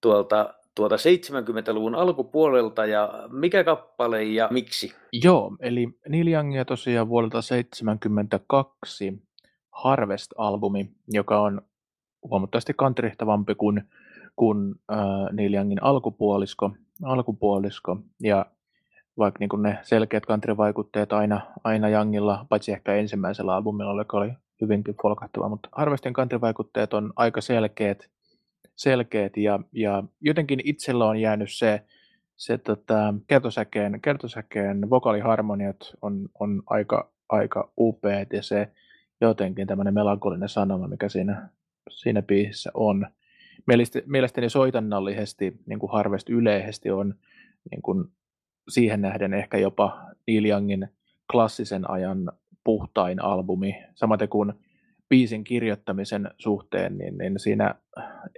tuolta 0.00 0.54
tuota 0.74 0.96
70-luvun 0.96 1.94
alkupuolelta 1.94 2.86
ja 2.86 3.10
mikä 3.32 3.64
kappale 3.64 4.24
ja 4.24 4.48
miksi? 4.50 4.94
Joo, 5.22 5.56
eli 5.60 5.88
Neil 6.08 6.26
Youngia 6.28 6.64
tosiaan 6.64 7.08
vuodelta 7.08 7.42
72 7.42 9.22
Harvest-albumi, 9.70 10.90
joka 11.08 11.40
on 11.40 11.62
huomattavasti 12.30 12.72
kantrihtavampi 12.76 13.54
kuin, 13.54 13.82
kuin 14.36 14.74
äh, 14.92 14.98
Neil 15.32 15.54
Youngin 15.54 15.82
alkupuolisko, 15.82 16.70
alkupuolisko. 17.02 17.96
Ja 18.22 18.46
vaikka 19.18 19.38
niin 19.38 19.62
ne 19.62 19.78
selkeät 19.82 20.26
country-vaikutteet 20.26 21.12
aina, 21.12 21.40
aina 21.64 21.88
Youngilla, 21.88 22.46
paitsi 22.48 22.72
ehkä 22.72 22.94
ensimmäisellä 22.94 23.54
albumilla, 23.54 24.00
joka 24.00 24.16
oli 24.16 24.30
hyvinkin 24.60 24.94
folkahtava, 25.02 25.48
mutta 25.48 25.68
Harvestin 25.72 26.12
country-vaikutteet 26.12 26.94
on 26.94 27.12
aika 27.16 27.40
selkeät, 27.40 28.10
selkeät 28.76 29.36
ja, 29.36 29.60
ja 29.72 30.02
jotenkin 30.20 30.60
itsellä 30.64 31.06
on 31.06 31.20
jäänyt 31.20 31.52
se, 31.52 31.82
se 32.36 32.58
tota, 32.58 33.14
kertosäkeen, 33.26 34.00
kertosäkeen 34.00 34.90
vokaaliharmoniat 34.90 35.76
on, 36.02 36.28
on 36.40 36.62
aika, 36.66 37.10
aika 37.28 37.72
upeat 37.78 38.32
ja 38.32 38.42
se 38.42 38.68
jotenkin 39.20 39.66
tämmöinen 39.66 39.94
melankolinen 39.94 40.48
sanoma, 40.48 40.88
mikä 40.88 41.08
siinä, 41.08 41.48
siinä 41.90 42.22
biisissä 42.22 42.70
on. 42.74 43.06
Mielestäni 44.06 44.50
soitannallisesti 44.50 45.60
niin 45.66 45.78
kuin 45.78 45.92
Harvest 45.92 46.30
yleisesti 46.30 46.90
on 46.90 47.14
niin 47.70 47.82
kuin 47.82 48.04
siihen 48.68 49.00
nähden 49.00 49.34
ehkä 49.34 49.58
jopa 49.58 50.02
Neil 50.26 50.44
Youngin 50.44 50.88
klassisen 51.32 51.90
ajan 51.90 52.32
puhtain 52.68 53.22
albumi, 53.22 53.84
samaten 53.94 54.28
kuin 54.28 54.52
biisin 55.08 55.44
kirjoittamisen 55.44 56.30
suhteen, 56.38 56.98
niin, 56.98 57.18
niin 57.18 57.38
siinä 57.38 57.74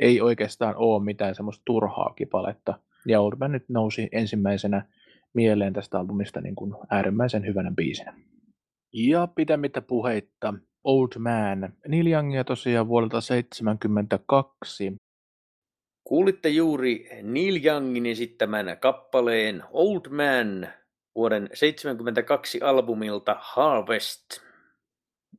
ei 0.00 0.20
oikeastaan 0.20 0.76
ole 0.76 1.04
mitään 1.04 1.34
semmoista 1.34 1.62
turhaa 1.64 2.12
kipaletta. 2.16 2.78
Ja 3.06 3.20
Old 3.20 3.36
Man 3.40 3.52
nyt 3.52 3.68
nousi 3.68 4.08
ensimmäisenä 4.12 4.84
mieleen 5.34 5.72
tästä 5.72 5.98
albumista 5.98 6.40
niin 6.40 6.54
kuin 6.54 6.74
äärimmäisen 6.90 7.46
hyvänä 7.46 7.72
biisinä. 7.76 8.14
Ja 8.92 9.28
pitämättä 9.34 9.80
puheitta, 9.80 10.54
Old 10.84 11.18
Man, 11.18 11.72
Neil 11.88 12.06
Youngia 12.06 12.44
tosiaan 12.44 12.88
vuodelta 12.88 13.10
1972. 13.10 14.96
Kuulitte 16.04 16.48
juuri 16.48 17.08
Neil 17.22 17.64
Youngin 17.64 18.06
esittämän 18.06 18.76
kappaleen 18.80 19.62
Old 19.72 20.08
Man 20.10 20.68
vuoden 21.20 21.42
1972 21.42 22.60
albumilta 22.62 23.36
Harvest. 23.40 24.22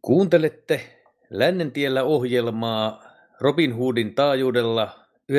Kuuntelette 0.01 0.82
Lännentiellä 1.29 2.03
ohjelmaa 2.03 3.03
Robin 3.39 3.75
Hoodin 3.75 4.15
taajuudella 4.15 4.99
91,50 5.32 5.38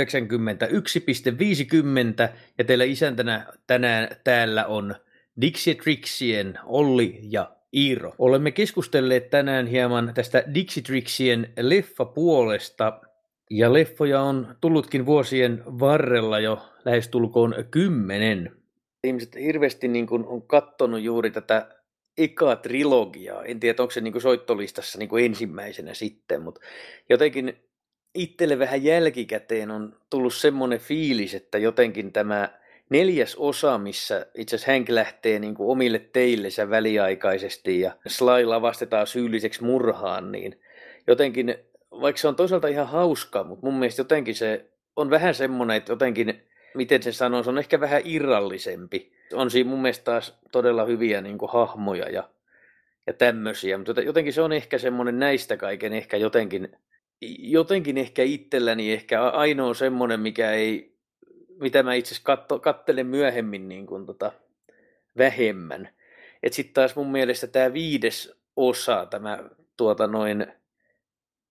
ja 2.58 2.64
teillä 2.64 2.84
isäntänä 2.84 3.46
tänään 3.66 4.08
täällä 4.24 4.66
on 4.66 4.94
Dixie 5.40 5.74
Trixien 5.74 6.58
Olli 6.64 7.20
ja 7.22 7.56
Iiro. 7.74 8.14
Olemme 8.18 8.50
keskustelleet 8.50 9.30
tänään 9.30 9.66
hieman 9.66 10.12
tästä 10.14 10.44
Dixie 10.54 10.82
Trixien 10.82 11.52
leffapuolesta 11.60 13.00
ja 13.50 13.72
leffoja 13.72 14.20
on 14.20 14.56
tullutkin 14.60 15.06
vuosien 15.06 15.62
varrella 15.66 16.40
jo 16.40 16.62
lähestulkoon 16.84 17.54
kymmenen. 17.70 18.61
Ihmiset 19.04 19.34
hirveästi 19.34 19.88
niin 19.88 20.06
kuin 20.06 20.26
on 20.26 20.42
kattonut 20.42 21.00
juuri 21.00 21.30
tätä 21.30 21.68
eka 22.18 22.56
trilogiaa. 22.56 23.44
En 23.44 23.60
tiedä, 23.60 23.82
onko 23.82 23.90
se 23.90 24.00
niin 24.00 24.12
kuin 24.12 24.22
soittolistassa 24.22 24.98
niin 24.98 25.08
kuin 25.08 25.24
ensimmäisenä 25.24 25.94
sitten, 25.94 26.42
mutta 26.42 26.60
jotenkin 27.08 27.56
itselle 28.14 28.58
vähän 28.58 28.84
jälkikäteen 28.84 29.70
on 29.70 29.96
tullut 30.10 30.34
semmoinen 30.34 30.78
fiilis, 30.78 31.34
että 31.34 31.58
jotenkin 31.58 32.12
tämä 32.12 32.48
neljäs 32.90 33.36
osa, 33.36 33.78
missä 33.78 34.26
itse 34.34 34.56
asiassa 34.56 34.72
Hank 34.72 34.88
lähtee 34.88 35.38
niin 35.38 35.54
kuin 35.54 35.70
omille 35.70 35.98
teillensä 35.98 36.70
väliaikaisesti 36.70 37.80
ja 37.80 37.96
Sly 38.06 38.44
lavastetaan 38.44 39.06
syylliseksi 39.06 39.64
murhaan, 39.64 40.32
niin 40.32 40.60
jotenkin, 41.06 41.54
vaikka 41.90 42.20
se 42.20 42.28
on 42.28 42.36
toisaalta 42.36 42.68
ihan 42.68 42.88
hauska, 42.88 43.44
mutta 43.44 43.66
mun 43.66 43.78
mielestä 43.78 44.00
jotenkin 44.00 44.34
se 44.34 44.70
on 44.96 45.10
vähän 45.10 45.34
semmoinen, 45.34 45.76
että 45.76 45.92
jotenkin, 45.92 46.42
miten 46.74 47.02
se 47.02 47.12
sanoo, 47.12 47.42
on 47.46 47.58
ehkä 47.58 47.80
vähän 47.80 48.02
irrallisempi 48.04 49.12
on 49.32 49.50
siinä 49.50 49.70
mun 49.70 49.82
mielestä 49.82 50.04
taas 50.04 50.38
todella 50.52 50.84
hyviä 50.84 51.20
niin 51.20 51.38
kuin, 51.38 51.50
hahmoja 51.52 52.10
ja, 52.10 52.28
ja 53.06 53.12
tämmöisiä, 53.12 53.78
mutta 53.78 54.00
jotenkin 54.00 54.32
se 54.32 54.42
on 54.42 54.52
ehkä 54.52 54.78
semmoinen 54.78 55.18
näistä 55.18 55.56
kaiken 55.56 55.92
ehkä 55.92 56.16
jotenkin, 56.16 56.76
jotenkin 57.38 57.98
ehkä 57.98 58.22
itselläni 58.22 58.92
ehkä 58.92 59.22
ainoa 59.30 59.74
semmoinen, 59.74 60.20
mikä 60.20 60.52
ei, 60.52 60.94
mitä 61.60 61.82
mä 61.82 61.94
itse 61.94 62.14
asiassa 62.14 62.58
kattelen 62.60 63.06
myöhemmin 63.06 63.68
niin 63.68 63.86
kuin, 63.86 64.06
tota, 64.06 64.32
vähemmän. 65.18 65.88
Että 66.42 66.56
sitten 66.56 66.74
taas 66.74 66.96
mun 66.96 67.12
mielestä 67.12 67.46
tämä 67.46 67.72
viides 67.72 68.36
osa, 68.56 69.06
tämä 69.06 69.38
tuota 69.76 70.06
noin, 70.06 70.46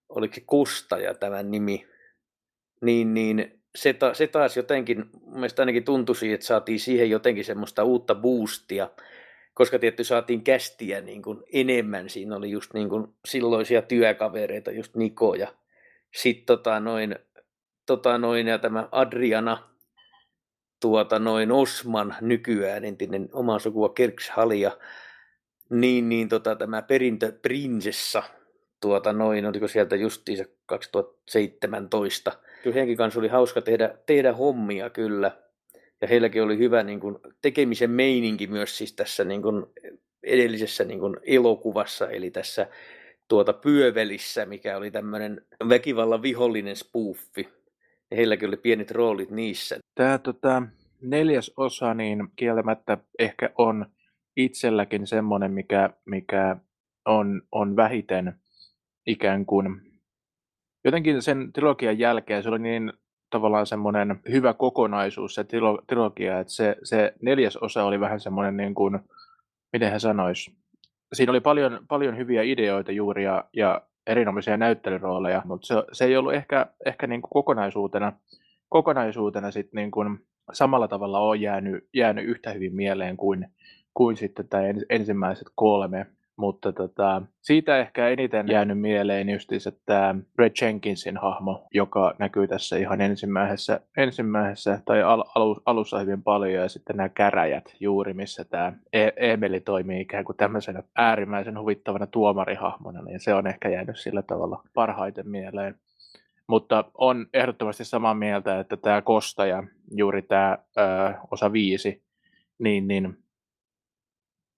oliko 0.10 0.36
se 0.36 0.42
Kustaja 0.46 1.14
tämän 1.14 1.52
nimi, 1.52 1.88
niin, 2.82 3.14
niin 3.14 3.61
se, 3.76 3.94
ta, 3.94 4.14
se 4.14 4.28
taas 4.28 4.58
jotenkin, 4.58 5.06
mielestäni 5.26 5.64
ainakin 5.64 5.84
tuntui 5.84 6.32
että 6.34 6.46
saatiin 6.46 6.80
siihen 6.80 7.10
jotenkin 7.10 7.46
semmoista 7.46 7.84
uutta 7.84 8.16
boostia, 8.16 8.90
koska 9.54 9.80
tietty 9.80 10.04
saatiin 10.04 10.44
kästiä 10.44 11.02
niin 11.02 11.22
kuin 11.22 11.44
enemmän. 11.54 12.10
Siinä 12.10 12.36
oli 12.36 12.52
just 12.52 12.74
niin 12.74 12.90
kuin 12.90 13.08
silloisia 13.26 13.82
työkavereita, 13.82 14.72
just 14.72 14.96
Niko 14.96 15.36
ja 15.36 15.48
sitten 16.16 16.46
tota 16.46 16.80
noin, 16.80 17.16
tota 17.86 18.18
noin, 18.18 18.48
ja 18.48 18.60
tämä 18.60 18.90
Adriana, 18.92 19.70
tuota 20.82 21.20
noin 21.20 21.52
Osman 21.52 22.16
nykyään, 22.22 22.86
entinen 22.86 23.30
oma 23.34 23.60
sukua 23.60 23.90
Kerkshalia, 23.90 24.72
niin, 25.70 26.10
niin 26.10 26.30
tota, 26.30 26.56
tämä 26.56 26.82
perintö 26.82 27.32
Prinsessa, 27.42 28.24
tuota 28.82 29.14
noin, 29.14 29.46
oliko 29.46 29.68
sieltä 29.68 29.96
justiinsa 29.96 30.46
2017, 30.66 32.32
kyllä 32.64 32.74
heidänkin 32.74 32.98
kanssa 32.98 33.20
oli 33.20 33.28
hauska 33.28 33.62
tehdä, 33.62 33.96
tehdä 34.06 34.34
hommia 34.34 34.90
kyllä. 34.90 35.32
Ja 36.02 36.08
heilläkin 36.08 36.44
oli 36.44 36.58
hyvä 36.58 36.84
niin 36.84 37.00
kuin, 37.00 37.18
tekemisen 37.42 37.92
meininki 37.92 38.48
myös 38.48 38.78
siis 38.78 38.94
tässä 38.94 39.24
niin 39.24 39.42
kuin, 39.42 39.66
edellisessä 40.24 40.84
niin 40.84 41.00
kuin, 41.00 41.18
elokuvassa, 41.24 42.10
eli 42.10 42.32
tässä 42.32 42.68
tuota 43.28 43.54
Pyövelissä, 43.54 44.46
mikä 44.46 44.78
oli 44.78 44.92
tämmöinen 44.92 45.42
väkivallan 45.70 46.22
vihollinen 46.22 46.76
spoofi. 46.76 47.50
Ja 48.12 48.18
heilläkin 48.18 48.48
oli 48.48 48.58
pienet 48.58 48.92
roolit 48.92 49.32
niissä. 49.32 49.80
Tämä 49.96 50.18
tota, 50.18 50.64
neljäs 51.02 51.52
osa, 51.58 51.94
niin 51.94 52.28
kieltämättä 52.36 52.98
ehkä 53.20 53.50
on 53.58 53.86
itselläkin 54.38 55.08
semmoinen, 55.08 55.52
mikä, 55.52 55.90
mikä 56.06 56.56
on, 57.06 57.42
on 57.52 57.76
vähiten 57.76 58.34
ikään 59.08 59.46
kuin 59.46 59.91
jotenkin 60.86 61.22
sen 61.22 61.54
trilogian 61.54 62.00
jälkeen 62.00 62.44
se 62.44 62.50
oli 62.50 62.60
niin 62.60 62.94
tavallaan 63.30 63.66
semmoinen 63.66 64.20
hyvä 64.32 64.54
kokonaisuus 64.54 65.36
se 65.36 65.44
trilo, 65.44 65.82
trilogia, 65.88 66.40
että 66.40 66.54
se, 66.54 66.76
se 66.84 67.14
neljäs 67.22 67.58
osa 67.58 67.84
oli 67.84 68.00
vähän 68.00 68.20
semmoinen 68.20 68.58
niin 68.58 68.74
kuin, 68.74 69.00
miten 69.74 69.92
hän 69.92 70.00
sanoisi, 70.00 70.52
siinä 71.14 71.32
oli 71.32 71.40
paljon, 71.40 71.80
paljon 71.88 72.18
hyviä 72.18 72.42
ideoita 72.42 72.92
juuri 72.92 73.24
ja, 73.24 73.46
ja 73.54 73.82
erinomaisia 74.08 74.58
näyttelyrooleja, 74.58 75.42
mutta 75.46 75.68
se, 75.68 75.76
se 75.92 76.06
ei 76.06 76.18
ollut 76.18 76.34
ehkä, 76.34 76.66
ehkä 76.86 77.08
niin 77.08 77.22
kuin 77.22 77.30
kokonaisuutena, 77.30 78.14
kokonaisuutena 78.70 79.52
sit 79.52 79.74
niin 79.74 79.92
kuin 79.92 80.20
samalla 80.54 80.88
tavalla 80.88 81.20
on 81.20 81.42
jäänyt, 81.42 81.88
jäänyt 81.94 82.26
yhtä 82.26 82.52
hyvin 82.52 82.76
mieleen 82.76 83.18
kuin, 83.18 83.48
kuin 83.94 84.18
sitten 84.18 84.48
tämä 84.48 84.64
ensimmäiset 84.90 85.48
kolme. 85.56 86.06
Mutta 86.38 86.74
tota, 86.74 87.22
siitä 87.42 87.78
ehkä 87.78 88.10
eniten 88.10 88.48
jäänyt 88.48 88.80
mieleen 88.80 89.30
justiis, 89.30 89.68
että 89.68 90.16
Red 90.40 90.52
Jenkinsin 90.62 91.18
hahmo, 91.18 91.68
joka 91.74 92.16
näkyy 92.20 92.48
tässä 92.48 92.78
ihan 92.78 93.02
ensimmäisessä, 93.02 93.80
ensimmäisessä 93.98 94.82
tai 94.86 95.04
al, 95.04 95.24
alus, 95.36 95.62
alussa 95.66 96.00
hyvin 96.00 96.24
paljon, 96.24 96.62
ja 96.62 96.70
sitten 96.70 96.98
nämä 96.98 97.10
käräjät 97.10 97.76
juuri, 97.80 98.14
missä 98.14 98.44
tämä 98.44 98.74
e- 98.94 99.32
Emeli 99.32 99.60
toimii 99.60 100.02
ikään 100.02 100.26
kuin 100.26 100.38
tämmöisenä 100.38 100.84
äärimmäisen 100.96 101.60
huvittavana 101.60 102.08
tuomarihahmona, 102.08 103.02
niin 103.02 103.20
se 103.20 103.34
on 103.34 103.48
ehkä 103.48 103.70
jäänyt 103.70 104.00
sillä 104.00 104.22
tavalla 104.22 104.64
parhaiten 104.74 105.30
mieleen. 105.30 105.76
Mutta 106.48 106.86
on 106.94 107.28
ehdottomasti 107.34 107.86
samaa 107.86 108.14
mieltä, 108.14 108.60
että 108.60 108.78
tämä 108.78 109.02
Kostaja, 109.02 109.64
juuri 109.96 110.22
tämä 110.22 110.58
ö, 110.78 110.82
osa 111.32 111.54
viisi, 111.54 112.04
niin, 112.60 112.88
niin 112.88 113.18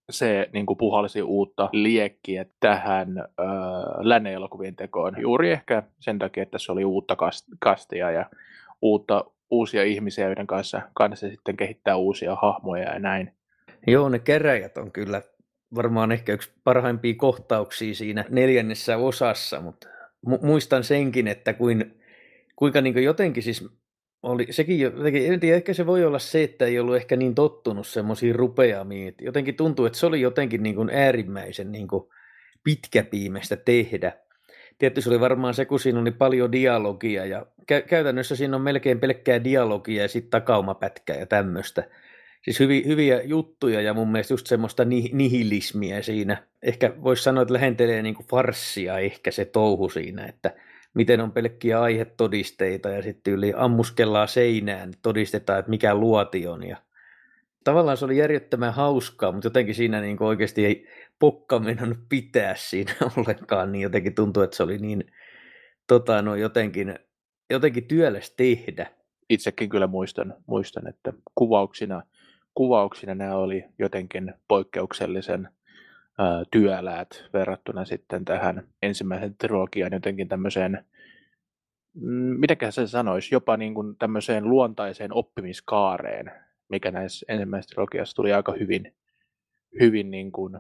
se 0.09 0.49
niin 0.53 0.65
kuin 0.65 0.77
puhalsi 0.77 1.21
uutta 1.21 1.69
liekkiä 1.71 2.45
tähän 2.59 3.17
ö, 3.17 3.43
lännen 3.99 4.33
elokuvien 4.33 4.75
tekoon. 4.75 5.21
Juuri 5.21 5.51
ehkä 5.51 5.83
sen 5.99 6.19
takia, 6.19 6.43
että 6.43 6.57
se 6.57 6.71
oli 6.71 6.85
uutta 6.85 7.17
kastia 7.59 8.11
ja 8.11 8.25
uutta, 8.81 9.25
uusia 9.51 9.83
ihmisiä, 9.83 10.25
joiden 10.25 10.47
kanssa, 10.47 10.81
kanssa 10.93 11.29
sitten 11.29 11.57
kehittää 11.57 11.95
uusia 11.95 12.35
hahmoja 12.41 12.93
ja 12.93 12.99
näin. 12.99 13.33
Joo, 13.87 14.09
ne 14.09 14.19
keräjät 14.19 14.77
on 14.77 14.91
kyllä 14.91 15.21
varmaan 15.75 16.11
ehkä 16.11 16.33
yksi 16.33 16.51
parhaimpia 16.63 17.13
kohtauksia 17.17 17.95
siinä 17.95 18.25
neljännessä 18.29 18.97
osassa, 18.97 19.61
mutta 19.61 19.87
mu- 20.29 20.45
muistan 20.45 20.83
senkin, 20.83 21.27
että 21.27 21.53
kuin, 21.53 21.99
kuinka 22.55 22.81
niin 22.81 23.03
jotenkin 23.03 23.43
siis 23.43 23.69
oli, 24.23 24.47
sekin 24.49 24.79
jotenkin, 24.79 25.33
en 25.33 25.39
tiedä, 25.39 25.55
ehkä 25.55 25.73
se 25.73 25.85
voi 25.85 26.05
olla 26.05 26.19
se, 26.19 26.43
että 26.43 26.65
ei 26.65 26.79
ollut 26.79 26.95
ehkä 26.95 27.15
niin 27.15 27.35
tottunut 27.35 27.87
semmoisiin 27.87 28.35
rupeamiin. 28.35 29.15
Jotenkin 29.21 29.55
tuntuu, 29.55 29.85
että 29.85 29.99
se 29.99 30.05
oli 30.05 30.21
jotenkin 30.21 30.63
niin 30.63 30.75
kuin 30.75 30.89
äärimmäisen 30.93 31.71
niin 31.71 31.87
kuin 31.87 32.03
pitkäpiimeistä 32.63 33.55
tehdä. 33.55 34.13
Tietysti 34.77 35.01
se 35.01 35.09
oli 35.09 35.19
varmaan 35.19 35.53
se, 35.53 35.65
kun 35.65 35.79
siinä 35.79 35.99
oli 35.99 36.11
paljon 36.11 36.51
dialogia 36.51 37.25
ja 37.25 37.45
kä- 37.61 37.87
käytännössä 37.87 38.35
siinä 38.35 38.55
on 38.55 38.61
melkein 38.61 38.99
pelkkää 38.99 39.43
dialogia 39.43 40.01
ja 40.01 40.07
sitten 40.07 40.31
takaumapätkää 40.31 41.15
ja 41.15 41.25
tämmöistä. 41.25 41.83
Siis 42.41 42.59
hyvi, 42.59 42.83
hyviä 42.85 43.21
juttuja 43.21 43.81
ja 43.81 43.93
mun 43.93 44.11
mielestä 44.11 44.33
just 44.33 44.47
semmoista 44.47 44.85
ni- 44.85 45.09
nihilismiä 45.13 46.01
siinä. 46.01 46.43
Ehkä 46.61 46.93
voisi 47.03 47.23
sanoa, 47.23 47.41
että 47.41 47.53
lähentelee 47.53 48.01
niin 48.01 48.15
kuin 48.15 48.27
farssia 48.27 48.99
ehkä 48.99 49.31
se 49.31 49.45
touhu 49.45 49.89
siinä, 49.89 50.25
että– 50.25 50.53
miten 50.93 51.21
on 51.21 51.31
pelkkiä 51.31 51.81
aihetodisteita 51.81 52.89
ja 52.89 53.01
sitten 53.01 53.33
yli 53.33 53.53
ammuskellaan 53.55 54.27
seinään, 54.27 54.89
niin 54.89 54.99
todistetaan, 55.01 55.59
että 55.59 55.69
mikä 55.69 55.95
luoti 55.95 56.47
on. 56.47 56.67
Ja 56.67 56.77
tavallaan 57.63 57.97
se 57.97 58.05
oli 58.05 58.17
järjettömän 58.17 58.73
hauskaa, 58.73 59.31
mutta 59.31 59.45
jotenkin 59.45 59.75
siinä 59.75 60.01
niin 60.01 60.23
oikeasti 60.23 60.65
ei 60.65 60.87
pokka 61.19 61.59
mennyt 61.59 61.99
pitää 62.09 62.55
siinä 62.55 62.93
ollenkaan, 63.17 63.71
niin 63.71 63.81
jotenkin 63.81 64.15
tuntuu, 64.15 64.43
että 64.43 64.57
se 64.57 64.63
oli 64.63 64.77
niin 64.77 65.11
tota, 65.87 66.21
no, 66.21 66.35
jotenkin, 66.35 66.99
jotenkin 67.49 67.87
työläs 67.87 68.31
tehdä. 68.31 68.91
Itsekin 69.29 69.69
kyllä 69.69 69.87
muistan, 69.87 70.35
muistan 70.47 70.87
että 70.87 71.13
kuvauksina, 71.35 72.03
kuvauksina 72.53 73.15
nämä 73.15 73.35
oli 73.35 73.65
jotenkin 73.79 74.33
poikkeuksellisen 74.47 75.49
työläät 76.51 77.23
verrattuna 77.33 77.85
sitten 77.85 78.25
tähän 78.25 78.67
ensimmäisen 78.81 79.35
trilogian 79.37 79.93
jotenkin 79.93 80.27
tämmöiseen, 80.27 80.85
mm, 81.93 82.39
mitenkä 82.39 82.71
se 82.71 82.87
sanoisi, 82.87 83.35
jopa 83.35 83.57
niin 83.57 83.73
kuin 83.73 83.95
tämmöiseen 83.97 84.49
luontaiseen 84.49 85.13
oppimiskaareen, 85.13 86.31
mikä 86.69 86.91
näissä 86.91 87.25
ensimmäisessä 87.29 87.73
trilogiassa 87.73 88.15
tuli 88.15 88.33
aika 88.33 88.53
hyvin, 88.59 88.93
hyvin 89.79 90.11
niin 90.11 90.31
kuin 90.31 90.59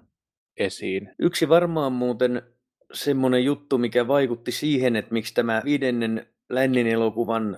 esiin. 0.57 1.11
Yksi 1.19 1.49
varmaan 1.49 1.91
muuten 1.91 2.41
semmoinen 2.93 3.45
juttu, 3.45 3.77
mikä 3.77 4.07
vaikutti 4.07 4.51
siihen, 4.51 4.95
että 4.95 5.13
miksi 5.13 5.33
tämä 5.33 5.61
viidennen 5.65 6.27
lännen 6.49 6.87
elokuvan 6.87 7.57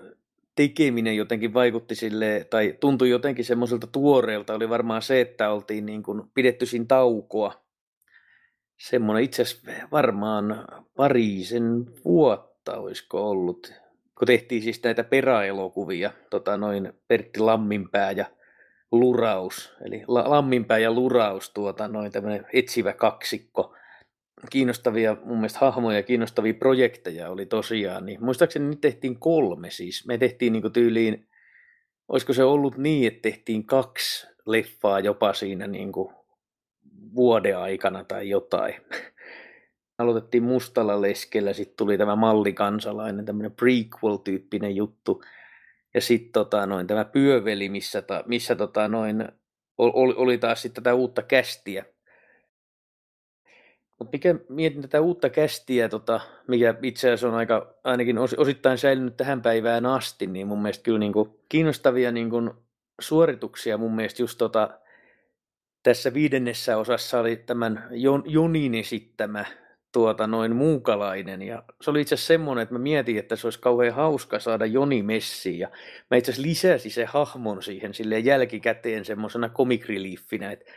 tekeminen 0.56 1.16
jotenkin 1.16 1.54
vaikutti 1.54 1.96
sille, 1.96 2.48
tai 2.50 2.78
tuntui 2.80 3.10
jotenkin 3.10 3.46
semmoiselta 3.46 3.88
tuoreelta, 3.88 4.54
oli 4.54 4.70
varmaan 4.70 5.02
se, 5.02 5.22
että 5.22 5.50
oltiin 5.50 5.86
niin 5.86 6.04
kuin 6.04 6.22
pidetty 6.34 6.66
siinä 6.66 6.86
taukoa 6.88 7.65
semmoinen 8.78 9.24
itse 9.24 9.42
asiassa 9.42 9.72
varmaan 9.92 10.66
parisen 10.96 11.86
vuotta 12.06 12.78
olisiko 12.78 13.30
ollut, 13.30 13.74
kun 14.18 14.26
tehtiin 14.28 14.62
siis 14.62 14.84
näitä 14.84 15.04
peräelokuvia, 15.04 16.12
tota 16.30 16.58
noin 16.58 16.94
Pertti 17.08 17.40
Lamminpää 17.40 18.12
ja 18.12 18.26
Luraus, 18.92 19.76
eli 19.86 20.04
Lamminpää 20.08 20.78
ja 20.78 20.92
Luraus, 20.92 21.50
tuota, 21.50 21.88
noin 21.88 22.12
tämmöinen 22.12 22.46
etsivä 22.54 22.94
kaksikko, 22.94 23.76
kiinnostavia 24.50 25.18
mun 25.24 25.38
mielestä 25.38 25.60
hahmoja, 25.60 26.04
kiinnostavia 26.04 26.54
projekteja 26.54 27.30
oli 27.30 27.46
tosiaan, 27.46 28.06
niin 28.06 28.24
muistaakseni 28.24 28.66
nyt 28.66 28.82
tehtiin 28.82 29.20
kolme 29.20 29.70
siis, 29.70 30.08
me 30.08 30.18
tehtiin 30.18 30.54
niin 30.54 30.74
tyyliin, 30.74 31.28
olisiko 32.08 32.34
se 32.34 32.44
ollut 32.44 32.78
niin, 32.78 33.08
että 33.08 33.22
tehtiin 33.22 33.66
kaksi 33.66 34.28
leffaa 34.46 35.00
jopa 35.00 35.34
siinä 35.34 35.68
niin 35.68 35.92
kuin 35.92 36.14
vuoden 37.16 37.58
aikana 37.58 38.04
tai 38.04 38.30
jotain. 38.30 38.76
Aloitettiin 39.98 40.44
Mustalla 40.44 41.02
leskellä, 41.02 41.54
sitten 41.54 41.78
tuli 41.78 41.98
tämä 41.98 42.16
mallikansalainen, 42.16 43.26
tämmöinen 43.26 43.52
prequel-tyyppinen 43.52 44.76
juttu. 44.76 45.24
Ja 45.94 46.02
sitten 46.02 46.32
tota, 46.32 46.66
noin, 46.66 46.88
tämä 46.88 47.06
pyöveli, 47.06 47.70
missä, 47.70 48.02
ta, 48.02 48.24
missä 48.28 48.56
tota, 48.56 48.88
noin, 48.88 49.28
oli, 49.78 50.14
oli 50.18 50.38
taas 50.38 50.62
sitten 50.62 50.84
tätä 50.84 50.96
uutta 50.96 51.22
kästiä. 51.22 51.86
Mutta 54.00 54.12
mikä 54.12 54.36
mietin 54.50 54.82
tätä 54.82 55.02
uutta 55.02 55.30
kästiä, 55.30 55.90
tota, 55.90 56.22
mikä 56.48 56.76
itse 56.84 57.08
asiassa 57.08 57.28
on 57.28 57.34
aika 57.34 57.76
ainakin 57.84 58.18
osittain 58.18 58.78
säilynyt 58.78 59.18
tähän 59.18 59.42
päivään 59.42 59.86
asti, 59.86 60.28
niin 60.28 60.48
mun 60.48 60.62
mielestä 60.62 60.84
kyllä 60.84 61.00
niin 61.00 61.14
kuin, 61.14 61.30
kiinnostavia 61.50 62.12
niin 62.12 62.30
kuin, 62.30 62.52
suorituksia 63.02 63.78
mun 63.78 63.96
mielestä 63.96 64.24
just 64.24 64.38
tota, 64.38 64.80
tässä 65.86 66.14
viidennessä 66.14 66.78
osassa 66.78 67.20
oli 67.20 67.36
tämän 67.36 67.88
Jonin 68.26 68.76
esittämä 68.76 69.46
tuota, 69.92 70.28
noin 70.28 70.56
muukalainen. 70.56 71.42
Ja 71.42 71.64
se 71.82 71.90
oli 71.90 72.02
itse 72.02 72.16
asiassa 72.16 72.28
semmoinen, 72.28 72.64
että 72.64 72.76
mä 72.76 72.80
mietin, 72.80 73.20
että 73.20 73.36
se 73.36 73.48
olisi 73.48 73.60
kauhean 73.60 73.94
hauska 73.94 74.40
saada 74.40 74.66
Joni 74.66 75.04
messiin. 75.04 75.60
Ja 75.60 75.70
mä 76.12 76.18
itse 76.18 76.32
asiassa 76.32 76.48
lisäsin 76.48 76.92
se 76.92 77.06
hahmon 77.06 77.64
siihen 77.64 77.94
sille 77.94 78.20
jälkikäteen 78.20 79.06
semmoisena 79.06 79.50
comic 79.50 79.88
reliefinä, 79.88 80.52
että 80.52 80.72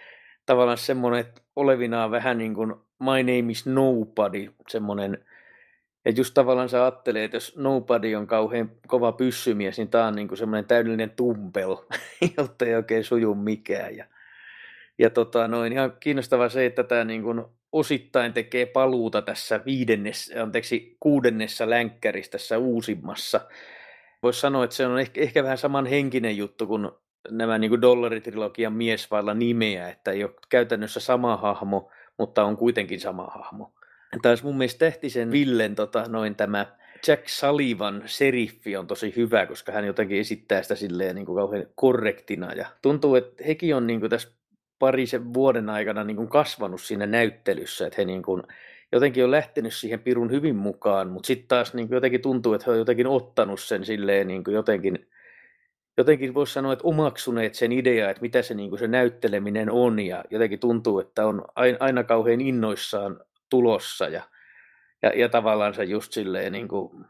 tavallaan 0.47 0.79
semmoinen, 0.79 1.21
että 1.21 1.41
olevinaan 1.57 2.11
vähän 2.11 2.39
niin 2.39 2.55
kuin 2.55 2.75
My 2.99 3.23
name 3.23 3.53
is 3.53 3.67
nobody, 3.67 4.55
semmoinen, 4.69 5.19
että 6.05 6.21
just 6.21 6.35
tavallaan 6.35 6.69
sä 6.69 6.83
ajattelee, 6.83 7.25
että 7.25 7.37
jos 7.37 7.57
nobody 7.57 8.15
on 8.15 8.27
kauhean 8.27 8.71
kova 8.87 9.13
pyssymies, 9.13 9.79
niin 9.79 9.89
tää 9.89 10.07
on 10.07 10.15
niin 10.15 10.37
semmoinen 10.37 10.65
täydellinen 10.65 11.11
tumpel, 11.11 11.77
jotta 12.37 12.65
ei 12.65 12.75
oikein 12.75 13.05
suju 13.05 13.35
mikään. 13.35 13.97
Ja 13.97 14.05
ja 14.99 15.11
tota, 15.11 15.49
noin, 15.49 15.73
ihan 15.73 15.93
kiinnostavaa 16.01 16.49
se, 16.49 16.67
että 16.67 16.85
tämä 16.85 17.05
niin 17.05 17.23
kuin 17.23 17.45
osittain 17.73 18.33
tekee 18.33 18.67
paluuta 18.67 19.23
tässä 19.23 19.61
viidennessä, 19.67 20.43
anteeksi, 20.43 20.97
kuudennessa 21.01 21.71
länkkärissä 21.71 22.33
tässä 22.33 22.59
uusimmassa. 22.59 23.41
Voisi 24.23 24.41
sanoa, 24.41 24.65
että 24.65 24.77
se 24.77 24.87
on 24.87 25.01
ehkä, 25.01 25.21
ehkä 25.21 25.43
vähän 25.43 25.59
samanhenkinen 25.59 26.37
juttu 26.37 26.67
kuin 26.67 26.91
nämä 27.31 27.59
niin 27.59 27.69
kuin 27.69 27.83
dollaritrilogian 27.83 28.73
mies 28.73 29.11
vailla 29.11 29.35
nimeä, 29.35 29.89
että 29.89 30.11
ei 30.11 30.25
ole 30.25 30.35
käytännössä 30.49 31.01
sama 31.01 31.37
hahmo, 31.37 31.91
mutta 32.19 32.45
on 32.45 32.57
kuitenkin 32.57 33.01
sama 33.01 33.27
hahmo. 33.27 33.73
Taas 34.23 34.43
mun 34.43 34.59
mielestä 34.59 34.79
Tähtisen 34.79 35.31
Villen 35.31 35.75
tota, 35.75 36.05
noin 36.09 36.35
tämä 36.35 36.67
Jack 37.07 37.29
Sullivan 37.29 38.03
seriffi 38.07 38.77
on 38.77 38.87
tosi 38.87 39.13
hyvä, 39.17 39.47
koska 39.47 39.73
hän 39.73 39.87
jotenkin 39.87 40.19
esittää 40.19 40.63
sitä 40.63 40.75
silleen 40.75 41.15
niin 41.15 41.27
kuin 41.27 41.37
kauhean 41.37 41.67
korrektina. 41.75 42.53
Ja 42.53 42.67
tuntuu, 42.83 43.15
että 43.15 43.45
hekin 43.45 43.77
on 43.77 43.87
niin 43.87 44.01
kuin 44.01 44.11
tässä 44.11 44.38
parisen 44.79 45.35
vuoden 45.35 45.71
aikana 45.71 46.05
niin 46.05 46.17
kuin 46.17 46.29
kasvanut 46.29 46.81
siinä 46.81 47.07
näyttelyssä, 47.07 47.87
että 47.87 47.97
he 47.99 48.05
niin 48.05 48.23
kuin, 48.23 48.43
jotenkin 48.93 49.25
on 49.25 49.31
lähtenyt 49.31 49.75
siihen 49.75 50.01
pirun 50.01 50.31
hyvin 50.31 50.57
mukaan, 50.57 51.09
mutta 51.09 51.27
sitten 51.27 51.49
taas 51.49 51.75
niin 51.75 51.89
kuin 51.89 51.97
jotenkin 51.97 52.23
tuntuu, 52.23 52.55
että 52.55 52.65
he 52.67 52.73
on 52.73 52.79
jotenkin 52.79 53.07
ottanut 53.07 53.61
sen 53.61 53.85
silleen 53.85 54.27
niin 54.29 54.45
kuin 54.45 54.55
jotenkin, 54.55 55.09
jotenkin 55.97 56.35
voisi 56.35 56.53
sanoa, 56.53 56.73
että 56.73 56.89
omaksuneet 56.89 57.55
sen 57.55 57.73
idea, 57.73 58.11
että 58.11 58.23
mitä 58.23 58.43
se, 58.43 58.55
niin 58.55 58.71
kuin 58.71 58.79
se 58.79 58.89
näytteleminen 58.89 59.71
on 59.71 59.99
ja 59.99 60.25
jotenkin 60.31 60.61
tuntuu, 60.61 61.01
että 61.01 61.27
on 61.27 61.45
aina 61.81 62.05
kauhean 62.05 62.41
innoissaan 62.41 63.21
tulossa 63.51 64.09
ja, 64.09 64.23
ja, 65.03 65.13
ja 65.17 65.29
tavallaan 65.29 65.75
se 65.75 65.85
just 65.85 66.13
silleen 66.13 66.53
niin 66.53 66.69
kuin, 66.69 67.05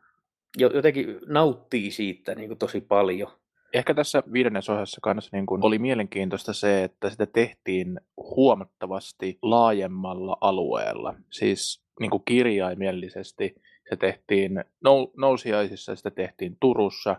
jotenkin 0.56 1.18
nauttii 1.26 1.90
siitä 1.90 2.34
niin 2.34 2.48
kuin 2.48 2.58
tosi 2.58 2.80
paljon. 2.80 3.32
Ehkä 3.72 3.94
tässä 3.94 4.22
viidennes 4.32 4.70
osassa 4.70 5.00
kanssa 5.02 5.36
niin 5.36 5.46
kuin 5.46 5.64
oli 5.64 5.78
mielenkiintoista 5.78 6.52
se, 6.52 6.84
että 6.84 7.10
sitä 7.10 7.26
tehtiin 7.26 8.00
huomattavasti 8.16 9.38
laajemmalla 9.42 10.36
alueella. 10.40 11.14
Siis 11.30 11.82
niin 12.00 12.10
kuin 12.10 12.22
kirjaimellisesti 12.24 13.54
se 13.90 13.96
tehtiin 13.96 14.64
nou, 14.84 15.12
nousiaisissa, 15.16 15.96
sitä 15.96 16.10
tehtiin 16.10 16.56
Turussa, 16.60 17.16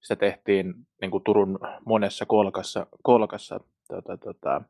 sitä 0.00 0.16
tehtiin 0.16 0.74
niin 1.00 1.10
kuin 1.10 1.24
Turun 1.24 1.58
monessa 1.86 2.26
kolkassa, 2.26 2.86
kolkassa 3.02 3.60
tota, 3.88 4.16
tota, 4.16 4.62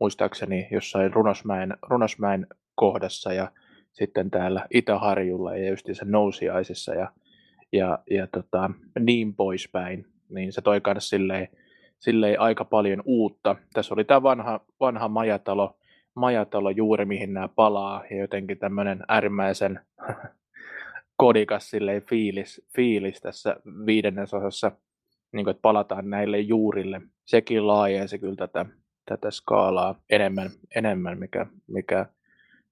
muistaakseni 0.00 0.68
jossain 0.70 1.12
Runosmäen, 1.12 1.76
Runosmäen 1.82 2.46
kohdassa 2.74 3.32
ja 3.32 3.52
sitten 3.92 4.30
täällä 4.30 4.66
Itäharjulla 4.74 5.56
ja 5.56 5.70
justiinsa 5.70 6.04
Nousiaisissa 6.08 6.94
ja, 6.94 7.12
ja, 7.72 7.98
ja 8.10 8.26
tota, 8.26 8.70
niin 9.00 9.34
poispäin, 9.34 10.06
niin 10.34 10.52
se 10.52 10.60
toi 10.60 10.80
kanssa 10.80 11.08
silleen, 11.08 11.48
silleen 11.98 12.40
aika 12.40 12.64
paljon 12.64 13.02
uutta. 13.04 13.56
Tässä 13.72 13.94
oli 13.94 14.04
tämä 14.04 14.22
vanha, 14.22 14.60
vanha 14.80 15.08
majatalo, 15.08 15.76
majatalo 16.14 16.70
juuri, 16.70 17.04
mihin 17.04 17.34
nämä 17.34 17.48
palaa, 17.48 18.04
ja 18.10 18.16
jotenkin 18.16 18.58
tämmöinen 18.58 19.04
äärimmäisen 19.08 19.80
kodikas 21.16 21.70
silleen 21.70 22.02
fiilis, 22.02 22.62
fiilis 22.76 23.20
tässä 23.20 23.56
viidennesosassa, 23.86 24.72
niin 25.32 25.44
kuin, 25.44 25.50
että 25.50 25.62
palataan 25.62 26.10
näille 26.10 26.38
juurille. 26.38 27.00
Sekin 27.24 27.66
laajensi 27.66 28.18
kyllä 28.18 28.36
tätä, 28.36 28.66
tätä 29.06 29.30
skaalaa 29.30 29.94
enemmän, 30.10 30.50
enemmän 30.74 31.18
mikä, 31.18 31.46
mikä 31.66 32.06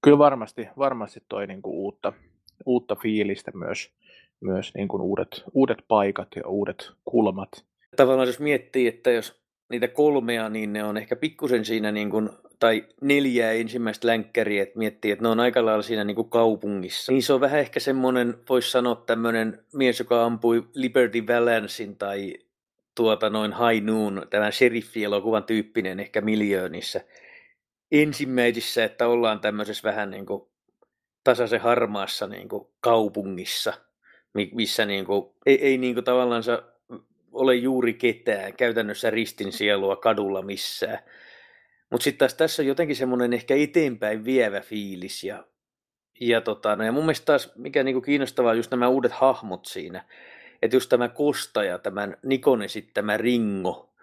kyllä 0.01 0.17
varmasti, 0.17 0.67
varmasti 0.77 1.23
toi 1.29 1.47
niin 1.47 1.61
kuin 1.61 1.75
uutta, 1.75 2.13
uutta 2.65 2.95
fiilistä 2.95 3.51
myös, 3.55 3.91
myös 4.43 4.73
niin 4.73 4.87
kuin 4.87 5.01
uudet, 5.01 5.43
uudet 5.53 5.77
paikat 5.87 6.27
ja 6.35 6.47
uudet 6.47 6.91
kulmat. 7.05 7.49
Tavallaan 7.95 8.27
jos 8.27 8.39
miettii, 8.39 8.87
että 8.87 9.11
jos 9.11 9.43
niitä 9.69 9.87
kolmea, 9.87 10.49
niin 10.49 10.73
ne 10.73 10.83
on 10.83 10.97
ehkä 10.97 11.15
pikkusen 11.15 11.65
siinä, 11.65 11.91
niin 11.91 12.09
kuin, 12.09 12.29
tai 12.59 12.83
neljää 13.01 13.51
ensimmäistä 13.51 14.07
länkkäriä, 14.07 14.63
että 14.63 14.79
miettii, 14.79 15.11
että 15.11 15.23
ne 15.23 15.29
on 15.29 15.39
aika 15.39 15.65
lailla 15.65 15.81
siinä 15.81 16.03
niin 16.03 16.15
kuin 16.15 16.29
kaupungissa. 16.29 17.11
Niin 17.11 17.23
se 17.23 17.33
on 17.33 17.41
vähän 17.41 17.59
ehkä 17.59 17.79
semmoinen, 17.79 18.37
voisi 18.49 18.71
sanoa 18.71 18.95
tämmöinen 18.95 19.59
mies, 19.73 19.99
joka 19.99 20.25
ampui 20.25 20.63
Liberty 20.73 21.27
Valancein 21.27 21.95
tai 21.95 22.33
tuota 22.95 23.29
noin 23.29 23.51
High 23.51 23.85
Noon, 23.85 24.27
tämä 24.29 24.51
sheriffielokuvan 24.51 25.43
tyyppinen 25.43 25.99
ehkä 25.99 26.21
miljöönissä 26.21 27.01
ensimmäisissä, 27.93 28.83
että 28.83 29.07
ollaan 29.07 29.39
tämmöisessä 29.39 29.89
vähän 29.89 30.11
niin 30.11 30.25
kuin 30.25 30.43
tasaisen 31.23 31.61
harmaassa 31.61 32.27
niin 32.27 32.49
kuin 32.49 32.67
kaupungissa, 32.79 33.73
missä 34.33 34.85
niin 34.85 35.05
kuin, 35.05 35.25
ei, 35.45 35.61
ei 35.61 35.77
niin 35.77 35.93
kuin 35.93 36.03
tavallaan 36.03 36.43
ole 37.31 37.55
juuri 37.55 37.93
ketään, 37.93 38.53
käytännössä 38.53 39.09
ristin 39.09 39.51
sielua 39.51 39.95
kadulla 39.95 40.41
missään. 40.41 40.99
Mutta 41.89 42.03
sitten 42.03 42.19
taas 42.19 42.33
tässä 42.33 42.61
on 42.61 42.67
jotenkin 42.67 42.95
semmoinen 42.95 43.33
ehkä 43.33 43.55
eteenpäin 43.55 44.25
vievä 44.25 44.61
fiilis. 44.61 45.23
Ja, 45.23 45.47
ja, 46.19 46.41
tota, 46.41 46.75
no 46.75 46.83
ja 46.83 46.91
mun 46.91 47.03
mielestä 47.03 47.25
taas, 47.25 47.51
mikä 47.55 47.83
niinku 47.83 48.01
kiinnostavaa, 48.01 48.51
on 48.51 48.57
just 48.57 48.71
nämä 48.71 48.87
uudet 48.87 49.11
hahmot 49.11 49.65
siinä. 49.65 50.05
Että 50.61 50.75
just 50.75 50.89
tämä 50.89 51.09
Kosta 51.09 51.63
ja 51.63 51.79
tämän 51.79 52.17
Nikon 52.23 52.61
esittämä 52.61 53.17
Ringo. 53.17 53.93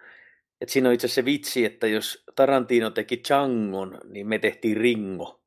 Että 0.61 0.73
siinä 0.73 0.89
on 0.89 0.95
itse 0.95 1.07
asiassa 1.07 1.21
se 1.21 1.25
vitsi, 1.25 1.65
että 1.65 1.87
jos 1.87 2.23
Tarantino 2.35 2.89
teki 2.89 3.17
Changon, 3.17 3.97
niin 4.09 4.27
me 4.27 4.39
tehtiin 4.39 4.77
Ringo 4.77 5.40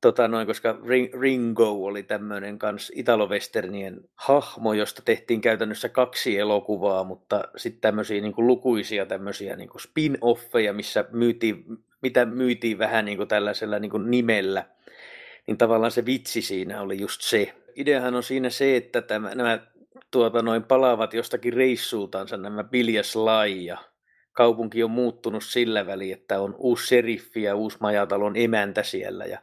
tota 0.00 0.28
noin, 0.28 0.46
koska 0.46 0.78
Ringo 1.20 1.70
oli 1.70 2.02
tämmöinen 2.02 2.58
kans 2.58 2.92
Italovesternien 2.94 4.00
hahmo, 4.14 4.72
josta 4.72 5.02
tehtiin 5.04 5.40
käytännössä 5.40 5.88
kaksi 5.88 6.38
elokuvaa, 6.38 7.04
mutta 7.04 7.44
sitten 7.56 7.80
tämmöisiä 7.80 8.20
niin 8.20 8.34
lukuisia 8.36 9.06
tämmöisiä 9.06 9.56
niin 9.56 9.70
spin-offeja, 9.78 10.72
missä 10.72 11.04
myytiin, 11.12 11.64
mitä 12.02 12.24
myytiin 12.24 12.78
vähän 12.78 13.04
niin 13.04 13.16
kuin 13.16 13.28
tällaisella 13.28 13.78
niin 13.78 13.90
kuin 13.90 14.10
nimellä, 14.10 14.64
niin 15.46 15.58
tavallaan 15.58 15.92
se 15.92 16.06
vitsi 16.06 16.42
siinä 16.42 16.80
oli 16.80 17.00
just 17.00 17.20
se. 17.22 17.54
Ideahan 17.76 18.14
on 18.14 18.22
siinä 18.22 18.50
se, 18.50 18.76
että 18.76 19.02
tämä, 19.02 19.34
nämä 19.34 19.58
tuota, 20.10 20.42
noin 20.42 20.62
palaavat 20.62 21.14
jostakin 21.14 21.52
reissultansa 21.52 22.36
nämä 22.36 22.64
Bill 22.64 22.88
ja 22.88 23.78
kaupunki 24.32 24.82
on 24.82 24.90
muuttunut 24.90 25.44
sillä 25.44 25.86
väliin, 25.86 26.12
että 26.12 26.40
on 26.40 26.54
uusi 26.58 26.86
seriffi 26.86 27.42
ja 27.42 27.54
uusi 27.54 27.76
majatalon 27.80 28.36
emäntä 28.36 28.82
siellä 28.82 29.24
ja 29.24 29.38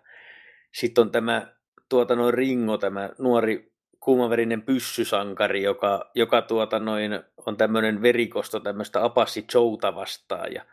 sitten 0.76 1.02
on 1.02 1.12
tämä 1.12 1.48
tuota 1.90 2.16
noin 2.16 2.34
Ringo, 2.34 2.78
tämä 2.78 3.10
nuori 3.18 3.72
kuumaverinen 4.00 4.62
pyssysankari, 4.62 5.64
joka, 5.64 6.12
joka 6.16 6.42
tuota 6.42 6.80
noin, 6.80 7.20
on 7.46 7.58
tämmöinen 7.58 8.02
verikosto 8.02 8.60
tämmöistä 8.60 9.04
Apassi 9.04 9.46
Jouta 9.54 9.96
vastaan. 9.96 10.54
Ja 10.54 10.66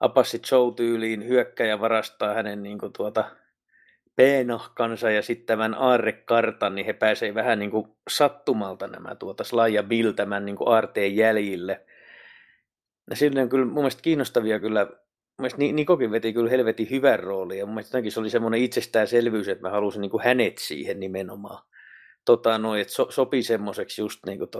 Apassi 0.00 0.40
Joe 0.52 0.74
tyyliin 0.76 1.28
hyökkäjä 1.28 1.80
varastaa 1.80 2.34
hänen 2.34 2.62
niin 2.62 2.78
kuin 2.78 2.92
tuota, 2.92 3.24
peenahkansa 4.16 5.10
ja 5.10 5.22
sitten 5.22 5.46
tämän 5.46 5.74
aarrekartan, 5.74 6.74
niin 6.74 6.86
he 6.86 6.92
pääsee 6.92 7.34
vähän 7.34 7.58
niin 7.58 7.70
kuin 7.70 7.88
sattumalta 8.10 8.86
nämä 8.86 9.14
tuota 9.14 9.44
Sly 9.44 9.68
ja 9.68 9.82
Bill 9.82 10.12
tämän 10.12 10.44
niin 10.44 10.56
kuin 10.56 10.68
aarteen 10.68 11.16
jäljille. 11.16 11.86
Ja 13.10 13.16
sillä 13.16 13.42
on 13.42 13.48
kyllä 13.48 13.64
mun 13.64 13.74
mielestä 13.74 14.02
kiinnostavia 14.02 14.60
kyllä 14.60 14.86
mielestä 15.38 15.58
Nikokin 15.58 16.10
veti 16.10 16.32
kyllä 16.32 16.50
helvetin 16.50 16.90
hyvän 16.90 17.20
roolin 17.20 17.58
ja 17.58 17.66
mun 17.66 17.74
mielestä 17.74 17.98
se 18.08 18.20
oli 18.20 18.30
semmoinen 18.30 18.62
itsestäänselvyys, 18.62 19.48
että 19.48 19.62
mä 19.62 19.70
halusin 19.70 20.00
niin 20.00 20.10
kuin 20.10 20.24
hänet 20.24 20.58
siihen 20.58 21.00
nimenomaan. 21.00 21.64
Tota, 22.24 22.58
noin, 22.58 22.80
että 22.80 22.92
so, 22.92 23.06
sopi 23.10 23.42
semmoiseksi 23.42 24.02
just 24.02 24.26
niin 24.26 24.38
kuin 24.38 24.50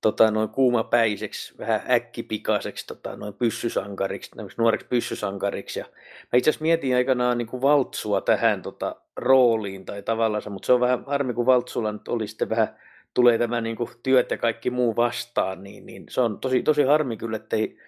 tota, 0.00 0.30
noin 0.30 0.48
kuumapäiseksi, 0.48 1.54
vähän 1.58 1.82
äkkipikaiseksi 1.90 2.86
tota, 2.86 3.16
noin 3.16 3.34
pyssysankariksi, 3.34 4.30
nuoreksi 4.58 4.86
pyssysankariksi. 4.86 5.80
Ja 5.80 5.86
mä 6.32 6.36
itse 6.36 6.50
asiassa 6.50 6.62
mietin 6.62 6.96
aikanaan 6.96 7.38
niin 7.38 7.48
kuin 7.48 7.62
valtsua 7.62 8.20
tähän 8.20 8.62
tota, 8.62 8.96
rooliin 9.16 9.84
tai 9.84 10.02
tavallaan, 10.02 10.52
mutta 10.52 10.66
se 10.66 10.72
on 10.72 10.80
vähän 10.80 11.04
harmi, 11.06 11.34
kun 11.34 11.46
valtsulla 11.46 11.92
nyt 11.92 12.08
oli 12.08 12.26
sitten 12.28 12.48
vähän, 12.48 12.76
tulee 13.14 13.38
tämä 13.38 13.60
niin 13.60 13.76
työt 14.02 14.30
ja 14.30 14.38
kaikki 14.38 14.70
muu 14.70 14.96
vastaan, 14.96 15.62
niin, 15.62 15.86
niin 15.86 16.06
se 16.08 16.20
on 16.20 16.38
tosi, 16.38 16.62
tosi 16.62 16.82
harmi 16.82 17.16
kyllä, 17.16 17.36
että 17.36 17.56
ei 17.56 17.78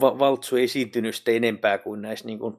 Valtsu 0.00 0.56
esiintynyt 0.56 1.14
sitten 1.14 1.34
enempää 1.34 1.78
kuin 1.78 2.02
näissä 2.02 2.26
niin 2.26 2.38
kuin 2.38 2.56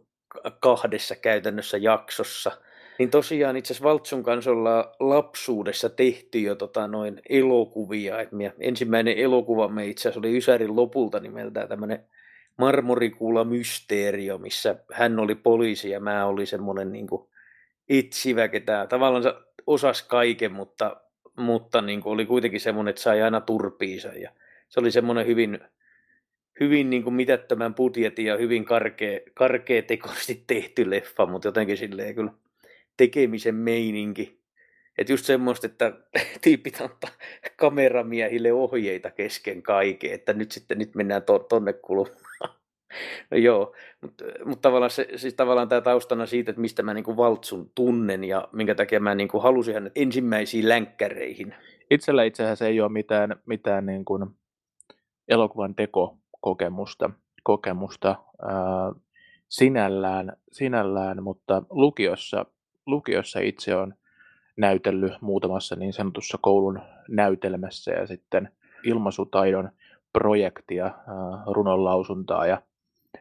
kahdessa 0.59 1.15
käytännössä 1.15 1.77
jaksossa. 1.77 2.51
Niin 2.99 3.09
tosiaan 3.09 3.57
itse 3.57 3.73
asiassa 3.73 3.89
Valtsun 3.89 4.23
kanssa 4.23 4.51
ollaan 4.51 4.85
lapsuudessa 4.99 5.89
tehty 5.89 6.39
jo 6.39 6.55
tota 6.55 6.87
noin 6.87 7.21
elokuvia. 7.29 8.21
Et 8.21 8.29
ensimmäinen 8.59 9.17
elokuva 9.17 9.67
me 9.67 9.87
itse 9.87 10.01
asiassa 10.01 10.19
oli 10.19 10.37
Ysärin 10.37 10.75
lopulta 10.75 11.19
nimeltään 11.19 11.69
tämmöinen 11.69 12.05
Marmorikuula 12.57 13.43
Mysteerio, 13.43 14.37
missä 14.37 14.75
hän 14.93 15.19
oli 15.19 15.35
poliisi 15.35 15.89
ja 15.89 15.99
mä 15.99 16.25
olin 16.25 16.47
semmoinen 16.47 16.91
niin 16.91 17.07
kuin 17.07 17.27
etsivä, 17.89 18.49
tavallaan 18.89 19.23
osasi 19.67 20.05
kaiken, 20.07 20.51
mutta, 20.51 21.01
mutta 21.35 21.81
niin 21.81 22.01
kuin 22.01 22.13
oli 22.13 22.25
kuitenkin 22.25 22.59
semmoinen, 22.59 22.89
että 22.89 23.01
sai 23.01 23.21
aina 23.21 23.41
turpiinsa. 23.41 24.07
Ja 24.07 24.31
se 24.69 24.79
oli 24.79 24.91
semmoinen 24.91 25.25
hyvin 25.25 25.59
hyvin 26.59 26.89
niin 26.89 27.03
kuin 27.03 27.13
mitättömän 27.13 27.75
budjetin 27.75 28.25
ja 28.25 28.37
hyvin 28.37 28.65
karkea, 28.65 29.19
karkea 29.33 29.81
tekoisesti 29.81 30.43
tehty 30.47 30.89
leffa, 30.89 31.25
mutta 31.25 31.47
jotenkin 31.47 31.77
silleen 31.77 32.15
kyllä 32.15 32.31
tekemisen 32.97 33.55
meininki. 33.55 34.39
Että 34.97 35.13
just 35.13 35.25
semmoista, 35.25 35.67
että 35.67 35.93
tyypit 36.43 36.81
antaa 36.81 37.11
kameramiehille 37.55 38.53
ohjeita 38.53 39.11
kesken 39.11 39.61
kaiken, 39.61 40.11
että 40.11 40.33
nyt 40.33 40.51
sitten 40.51 40.77
nyt 40.77 40.95
mennään 40.95 41.23
to, 41.23 41.39
tonne 41.39 41.73
kulmaan. 41.73 42.59
No 43.31 43.37
joo, 43.37 43.75
mutta 44.01 44.25
mut 44.45 44.61
tavallaan, 44.61 44.91
se, 44.91 45.07
siis 45.15 45.33
tavallaan 45.33 45.69
tämä 45.69 45.81
taustana 45.81 46.25
siitä, 46.25 46.51
että 46.51 46.61
mistä 46.61 46.83
mä 46.83 46.93
niinku 46.93 47.17
Valtsun 47.17 47.71
tunnen 47.75 48.23
ja 48.23 48.47
minkä 48.51 48.75
takia 48.75 48.99
mä 48.99 49.15
niinku 49.15 49.39
halusin 49.39 49.73
hänet 49.73 49.93
ensimmäisiin 49.95 50.69
länkkäreihin. 50.69 51.55
Itsellä 51.91 52.23
itse 52.23 52.43
asiassa 52.43 52.67
ei 52.67 52.81
ole 52.81 52.91
mitään, 52.91 53.35
mitään 53.45 53.85
niin 53.85 54.05
kuin 54.05 54.25
elokuvan 55.27 55.75
teko 55.75 56.17
kokemusta, 56.41 57.09
kokemusta 57.43 58.15
ää, 58.41 58.91
sinällään, 59.49 60.33
sinällään, 60.51 61.23
mutta 61.23 61.63
lukiossa, 61.69 62.45
lukiossa 62.85 63.39
itse 63.39 63.75
on 63.75 63.93
näytellyt 64.57 65.13
muutamassa 65.21 65.75
niin 65.75 65.93
sanotussa 65.93 66.37
koulun 66.41 66.81
näytelmässä 67.09 67.91
ja 67.91 68.07
sitten 68.07 68.51
ilmaisutaidon 68.83 69.69
projektia, 70.13 70.85
ää, 70.85 70.93
runonlausuntaa 71.45 72.45
ja 72.45 72.61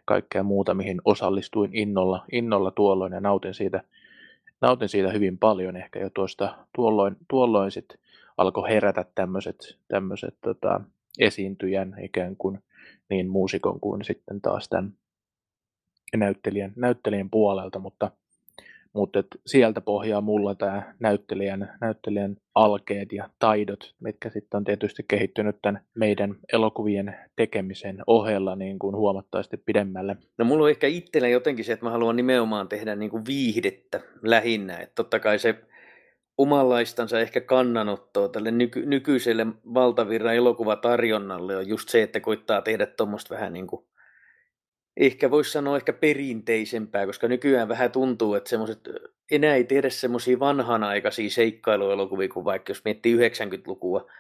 kaikkea 0.05 0.43
muuta, 0.43 0.75
mihin 0.75 1.01
osallistuin 1.05 1.71
innolla, 1.77 2.25
innolla 2.33 2.71
tuolloin 2.71 3.13
ja 3.13 3.21
nautin 3.21 3.55
siitä, 3.55 3.83
nautin 4.61 4.89
siitä 4.89 5.13
hyvin 5.13 5.39
paljon. 5.39 5.77
Ehkä 5.77 5.99
jo 5.99 6.11
tuosta 6.11 6.55
tuolloin, 6.75 7.17
tuolloin 7.29 7.71
sit 7.71 7.89
alkoi 8.37 8.69
herätä 8.69 9.05
tämmöiset 9.15 9.79
tämmöiset 9.89 10.35
tota, 10.41 10.81
esiintyjän 11.19 11.97
ikään 12.03 12.37
kuin 12.37 12.63
niin 13.11 13.29
muusikon 13.29 13.81
kuin 13.81 14.05
sitten 14.05 14.41
taas 14.41 14.69
tämän 14.69 14.93
näyttelijän, 16.17 16.73
näyttelijän 16.77 17.31
puolelta, 17.31 17.79
mutta, 17.79 18.11
mutta 18.93 19.19
et 19.19 19.27
sieltä 19.47 19.81
pohjaa 19.81 20.21
mulla 20.21 20.55
tämä 20.55 20.95
näyttelijän, 21.01 21.77
näyttelijän 21.81 22.37
alkeet 22.55 23.13
ja 23.13 23.31
taidot, 23.39 23.95
mitkä 24.01 24.31
sitten 24.31 24.59
on 24.59 24.65
tietysti 24.65 25.05
kehittynyt 25.09 25.57
tämän 25.63 25.83
meidän 25.95 26.37
elokuvien 26.53 27.17
tekemisen 27.37 27.99
ohella 28.07 28.57
niin 28.57 28.79
kuin 28.79 28.97
huomattavasti 28.97 29.57
pidemmälle. 29.57 30.17
No 30.39 30.45
mulla 30.45 30.65
on 30.65 30.71
ehkä 30.71 30.87
itsellä 30.87 31.29
jotenkin 31.29 31.65
se, 31.65 31.73
että 31.73 31.87
mä 31.87 31.91
haluan 31.91 32.17
nimenomaan 32.17 32.69
tehdä 32.69 32.97
niin 32.97 33.11
kuin 33.11 33.27
viihdettä 33.27 34.01
lähinnä, 34.23 34.77
että 34.77 34.95
totta 34.95 35.21
kai 35.21 35.39
se 35.39 35.55
omanlaistansa 36.39 37.21
ehkä 37.21 37.41
kannanottoa 37.41 38.29
tälle 38.29 38.51
nyky- 38.51 38.87
nykyiselle 38.87 39.47
valtavirran 39.75 40.35
elokuvatarjonnalle 40.35 41.57
on 41.57 41.69
just 41.69 41.89
se, 41.89 42.03
että 42.03 42.21
koittaa 42.21 42.63
tehdä 42.63 42.87
tuommoista 42.87 43.35
vähän 43.35 43.53
niin 43.53 43.67
kuin 43.67 43.85
ehkä 44.97 45.31
voisi 45.31 45.53
sanoa 45.53 45.77
ehkä 45.77 45.93
perinteisempää, 45.93 47.07
koska 47.07 47.29
nykyään 47.29 47.69
vähän 47.69 47.93
tuntuu, 47.93 48.35
että 48.35 48.51
semmoiset, 48.51 48.81
enää 49.31 49.55
ei 49.55 49.65
tehdä 49.65 49.91
semmoisia 49.91 50.39
vanhanaikaisia 50.39 51.31
seikkailuelokuvia 51.31 52.29
kuin 52.29 52.45
vaikka 52.45 52.71
jos 52.71 52.85
miettii 52.85 53.17
90-lukua, 53.17 54.11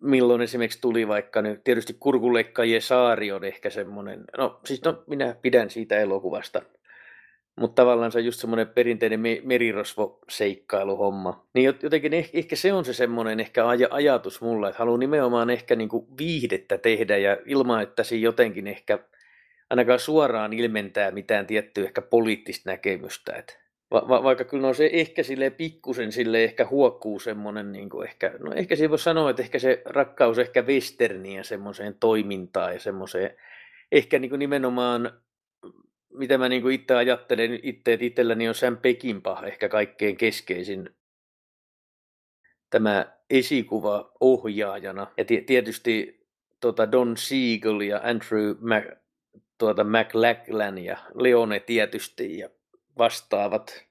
milloin 0.00 0.42
esimerkiksi 0.42 0.80
tuli 0.80 1.08
vaikka 1.08 1.42
nyt, 1.42 1.64
tietysti 1.64 1.96
Kurkuleikkaajien 2.00 2.82
saari 2.82 3.32
on 3.32 3.44
ehkä 3.44 3.70
semmoinen, 3.70 4.24
no 4.38 4.60
siis 4.64 4.84
no, 4.84 5.04
minä 5.06 5.36
pidän 5.42 5.70
siitä 5.70 5.98
elokuvasta, 5.98 6.62
mutta 7.56 7.82
tavallaan 7.82 8.12
se 8.12 8.18
on 8.18 8.24
just 8.24 8.40
semmoinen 8.40 8.68
perinteinen 8.68 9.20
me- 9.20 9.40
merirosvo-seikkailuhomma. 9.44 11.46
Niin 11.54 11.74
jotenkin 11.82 12.14
ehkä, 12.14 12.38
ehkä 12.38 12.56
se 12.56 12.72
on 12.72 12.84
se 12.84 12.92
semmoinen 12.92 13.40
ehkä 13.40 13.62
aj- 13.62 13.88
ajatus 13.90 14.40
mulla, 14.40 14.68
että 14.68 14.78
haluan 14.78 15.00
nimenomaan 15.00 15.50
ehkä 15.50 15.76
niinku 15.76 16.08
viihdettä 16.18 16.78
tehdä 16.78 17.16
ja 17.16 17.36
ilman, 17.46 17.82
että 17.82 18.02
se 18.02 18.16
jotenkin 18.16 18.66
ehkä 18.66 18.98
ainakaan 19.70 19.98
suoraan 19.98 20.52
ilmentää 20.52 21.10
mitään 21.10 21.46
tiettyä 21.46 21.84
ehkä 21.84 22.02
poliittista 22.02 22.70
näkemystä. 22.70 23.32
Et 23.32 23.58
va- 23.90 24.08
va- 24.08 24.22
vaikka 24.22 24.44
kyllä 24.44 24.66
no 24.66 24.74
se 24.74 24.90
ehkä 24.92 25.22
sille 25.22 25.50
pikkusen 25.50 26.12
sille 26.12 26.44
ehkä 26.44 26.66
huokkuu 26.66 27.18
semmoinen, 27.18 27.72
niin 27.72 27.88
ehkä, 28.04 28.32
no 28.38 28.52
ehkä 28.52 28.76
siinä 28.76 28.90
voi 28.90 28.98
sanoa, 28.98 29.30
että 29.30 29.42
ehkä 29.42 29.58
se 29.58 29.82
rakkaus 29.84 30.38
ehkä 30.38 30.62
westerniin 30.62 31.44
semmoiseen 31.44 31.96
toimintaan 32.00 32.72
ja 32.72 32.80
semmoiseen, 32.80 33.36
ehkä 33.92 34.18
niin 34.18 34.28
kuin 34.28 34.38
nimenomaan 34.38 35.23
mitä 36.14 36.38
mä 36.38 36.48
niin 36.48 36.70
itse 36.70 36.94
ajattelen 36.94 37.60
itse, 37.62 37.92
että 37.92 38.04
itselläni 38.04 38.48
on 38.48 38.54
Sam 38.54 38.76
Pekinpah 38.76 39.44
ehkä 39.44 39.68
kaikkein 39.68 40.16
keskeisin 40.16 40.90
tämä 42.70 43.06
esikuva 43.30 44.12
ohjaajana. 44.20 45.06
Ja 45.16 45.24
tietysti 45.46 46.26
tuota 46.60 46.92
Don 46.92 47.16
Siegel 47.16 47.80
ja 47.80 48.00
Andrew 48.04 48.56
Mac, 48.60 48.84
tuota 49.58 49.84
McLachlan 49.84 50.78
ja 50.78 50.98
Leone 51.14 51.60
tietysti 51.60 52.38
ja 52.38 52.50
vastaavat 52.98 53.84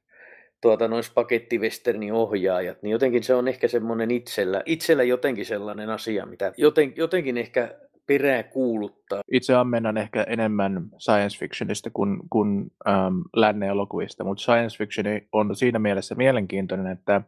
tuota, 0.62 0.88
noin 0.88 1.04
pakettivesternin 1.14 2.14
ohjaajat, 2.14 2.82
niin 2.82 2.92
jotenkin 2.92 3.24
se 3.24 3.34
on 3.34 3.48
ehkä 3.48 3.68
semmoinen 3.68 4.12
itsellä, 4.12 4.64
itsellä 4.66 5.04
jotenkin 5.04 5.46
sellainen 5.46 5.90
asia, 5.90 6.26
mitä 6.26 6.54
joten, 6.58 6.94
jotenkin 6.96 7.38
ehkä 7.38 7.80
perää 8.08 8.44
kuuluttaa. 8.44 9.22
Itse 9.32 9.56
ammennan 9.56 9.98
ehkä 9.98 10.24
enemmän 10.24 10.90
science 10.98 11.40
fictionista 11.40 11.90
kuin, 11.94 12.20
kuin 12.30 12.72
ähm, 12.88 13.20
lännen 13.36 13.70
elokuvista, 13.70 14.24
mutta 14.24 14.44
science 14.44 14.78
fiction 14.78 15.06
on 15.32 15.56
siinä 15.56 15.80
mielessä 15.80 16.16
mielenkiintoinen, 16.16 16.88
että 16.88 17.22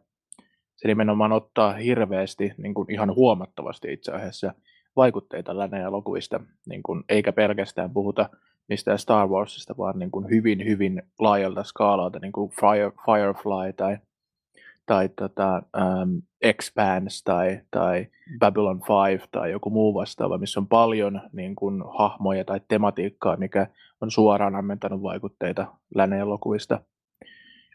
se 0.76 0.88
nimenomaan 0.88 1.32
ottaa 1.32 1.72
hirveästi, 1.72 2.52
niin 2.58 2.74
kuin 2.74 2.92
ihan 2.92 3.14
huomattavasti 3.14 3.92
itse 3.92 4.12
asiassa, 4.12 4.54
vaikutteita 4.96 5.58
lännen 5.58 5.82
elokuvista, 5.82 6.40
niin 6.68 6.82
kuin, 6.82 7.04
eikä 7.08 7.32
pelkästään 7.32 7.90
puhuta 7.90 8.28
mistään 8.68 8.98
Star 8.98 9.28
Warsista, 9.28 9.74
vaan 9.78 9.98
niin 9.98 10.10
kuin 10.10 10.30
hyvin, 10.30 10.64
hyvin 10.64 11.02
laajalta 11.18 11.64
skaalalta, 11.64 12.18
niin 12.18 12.32
kuin 12.32 12.50
Fire, 12.50 12.92
Firefly 13.06 13.72
tai 13.76 13.98
tai 14.86 15.08
tota, 15.08 15.62
um, 15.76 16.22
Expanse 16.42 17.24
tai, 17.24 17.60
tai 17.70 18.06
Babylon 18.38 18.80
5 18.80 19.28
tai 19.30 19.50
joku 19.50 19.70
muu 19.70 19.94
vastaava, 19.94 20.38
missä 20.38 20.60
on 20.60 20.68
paljon 20.68 21.20
niin 21.32 21.56
kuin, 21.56 21.82
hahmoja 21.98 22.44
tai 22.44 22.60
tematiikkaa, 22.68 23.36
mikä 23.36 23.66
on 24.00 24.10
suoraan 24.10 24.54
ammentanut 24.54 25.02
vaikutteita 25.02 25.66
lännen 25.94 26.20
elokuvista. 26.20 26.80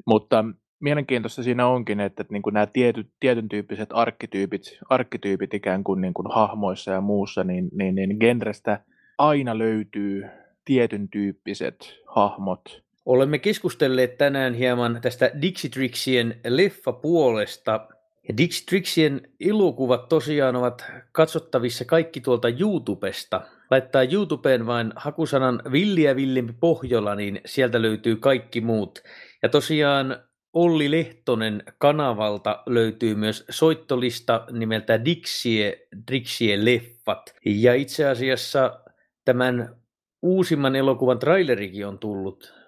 Mutta 0.05 0.45
mielenkiintoista 0.79 1.43
siinä 1.43 1.67
onkin, 1.67 1.99
että, 1.99 2.21
että 2.21 2.33
niin 2.33 2.41
kuin 2.41 2.53
nämä 2.53 2.65
tietyt, 2.65 3.07
tietyn 3.19 3.49
tyyppiset 3.49 3.89
arkkityypit, 3.93 4.79
arkkityypit 4.89 5.53
ikään 5.53 5.83
kuin, 5.83 6.01
niin 6.01 6.13
kuin 6.13 6.27
hahmoissa 6.31 6.91
ja 6.91 7.01
muussa, 7.01 7.43
niin, 7.43 7.69
niin, 7.73 7.95
niin 7.95 8.17
genrestä 8.19 8.79
aina 9.17 9.57
löytyy 9.57 10.25
tietyn 10.65 11.09
tyyppiset 11.09 11.93
hahmot, 12.07 12.83
Olemme 13.05 13.39
keskustelleet 13.39 14.17
tänään 14.17 14.53
hieman 14.53 14.99
tästä 15.01 15.31
Dixitrixien 15.41 16.39
leffapuolesta. 16.47 17.87
Ja 18.27 18.37
Dixitrixien 18.37 19.21
elokuvat 19.39 20.09
tosiaan 20.09 20.55
ovat 20.55 20.85
katsottavissa 21.11 21.85
kaikki 21.85 22.21
tuolta 22.21 22.47
YouTubesta. 22.49 23.41
Laittaa 23.71 24.03
YouTubeen 24.03 24.65
vain 24.65 24.93
hakusanan 24.95 25.61
Villiä 25.71 26.15
Villimpi 26.15 26.53
Pohjola, 26.59 27.15
niin 27.15 27.41
sieltä 27.45 27.81
löytyy 27.81 28.15
kaikki 28.15 28.61
muut. 28.61 28.99
Ja 29.43 29.49
tosiaan 29.49 30.23
Olli 30.53 30.91
Lehtonen 30.91 31.63
kanavalta 31.77 32.63
löytyy 32.65 33.15
myös 33.15 33.45
soittolista 33.49 34.45
nimeltä 34.51 35.05
Dixie, 35.05 35.87
Dixie 36.11 36.65
Leffat. 36.65 37.35
Ja 37.45 37.73
itse 37.73 38.05
asiassa 38.05 38.79
tämän 39.25 39.75
uusimman 40.21 40.75
elokuvan 40.75 41.19
trailerikin 41.19 41.87
on 41.87 41.99
tullut 41.99 42.60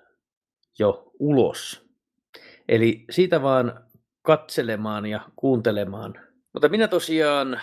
jo 0.80 1.12
ulos. 1.20 1.86
Eli 2.70 3.06
siitä 3.10 3.42
vaan 3.42 3.84
katselemaan 4.22 5.06
ja 5.06 5.22
kuuntelemaan. 5.36 6.20
Mutta 6.54 6.70
minä 6.70 6.88
tosiaan 6.88 7.62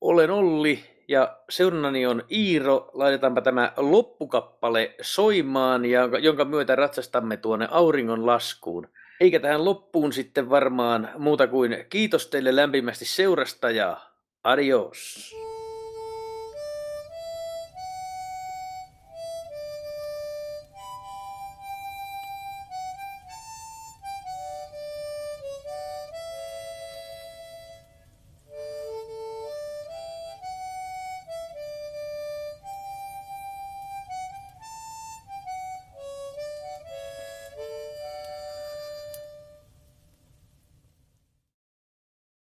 olen 0.00 0.30
Olli 0.30 0.84
ja 1.08 1.38
seurannani 1.50 2.06
on 2.06 2.24
Iiro. 2.30 2.90
Laitetaanpa 2.92 3.40
tämä 3.40 3.72
loppukappale 3.76 4.94
soimaan, 5.00 5.84
ja, 5.84 6.08
jonka 6.18 6.44
myötä 6.44 6.76
ratsastamme 6.76 7.36
tuonne 7.36 7.68
auringon 7.70 8.26
laskuun. 8.26 8.88
Eikä 9.20 9.40
tähän 9.40 9.64
loppuun 9.64 10.12
sitten 10.12 10.50
varmaan 10.50 11.08
muuta 11.18 11.46
kuin 11.46 11.84
kiitos 11.90 12.26
teille 12.26 12.56
lämpimästi 12.56 13.04
seurasta 13.04 13.70
ja 13.70 13.96
adios. 14.44 15.32